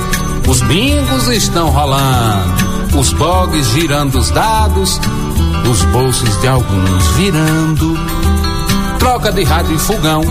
os 0.47 0.61
bingos 0.61 1.27
estão 1.27 1.69
rolando, 1.69 2.97
os 2.97 3.11
bogues 3.13 3.67
girando 3.67 4.17
os 4.17 4.29
dados, 4.31 4.99
os 5.69 5.83
bolsos 5.85 6.39
de 6.41 6.47
alguns 6.47 7.07
virando. 7.15 7.97
Troca 8.99 9.31
de 9.31 9.43
rádio 9.43 9.75
em 9.75 9.79
fogão, 9.79 10.21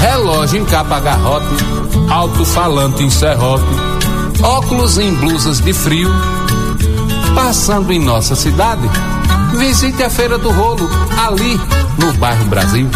relógio 0.00 0.60
em 0.60 0.64
capa 0.64 1.00
garrote, 1.00 1.46
alto-falante 2.08 3.02
em 3.02 3.10
serrote 3.10 3.94
óculos 4.44 4.98
em 4.98 5.14
blusas 5.14 5.60
de 5.60 5.72
frio. 5.72 6.10
Passando 7.34 7.92
em 7.92 7.98
nossa 7.98 8.36
cidade, 8.36 8.88
visite 9.56 10.02
a 10.02 10.10
Feira 10.10 10.38
do 10.38 10.50
Rolo, 10.50 10.88
ali 11.26 11.58
no 11.98 12.12
bairro 12.14 12.44
Brasil. 12.44 12.88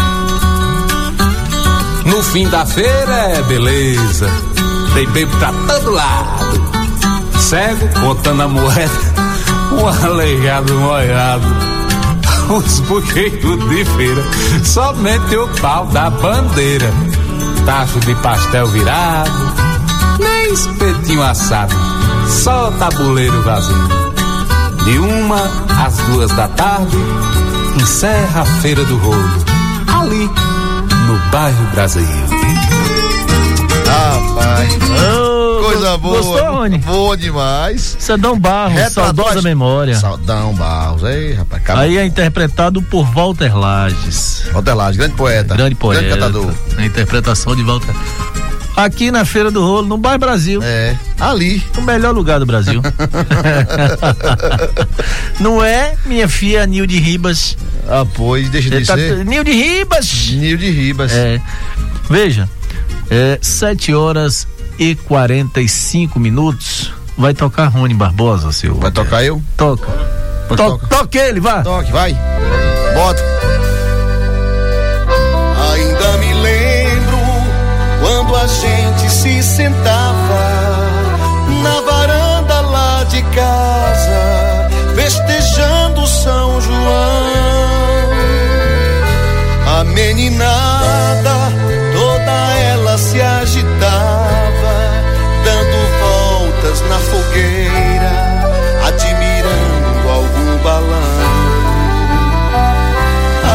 No 2.05 2.23
fim 2.23 2.47
da 2.47 2.65
feira 2.65 3.13
é 3.13 3.41
beleza, 3.43 4.29
tem 4.93 5.07
bebo 5.09 5.35
pra 5.37 5.51
todo 5.67 5.91
lado. 5.91 6.48
Cego 7.49 7.89
contando 7.99 8.43
a 8.43 8.47
moeda, 8.47 8.91
um 9.71 9.87
aleijado 10.05 10.71
molhado. 10.75 11.47
Os 12.55 12.79
buqueiros 12.81 13.69
de 13.69 13.85
feira, 13.85 14.23
somente 14.63 15.35
o 15.35 15.47
pau 15.59 15.87
da 15.87 16.11
bandeira. 16.11 16.93
Tacho 17.65 17.99
de 18.01 18.13
pastel 18.17 18.67
virado, 18.67 19.31
nem 20.19 20.53
espetinho 20.53 21.23
assado, 21.23 21.73
só 22.27 22.69
tabuleiro 22.77 23.41
vazio. 23.41 23.75
De 24.85 24.99
uma 24.99 25.41
às 25.83 25.97
duas 25.97 26.29
da 26.33 26.47
tarde, 26.49 26.97
encerra 27.81 28.41
a 28.41 28.45
Feira 28.45 28.85
do 28.85 28.95
Rolo, 28.97 29.29
ali 29.87 30.29
no 31.07 31.31
bairro 31.31 31.65
Brasil. 31.73 32.05
Rapaz, 33.87 34.77
Ô, 35.17 35.38
coisa 35.73 35.97
boa. 35.97 36.17
Gostou, 36.21 36.51
Rony? 36.51 36.77
Boa 36.79 37.17
demais. 37.17 37.95
Sadão 37.99 38.39
Barros, 38.39 38.91
saudosa 38.91 39.41
memória. 39.41 39.95
Saudão 39.95 40.53
Barros, 40.53 41.03
ei, 41.03 41.33
rapaz. 41.33 41.61
acabou. 41.61 41.83
Aí 41.83 41.97
é 41.97 42.05
interpretado 42.05 42.81
por 42.81 43.05
Walter 43.13 43.55
Lages. 43.57 44.43
Walter 44.51 44.73
Lages, 44.73 44.97
grande 44.97 45.15
poeta. 45.15 45.55
Grande 45.55 45.75
poeta. 45.75 46.01
Grande 46.01 46.19
cantador. 46.19 46.53
A 46.77 46.85
interpretação 46.85 47.55
de 47.55 47.63
Walter. 47.63 47.93
Aqui 48.75 49.11
na 49.11 49.25
Feira 49.25 49.51
do 49.51 49.61
Rolo, 49.61 49.87
no 49.87 49.97
bairro 49.97 50.19
Brasil. 50.19 50.61
É, 50.63 50.95
ali. 51.19 51.61
O 51.77 51.81
melhor 51.81 52.13
lugar 52.15 52.39
do 52.39 52.45
Brasil. 52.45 52.81
Não 55.39 55.63
é, 55.63 55.95
minha 56.05 56.27
filha 56.29 56.65
Nilde 56.65 56.97
Ribas? 56.97 57.57
Ah, 57.87 58.05
pois, 58.13 58.49
deixa 58.49 58.69
de 58.69 58.75
Ele 58.77 58.85
tá- 58.85 58.95
ser. 58.95 59.25
Nilde 59.25 59.51
Ribas! 59.51 60.29
Nilde 60.31 60.69
Ribas. 60.71 61.11
É. 61.11 61.41
Veja, 62.09 62.49
é, 63.09 63.37
7 63.41 63.93
horas 63.93 64.47
e 64.79 64.95
45 64.95 66.19
minutos. 66.19 66.91
Vai 67.17 67.33
tocar 67.33 67.67
Rony 67.67 67.93
Barbosa, 67.93 68.51
seu. 68.53 68.75
Vai 68.75 68.91
tocar 68.91 69.23
eu? 69.23 69.41
Toca. 69.57 69.85
To- 70.47 70.55
toca. 70.55 70.87
Toque 70.87 71.17
ele, 71.17 71.39
vá. 71.41 71.61
Toque, 71.61 71.91
vai. 71.91 72.13
Bota. 72.95 73.21
Ainda 75.73 76.17
me 76.17 76.33
lembro 76.33 77.17
quando 78.01 78.35
a 78.35 78.47
gente 78.47 79.11
se 79.11 79.43
sentava 79.43 80.89
na 81.61 81.81
varanda 81.81 82.61
lá 82.61 83.03
de 83.03 83.21
casa, 83.21 84.69
festejando 84.95 86.07
São 86.07 86.61
João. 86.61 87.29
A 89.79 89.83
meninada, 89.83 90.78
fogueira, 97.39 98.11
admirando 98.85 100.09
algum 100.09 100.57
balão. 100.63 101.19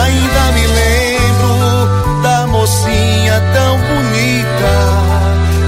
Ainda 0.03 0.53
me 0.53 0.67
lembro 0.67 2.23
da 2.23 2.47
mocinha 2.47 3.43
tão 3.53 3.79
bonita, 3.79 4.75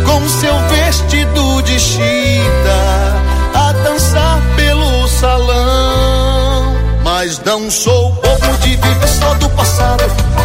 com 0.07 0.29
seu 0.29 0.59
vestido 0.69 1.63
de 1.63 1.79
chita, 1.79 3.17
a 3.55 3.73
dançar 3.85 4.41
pelo 4.57 5.07
salão. 5.09 6.77
Mas 7.03 7.39
não 7.41 7.71
sou 7.71 8.13
bobo 8.13 8.59
de 8.61 8.77
viver 8.77 9.09
só 9.09 9.35
do 9.35 9.49
passado, 9.51 10.05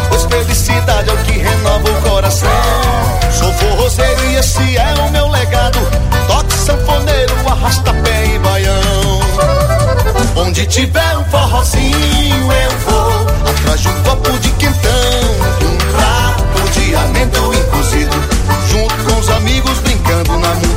pois 0.10 0.24
felicidade 0.26 1.10
é 1.10 1.14
o 1.14 1.18
que 1.18 1.40
renova 1.40 1.90
o 1.90 2.02
coração. 2.10 2.50
Sou 3.32 3.52
forrozeiro 3.54 4.26
e 4.26 4.36
esse 4.36 4.78
é 4.78 4.94
o 5.00 5.12
meu 5.12 5.28
legado. 5.30 5.80
Toque 7.62 7.74
sanfoneiro, 7.74 7.92
arrasta 7.92 7.94
pé 7.94 8.26
e 8.26 8.40
baião. 8.40 9.22
Onde 10.36 10.66
tiver 10.66 11.18
um 11.18 11.24
forrozinho 11.26 12.52
eu 12.52 12.72
vou 12.86 13.50
Atrás 13.50 13.82
de 13.82 13.88
um 13.90 14.04
copo 14.04 14.32
de 14.40 14.50
quentão 14.52 14.92
Um 15.62 15.78
prato 15.92 16.72
de 16.72 16.96
amendoim 16.96 17.64
cozido 17.66 18.16
Junto 18.70 18.96
com 19.04 19.20
os 19.20 19.30
amigos 19.30 19.78
brincando 19.80 20.40
na 20.40 20.54
multidão 20.56 20.71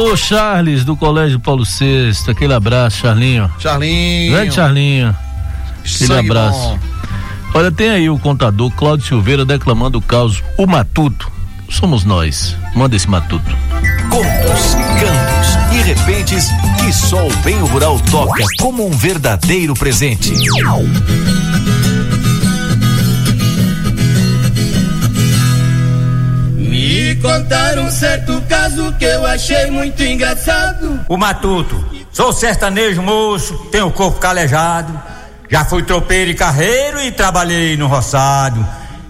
Alô, 0.00 0.16
Charles, 0.16 0.82
do 0.82 0.96
Colégio 0.96 1.38
Paulo 1.38 1.62
VI. 1.62 2.10
Aquele 2.26 2.54
abraço, 2.54 2.96
Charlinho. 3.00 3.50
Charlinho. 3.58 4.32
Grande 4.32 4.54
Charlinho. 4.54 5.14
Aquele 5.80 6.06
Sangue 6.06 6.30
abraço. 6.30 6.58
bom. 6.58 6.78
Olha, 7.52 7.70
tem 7.70 7.90
aí 7.90 8.08
o 8.08 8.18
contador 8.18 8.70
Cláudio 8.70 9.06
Silveira 9.06 9.44
declamando 9.44 9.98
o 9.98 10.00
caos 10.00 10.42
O 10.56 10.66
Matuto. 10.66 11.30
Somos 11.68 12.02
nós. 12.02 12.56
Manda 12.74 12.96
esse 12.96 13.10
matuto. 13.10 13.44
Contos, 14.08 14.74
cantos 14.98 15.74
e 15.74 15.82
repentes 15.82 16.48
que 16.78 16.90
só 16.94 17.28
o 17.28 17.36
bem 17.44 17.58
rural 17.58 18.00
toca 18.10 18.42
como 18.58 18.86
um 18.86 18.92
verdadeiro 18.92 19.74
presente. 19.74 20.32
Me 27.20 27.28
contaram 27.28 27.82
um 27.82 27.90
certo 27.90 28.42
caso 28.48 28.94
que 28.98 29.04
eu 29.04 29.26
achei 29.26 29.70
muito 29.70 30.02
engraçado. 30.02 31.04
O 31.06 31.18
Matuto, 31.18 31.84
sou 32.10 32.32
sertanejo 32.32 33.02
moço, 33.02 33.54
tenho 33.70 33.90
corpo 33.90 34.18
calejado. 34.18 34.98
Já 35.46 35.62
fui 35.66 35.82
tropeiro 35.82 36.30
e 36.30 36.34
carreiro 36.34 36.98
e 37.02 37.12
trabalhei 37.12 37.76
no 37.76 37.88
roçado. 37.88 38.66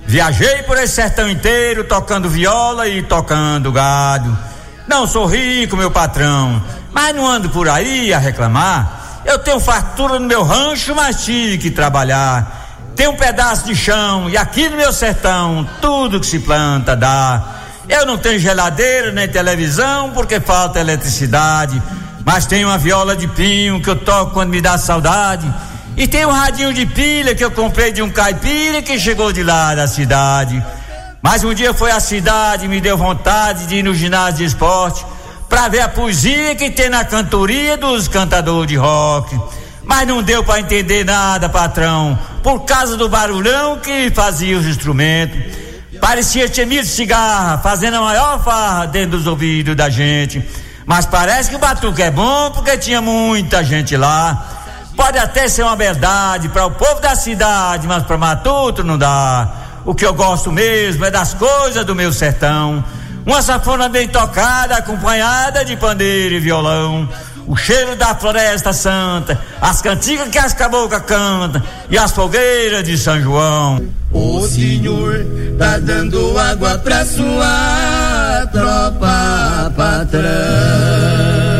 Viajei 0.09 0.65
por 0.65 0.77
esse 0.77 0.95
sertão 0.95 1.31
inteiro 1.31 1.85
tocando 1.85 2.29
viola 2.29 2.89
e 2.89 3.01
tocando 3.01 3.71
gado. 3.71 4.37
Não 4.89 5.07
sou 5.07 5.25
rico, 5.27 5.77
meu 5.77 5.93
patrão, 5.93 6.61
mas 6.93 7.15
não 7.15 7.29
ando 7.29 7.49
por 7.51 7.69
aí 7.69 8.13
a 8.13 8.19
reclamar. 8.19 9.23
Eu 9.25 9.39
tenho 9.39 9.61
fartura 9.61 10.19
no 10.19 10.27
meu 10.27 10.43
rancho, 10.43 10.97
mas 10.97 11.25
tive 11.25 11.59
que 11.59 11.71
trabalhar. 11.71 12.91
Tenho 12.97 13.13
um 13.13 13.17
pedaço 13.17 13.67
de 13.67 13.77
chão 13.77 14.29
e 14.29 14.37
aqui 14.37 14.69
no 14.69 14.77
meu 14.77 14.93
sertão 14.93 15.65
tudo 15.81 16.19
que 16.19 16.27
se 16.27 16.41
planta 16.41 16.97
dá. 16.97 17.60
Eu 17.91 18.07
não 18.07 18.16
tenho 18.16 18.38
geladeira 18.38 19.11
nem 19.11 19.26
televisão 19.26 20.12
porque 20.12 20.38
falta 20.38 20.78
eletricidade, 20.78 21.82
mas 22.24 22.47
tenho 22.47 22.68
uma 22.68 22.78
viola 22.78 23.16
de 23.16 23.26
pinho 23.26 23.82
que 23.82 23.91
eu 23.91 23.97
toco 23.97 24.32
quando 24.32 24.51
me 24.51 24.61
dá 24.61 24.78
saudade. 24.78 25.53
E 25.97 26.07
tem 26.07 26.24
um 26.24 26.30
radinho 26.30 26.72
de 26.72 26.86
pilha 26.86 27.34
que 27.34 27.45
eu 27.45 27.51
comprei 27.51 27.91
de 27.91 28.01
um 28.01 28.09
caipira 28.09 28.80
que 28.80 28.97
chegou 28.97 29.32
de 29.32 29.43
lá 29.43 29.74
da 29.74 29.88
cidade. 29.88 30.64
Mas 31.20 31.43
um 31.43 31.53
dia 31.53 31.74
foi 31.74 31.91
à 31.91 31.99
cidade, 31.99 32.68
me 32.68 32.80
deu 32.80 32.97
vontade 32.97 33.66
de 33.66 33.74
ir 33.74 33.82
no 33.82 33.93
ginásio 33.93 34.36
de 34.36 34.45
esporte 34.45 35.05
pra 35.49 35.66
ver 35.66 35.80
a 35.80 35.88
poesia 35.88 36.55
que 36.55 36.70
tem 36.70 36.88
na 36.88 37.05
cantoria 37.05 37.76
dos 37.76 38.07
cantadores 38.07 38.68
de 38.68 38.76
rock. 38.76 39.36
Mas 39.82 40.07
não 40.07 40.22
deu 40.22 40.45
pra 40.45 40.61
entender 40.61 41.05
nada, 41.05 41.49
patrão, 41.49 42.16
por 42.41 42.61
causa 42.61 42.97
do 42.97 43.09
barulhão 43.09 43.78
que 43.78 44.12
fazia 44.12 44.57
os 44.57 44.64
instrumentos. 44.64 45.70
Parecia 46.01 46.53
Chemir 46.53 46.83
de 46.83 46.89
cigarra, 46.89 47.59
fazendo 47.59 47.99
a 47.99 48.01
maior 48.01 48.43
farra 48.43 48.87
dentro 48.87 49.19
dos 49.19 49.27
ouvidos 49.27 49.77
da 49.77 49.91
gente. 49.91 50.43
Mas 50.87 51.07
parece 51.07 51.51
que 51.51 51.57
o 51.57 51.59
batuque 51.59 52.03
é 52.03 52.11
bom 52.11 52.51
porque 52.51 52.77
tinha 52.79 53.01
muita 53.01 53.63
gente 53.63 53.97
lá. 53.97 54.61
Pode 54.97 55.19
até 55.19 55.47
ser 55.49 55.63
uma 55.63 55.77
verdade 55.77 56.49
para 56.49 56.67
o 56.67 56.71
povo 56.71 57.01
da 57.01 57.15
cidade, 57.15 57.87
mas 57.87 58.03
para 58.03 58.19
Matuto 58.19 58.83
não 58.83 58.99
dá. 58.99 59.49
O 59.85 59.95
que 59.95 60.05
eu 60.05 60.13
gosto 60.13 60.51
mesmo 60.51 61.05
é 61.05 61.11
das 61.11 61.33
coisas 61.35 61.85
do 61.85 61.95
meu 61.95 62.13
sertão. 62.13 62.85
Uma 63.25 63.43
safona 63.43 63.89
bem 63.89 64.09
tocada, 64.09 64.77
acompanhada 64.77 65.65
de 65.65 65.77
pandeiro 65.77 66.35
e 66.35 66.41
violão. 66.41 67.09
O 67.47 67.57
cheiro 67.57 67.97
da 67.97 68.14
floresta 68.14 68.72
santa, 68.72 69.41
as 69.61 69.82
cantigas 69.82 70.28
que 70.28 70.38
as 70.38 70.55
cabocas 70.55 71.03
cantam 71.03 71.62
e 71.88 71.99
as 71.99 72.12
fogueiras 72.12 72.84
de 72.84 72.97
São 72.97 73.20
João. 73.20 73.84
O 74.12 74.47
senhor 74.47 75.24
tá 75.59 75.78
dando 75.78 76.38
água 76.38 76.78
pra 76.78 77.05
sua 77.05 78.47
tropa, 78.53 79.72
patrão. 79.76 81.60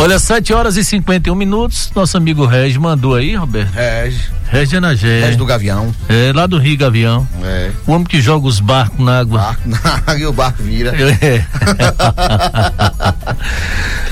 Olha, 0.00 0.16
7 0.16 0.54
horas 0.54 0.76
e 0.76 0.84
51 0.84 1.34
minutos. 1.34 1.90
Nosso 1.94 2.16
amigo 2.16 2.46
Reg 2.46 2.78
mandou 2.78 3.16
aí, 3.16 3.34
Roberto. 3.34 3.72
Reg. 3.72 4.16
Reg 4.48 4.76
Anagé. 4.76 5.20
Reg 5.24 5.36
do 5.36 5.44
Gavião. 5.44 5.92
É, 6.08 6.32
lá 6.32 6.46
do 6.46 6.56
Rio 6.56 6.78
Gavião. 6.78 7.26
É. 7.42 7.72
O 7.84 7.92
homem 7.92 8.06
que 8.06 8.20
joga 8.20 8.46
os 8.46 8.60
barcos 8.60 9.04
na 9.04 9.18
água. 9.18 9.40
Barco 9.40 9.68
na 9.68 9.78
água 10.06 10.18
e 10.18 10.26
o 10.26 10.32
barco 10.32 10.62
vira. 10.62 10.94
É. 11.20 11.44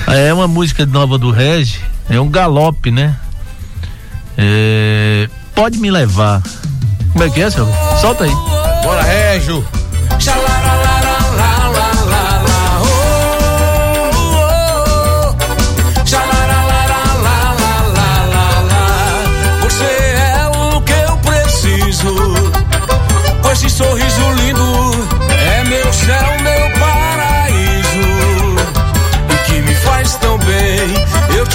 é 0.28 0.34
uma 0.34 0.49
música 0.49 0.84
nova 0.84 1.16
do 1.16 1.30
Reg. 1.30 1.76
É 2.11 2.20
um 2.20 2.28
galope, 2.28 2.91
né? 2.91 3.16
É, 4.37 5.28
pode 5.55 5.78
me 5.78 5.91
levar. 5.91 6.43
Como 7.12 7.24
é 7.24 7.30
que 7.30 7.41
é, 7.41 7.49
senhor? 7.49 7.68
Solta 8.01 8.24
aí. 8.24 8.32
Bora, 8.82 9.03
Régio. 9.03 9.66
Você 10.18 10.30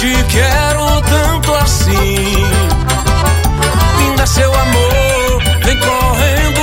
te 0.02 0.24
quero 0.24 1.00
tanto 1.02 1.54
assim. 1.54 2.34
Linda 3.98 4.26
seu 4.26 4.52
amor, 4.52 5.42
vem 5.64 5.78
correndo 5.78 6.60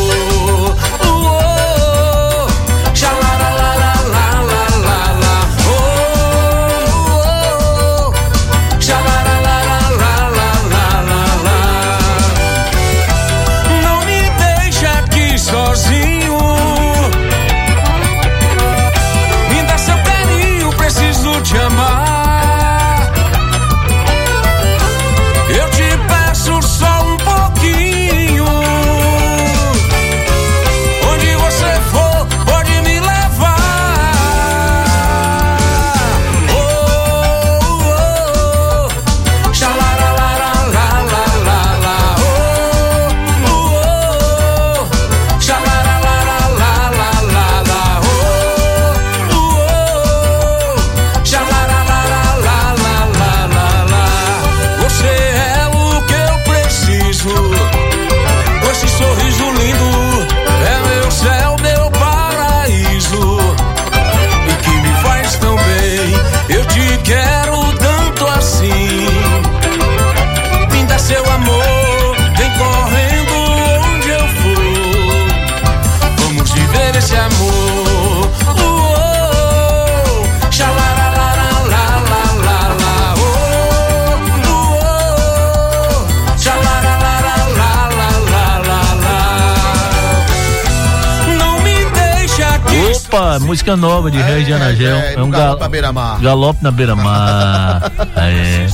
Música 93.49 93.75
nova 93.75 94.11
de 94.11 94.21
Reg 94.21 94.53
Anagel. 94.53 94.95
é, 94.97 95.13
É 95.15 95.17
um 95.17 95.25
no 95.25 95.31
gal... 95.31 95.41
Galope 95.41 95.61
na 95.61 95.69
beira-mar. 95.69 96.21
Galope 96.21 96.63
na 96.63 96.71
beira-mar. 96.71 97.91
é. 98.15 98.67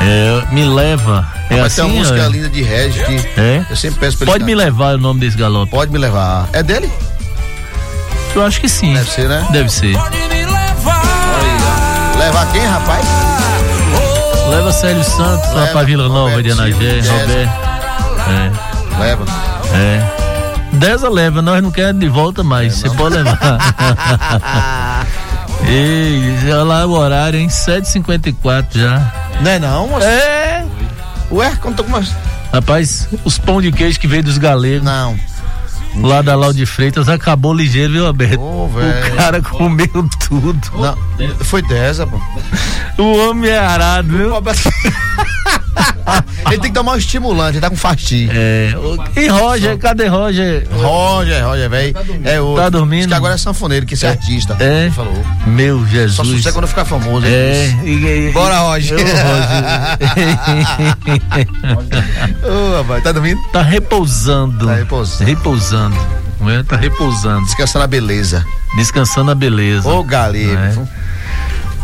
É, 0.00 0.52
me 0.52 0.64
leva. 0.64 1.24
É 1.48 1.56
Mas 1.56 1.66
assim, 1.66 1.82
tem 1.82 1.90
uma 1.90 1.98
música 2.00 2.20
é? 2.20 2.28
linda 2.28 2.48
de 2.48 2.62
Regi 2.62 3.00
que 3.04 3.40
É? 3.40 3.64
eu 3.70 3.76
sempre 3.76 4.00
peço 4.00 4.18
pra 4.18 4.24
ele 4.24 4.32
Pode 4.32 4.44
me 4.44 4.54
levar 4.56 4.96
o 4.96 4.98
nome 4.98 5.20
desse 5.20 5.36
galope. 5.36 5.70
Pode 5.70 5.92
me 5.92 5.98
levar. 5.98 6.48
É 6.52 6.62
dele? 6.64 6.90
Eu 8.34 8.44
acho 8.44 8.60
que 8.60 8.68
sim. 8.68 8.92
Deve 8.94 9.10
ser, 9.10 9.28
né? 9.28 9.46
Deve 9.52 9.68
ser. 9.70 9.96
Levar 12.18 12.52
quem, 12.52 12.66
rapaz? 12.66 13.06
Leva 14.50 14.72
Célio 14.72 15.04
Santos 15.04 15.48
lá 15.52 15.60
Leva, 15.60 15.72
pra 15.72 15.82
Vila 15.84 16.08
Nova 16.08 16.42
de 16.42 16.50
Roberto 16.50 16.60
Anagé, 16.76 17.02
Silva, 17.02 17.18
Roberto. 17.20 17.52
É. 18.28 19.00
Leva. 19.00 19.24
É. 19.74 20.27
Deza 20.78 21.08
leva, 21.08 21.42
nós 21.42 21.62
não 21.62 21.70
queremos 21.70 22.00
de 22.00 22.08
volta 22.08 22.42
mais. 22.42 22.74
Você 22.76 22.90
pode 22.90 23.16
levar. 23.16 25.06
Ei, 25.66 26.36
olha 26.44 26.62
lá 26.62 26.86
o 26.86 26.92
horário, 26.92 27.38
hein? 27.38 27.48
7h54 27.48 28.66
já. 28.74 29.12
Não 29.40 29.50
é 29.50 29.58
não, 29.58 29.88
moço? 29.88 30.06
É. 30.06 30.64
Ué, 31.30 31.56
conta 31.56 31.82
com 31.82 31.90
mais. 31.90 32.14
Rapaz, 32.52 33.08
os 33.24 33.38
pão 33.38 33.60
de 33.60 33.70
queijo 33.72 33.98
que 33.98 34.06
veio 34.06 34.22
dos 34.22 34.38
galegos. 34.38 34.84
Não. 34.84 35.18
Lá 35.96 36.22
da 36.22 36.36
Lau 36.36 36.52
de 36.52 36.64
Freitas 36.64 37.08
acabou 37.08 37.52
ligeiro, 37.52 37.92
viu, 37.92 38.06
Alberto? 38.06 38.40
o 38.40 38.68
velho. 38.68 39.16
cara 39.16 39.42
comeu 39.42 40.08
tudo. 40.28 40.60
Não, 40.74 40.96
foi 41.44 41.60
dessa, 41.62 42.06
pô. 42.06 42.20
O 42.98 43.28
homem 43.28 43.50
é 43.50 43.58
arado, 43.58 44.08
viu? 44.08 44.30
Ele 46.46 46.58
tem 46.58 46.70
que 46.70 46.72
tomar 46.78 46.92
um 46.92 46.96
estimulante, 46.96 47.52
ele 47.54 47.60
tá 47.60 47.68
com 47.68 47.76
fasti. 47.76 48.28
É. 48.32 48.72
E 49.16 49.28
Roger, 49.28 49.76
cadê 49.76 50.06
Roger? 50.06 50.66
Roger, 50.72 51.44
Roger, 51.44 51.68
velho. 51.68 51.94
É 52.24 52.40
outro. 52.40 52.62
Tá 52.62 52.68
dormindo? 52.70 53.00
Diz 53.00 53.06
que 53.08 53.14
agora 53.14 53.34
é 53.34 53.36
sanfoneiro, 53.36 53.84
que 53.84 53.94
esse 53.94 54.06
é 54.06 54.10
artista. 54.10 54.56
É. 54.58 54.82
Ele 54.84 54.90
falou. 54.90 55.12
Meu 55.46 55.86
Jesus. 55.86 56.14
Só 56.16 56.24
sucesso 56.24 56.52
quando 56.54 56.66
ficar 56.66 56.84
famoso. 56.86 57.26
É. 57.26 57.68
E- 57.84 58.28
e- 58.28 58.32
Bora, 58.32 58.58
Roger. 58.60 58.98
Ô, 62.44 62.76
rapaz, 62.78 63.02
tá 63.02 63.12
dormindo? 63.12 63.40
Tá 63.52 63.62
repousando. 63.62 64.66
Tá 64.66 64.74
repousando. 64.74 65.24
Repousando. 65.24 65.96
Não 66.40 66.50
é? 66.50 66.62
Tá 66.62 66.76
repousando. 66.76 67.44
Descansando 67.44 67.84
a 67.84 67.88
beleza. 67.88 68.44
Descansando 68.76 69.30
a 69.30 69.34
beleza. 69.34 69.88
Ô, 69.88 70.02
galego. 70.04 70.88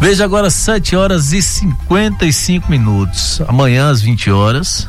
Veja 0.00 0.24
agora 0.24 0.50
7 0.50 0.96
horas 0.96 1.32
e 1.32 1.40
55 1.40 2.70
minutos. 2.70 3.40
Amanhã 3.48 3.90
às 3.90 4.02
20 4.02 4.30
horas, 4.30 4.88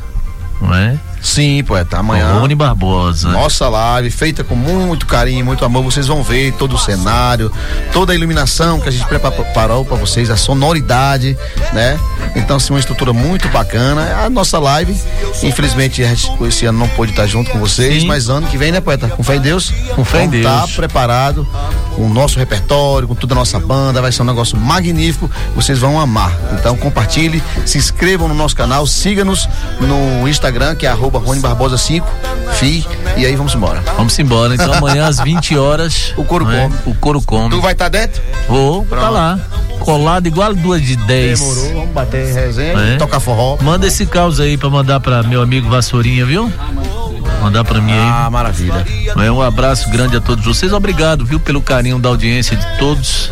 não 0.60 0.74
é? 0.74 0.98
Sim, 1.26 1.62
poeta, 1.64 1.98
amanhã. 1.98 2.34
Rony 2.34 2.54
Barbosa. 2.54 3.28
Nossa 3.28 3.68
live, 3.68 4.10
feita 4.10 4.44
com 4.44 4.54
muito 4.54 5.06
carinho, 5.06 5.44
muito 5.44 5.64
amor. 5.64 5.82
Vocês 5.82 6.06
vão 6.06 6.22
ver 6.22 6.52
todo 6.52 6.76
o 6.76 6.78
cenário, 6.78 7.50
toda 7.92 8.12
a 8.12 8.14
iluminação 8.14 8.80
que 8.80 8.88
a 8.88 8.92
gente 8.92 9.04
preparou 9.06 9.84
para 9.84 9.96
vocês, 9.96 10.30
a 10.30 10.36
sonoridade, 10.36 11.36
né? 11.72 11.98
Então, 12.36 12.56
assim, 12.56 12.72
uma 12.72 12.78
estrutura 12.78 13.12
muito 13.12 13.48
bacana. 13.48 14.24
A 14.24 14.30
nossa 14.30 14.56
live, 14.60 14.96
infelizmente, 15.42 16.00
esse 16.00 16.64
ano 16.64 16.78
não 16.78 16.88
pôde 16.90 17.10
estar 17.10 17.26
junto 17.26 17.50
com 17.50 17.58
vocês, 17.58 18.02
Sim. 18.02 18.06
mas 18.06 18.28
ano 18.28 18.46
que 18.46 18.56
vem, 18.56 18.70
né, 18.70 18.80
poeta? 18.80 19.08
Com 19.08 19.24
fé 19.24 19.34
em 19.34 19.40
Deus. 19.40 19.72
Com 19.96 20.04
fé 20.04 20.18
em 20.22 20.28
vamos 20.28 20.42
Deus. 20.42 20.46
Tá 20.46 20.68
preparado 20.76 21.46
com 21.96 22.06
o 22.06 22.08
nosso 22.08 22.38
repertório, 22.38 23.08
com 23.08 23.16
toda 23.16 23.34
a 23.34 23.36
nossa 23.36 23.58
banda. 23.58 24.00
Vai 24.00 24.12
ser 24.12 24.22
um 24.22 24.26
negócio 24.26 24.56
magnífico. 24.56 25.28
Vocês 25.56 25.80
vão 25.80 25.98
amar. 25.98 26.32
Então, 26.52 26.76
compartilhe, 26.76 27.42
se 27.66 27.78
inscrevam 27.78 28.28
no 28.28 28.34
nosso 28.34 28.54
canal, 28.54 28.86
siga-nos 28.86 29.48
no 29.80 30.28
Instagram, 30.28 30.76
que 30.76 30.86
é 30.86 30.88
arroba 30.88 31.15
Rony 31.18 31.40
Barbosa 31.40 31.76
5, 31.78 32.06
FI, 32.54 32.86
e 33.16 33.26
aí 33.26 33.34
vamos 33.36 33.54
embora. 33.54 33.82
Vamos 33.96 34.18
embora. 34.18 34.54
Então 34.54 34.72
amanhã 34.72 35.06
às 35.06 35.18
20 35.24 35.56
horas. 35.58 36.12
O 36.16 36.24
couro 36.24 36.44
não 36.44 36.52
é? 36.52 36.62
come. 36.62 36.74
O 36.86 36.94
couro 36.94 37.20
come. 37.22 37.50
Tu 37.50 37.60
vai 37.60 37.72
estar 37.72 37.88
dentro? 37.88 38.22
Vou, 38.48 38.82
tá 38.84 38.96
Pronto. 38.96 39.12
lá. 39.12 39.38
colado 39.80 40.26
igual 40.26 40.52
duas 40.54 40.82
de 40.82 40.96
10. 40.96 41.38
Demorou, 41.40 41.72
vamos 41.74 41.90
bater 41.90 42.32
resenha, 42.34 42.72
É. 42.78 42.96
tocar 42.96 43.20
forró. 43.20 43.56
Manda 43.60 43.86
esse 43.86 44.04
caos 44.06 44.40
aí 44.40 44.56
pra 44.56 44.68
mandar 44.70 44.98
pra 45.00 45.22
meu 45.22 45.40
amigo 45.42 45.68
Vassourinha, 45.68 46.24
viu? 46.26 46.50
Mandar 47.42 47.64
pra 47.64 47.80
mim 47.80 47.92
aí. 47.92 47.98
Ah, 48.00 48.28
maravilha. 48.30 48.84
É 49.22 49.30
um 49.30 49.40
abraço 49.42 49.88
grande 49.90 50.16
a 50.16 50.20
todos 50.20 50.44
vocês. 50.44 50.72
Obrigado, 50.72 51.24
viu, 51.24 51.38
pelo 51.38 51.60
carinho 51.60 51.98
da 51.98 52.08
audiência 52.08 52.56
de 52.56 52.66
todos. 52.78 53.30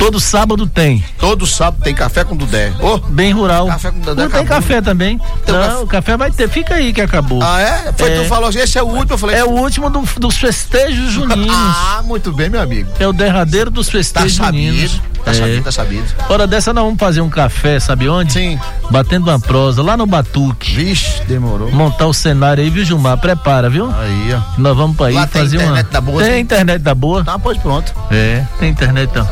Todo 0.00 0.18
sábado 0.18 0.66
tem. 0.66 1.04
Todo 1.18 1.46
sábado 1.46 1.82
tem 1.84 1.94
café 1.94 2.24
com 2.24 2.34
Dudé. 2.34 2.72
Ô, 2.80 2.96
Bem 2.98 3.32
rural. 3.32 3.66
Café 3.66 3.90
com 3.90 3.98
Dudé 4.00 4.22
Não 4.22 4.30
tem 4.30 4.40
acabou. 4.40 4.46
café 4.46 4.80
também. 4.80 5.18
Tem 5.44 5.54
não, 5.54 5.60
café. 5.62 5.76
o 5.76 5.86
café 5.86 6.16
vai 6.16 6.30
ter. 6.30 6.48
Fica 6.48 6.74
aí 6.76 6.90
que 6.92 7.02
acabou. 7.02 7.40
Ah, 7.42 7.60
é? 7.60 7.92
Foi 7.96 8.10
tu 8.12 8.24
falou 8.24 8.48
assim, 8.48 8.60
esse 8.60 8.78
é 8.78 8.82
o 8.82 8.86
último, 8.86 9.12
eu 9.12 9.18
falei. 9.18 9.36
É 9.36 9.44
o 9.44 9.50
último 9.50 9.90
do- 9.90 10.02
dos 10.18 10.36
festejos 10.38 11.12
juninos. 11.12 11.54
ah, 11.54 12.00
muito 12.04 12.32
bem, 12.32 12.48
meu 12.48 12.62
amigo. 12.62 12.90
É 12.98 13.06
o 13.06 13.12
derradeiro 13.12 13.70
dos 13.70 13.86
Tá 13.86 13.92
festejos 13.92 14.32
juninos. 14.32 14.90
sabido, 14.92 15.02
tá 15.24 15.30
É. 15.30 15.34
sabido, 15.34 15.64
tá 15.64 15.72
sabido. 15.72 16.04
Hora 16.30 16.46
dessa 16.46 16.72
nós 16.72 16.82
vamos 16.82 16.98
fazer 16.98 17.20
um 17.20 17.28
café, 17.28 17.78
sabe 17.78 18.08
onde? 18.08 18.32
Sim. 18.32 18.58
Batendo 18.90 19.28
uma 19.30 19.38
prosa, 19.38 19.82
lá 19.82 19.98
no 19.98 20.06
Batuque. 20.06 20.74
Vixe, 20.74 21.22
demorou. 21.28 21.70
Montar 21.70 22.06
o 22.06 22.14
cenário 22.14 22.64
aí, 22.64 22.70
viu, 22.70 22.84
Gilmar? 22.86 23.18
Prepara, 23.18 23.68
viu? 23.68 23.86
Aí, 23.94 24.34
ó. 24.34 24.40
Nós 24.58 24.74
vamos 24.74 24.96
pra 24.96 25.06
aí 25.08 25.14
Lá 25.14 25.26
tem 25.26 25.42
fazer 25.42 25.58
uma. 25.58 25.64
internet 25.66 25.90
da 25.92 26.00
boa, 26.00 26.22
Tem 26.22 26.32
sim? 26.32 26.38
internet 26.40 26.78
da 26.82 26.94
boa. 26.94 27.22
Tá, 27.24 27.38
pois 27.38 27.58
pronto. 27.58 27.92
É, 28.10 28.44
tem 28.58 28.70
internet 28.70 29.12
da. 29.12 29.26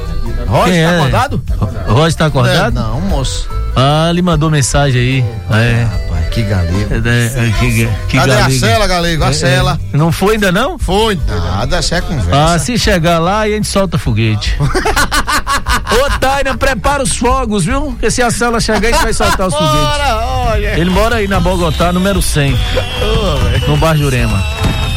Roger, 0.47 0.73
Quem 0.73 0.85
tá 0.85 0.91
é? 0.93 0.97
acordado? 0.99 1.43
Roger 1.89 2.15
tá 2.19 2.27
acordado? 2.27 2.79
É, 2.79 2.83
não, 2.83 3.01
moço. 3.03 3.49
Ah, 3.77 4.09
ele 4.11 4.23
mandou 4.23 4.51
mensagem 4.51 5.01
aí. 5.01 5.25
É. 5.51 5.85
Rapaz, 5.85 6.29
que 6.31 6.43
galego. 6.43 7.09
É, 7.09 7.47
é, 7.47 7.53
que, 7.59 7.87
que 8.09 8.17
Cadê 8.19 8.33
galego. 8.33 8.47
a 8.47 8.51
cela, 8.59 8.87
galego? 8.87 9.25
A 9.25 9.29
É, 9.29 9.33
cela. 9.33 9.81
é. 9.93 9.97
Não 9.97 10.11
foi 10.11 10.35
ainda 10.35 10.51
não? 10.51 10.79
Foi. 10.79 11.19
Nada, 11.27 11.79
isso 11.81 11.95
é 11.95 12.01
conversa. 12.01 12.55
Ah, 12.55 12.59
se 12.59 12.77
chegar 12.79 13.19
lá, 13.19 13.41
a 13.41 13.49
gente 13.49 13.67
solta 13.69 13.97
foguete. 13.99 14.57
Ô, 15.91 16.19
Taina, 16.21 16.57
prepara 16.57 17.03
os 17.03 17.17
fogos, 17.17 17.65
viu? 17.65 17.83
Porque 17.93 18.11
se 18.11 18.23
a 18.23 18.31
cela 18.31 18.61
chegar, 18.61 18.89
a 18.89 18.93
gente 18.93 19.03
vai 19.03 19.13
soltar 19.13 19.47
os 19.49 19.55
foguetes. 19.55 20.79
Ele 20.79 20.91
mora 20.91 21.17
aí 21.17 21.27
na 21.29 21.41
Bogotá, 21.41 21.93
número 21.93 22.21
100, 22.21 22.57
no 23.67 23.77
Bar 23.77 23.97
Jurema. 23.97 24.43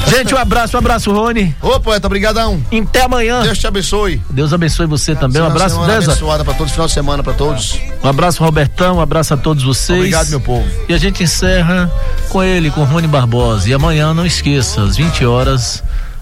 Gente, 0.08 0.36
um 0.36 0.38
abraço, 0.38 0.76
um 0.76 0.80
abraço, 0.80 1.12
Rony. 1.12 1.56
Ô, 1.62 1.80
poeta, 1.80 2.10
brigadão. 2.10 2.62
Até 2.72 3.04
amanhã. 3.04 3.42
Deus 3.44 3.58
te 3.58 3.66
abençoe. 3.68 4.22
Deus 4.30 4.52
abençoe 4.54 4.86
você 4.86 5.16
também. 5.16 5.42
Um 5.42 5.46
abraço, 5.46 5.76
semana 5.76 5.94
Deza. 5.94 6.12
abençoada 6.12 6.44
pra 6.44 6.54
todos, 6.54 6.72
final 6.72 6.88
de 6.88 6.94
semana 6.94 7.24
pra 7.24 7.34
todos. 7.34 7.80
Um 8.04 8.08
abraço, 8.08 8.44
Robertão. 8.44 8.98
Um 8.98 9.02
abraço 9.02 9.34
a 9.34 9.38
todos 9.38 9.64
vocês. 9.64 10.00
Obrigado, 10.00 10.30
meu 10.30 10.42
povo. 10.42 10.68
E 10.90 10.94
a 10.94 10.98
gente 10.98 11.24
encerra 11.24 11.90
com 12.30 12.44
ele, 12.44 12.70
com 12.72 12.84
Rony 12.84 13.08
Barbosa. 13.08 13.70
E 13.70 13.74
amanhã, 13.74 14.14
não 14.14 14.26
esqueça, 14.26 14.82
às 14.82 14.98
20 14.98 15.26
horas, 15.26 15.82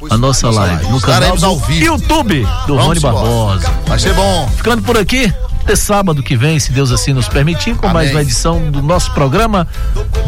a 0.10 0.18
nossa 0.18 0.50
live. 0.50 0.88
No 0.90 1.02
canal 1.02 1.36
do 1.36 1.46
ao 1.46 1.58
vivo. 1.58 1.86
YouTube 1.86 2.42
do 2.68 2.76
Vamos 2.76 2.86
Rony. 2.86 3.00
Barbosa. 3.00 3.74
Vai 3.88 3.98
ser 3.98 4.14
bom. 4.14 4.50
Ficando 4.56 4.84
por 4.84 4.98
aqui, 4.98 5.34
até 5.64 5.76
sábado 5.76 6.22
que 6.22 6.36
vem, 6.38 6.60
se 6.60 6.72
Deus 6.72 6.92
assim 6.92 7.14
nos 7.14 7.28
permitir, 7.28 7.76
com 7.76 7.88
mais 7.88 8.10
Amém. 8.10 8.16
uma 8.18 8.22
edição 8.22 8.70
do 8.70 8.82
nosso 8.82 9.12
programa 9.14 9.68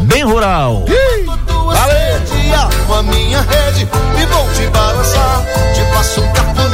Bem 0.00 0.24
Rural. 0.24 0.84
Dia 0.86 2.31
com 2.86 2.94
a 2.94 3.02
minha 3.02 3.40
rede 3.40 3.88
e 4.20 4.26
vou 4.26 4.48
te 4.52 4.66
balançar. 4.68 5.44
Te 5.74 5.84
passo 5.92 6.20
um 6.20 6.32
cafuné 6.32 6.71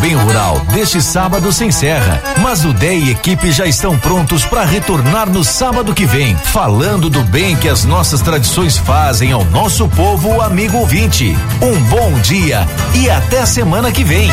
Bem 0.00 0.14
Rural 0.14 0.60
deste 0.72 1.02
sábado 1.02 1.52
se 1.52 1.62
encerra, 1.64 2.22
mas 2.40 2.64
o 2.64 2.72
Dé 2.72 2.94
e 2.94 3.10
equipe 3.10 3.52
já 3.52 3.66
estão 3.66 3.98
prontos 3.98 4.46
para 4.46 4.64
retornar 4.64 5.28
no 5.28 5.44
sábado 5.44 5.92
que 5.92 6.06
vem, 6.06 6.34
falando 6.36 7.10
do 7.10 7.22
bem 7.22 7.54
que 7.54 7.68
as 7.68 7.84
nossas 7.84 8.22
tradições 8.22 8.78
fazem 8.78 9.30
ao 9.30 9.44
nosso 9.44 9.86
povo 9.88 10.40
amigo 10.40 10.78
ouvinte. 10.78 11.36
Um 11.60 11.78
bom 11.82 12.18
dia 12.20 12.66
e 12.94 13.10
até 13.10 13.44
semana 13.44 13.92
que 13.92 14.02
vem. 14.02 14.30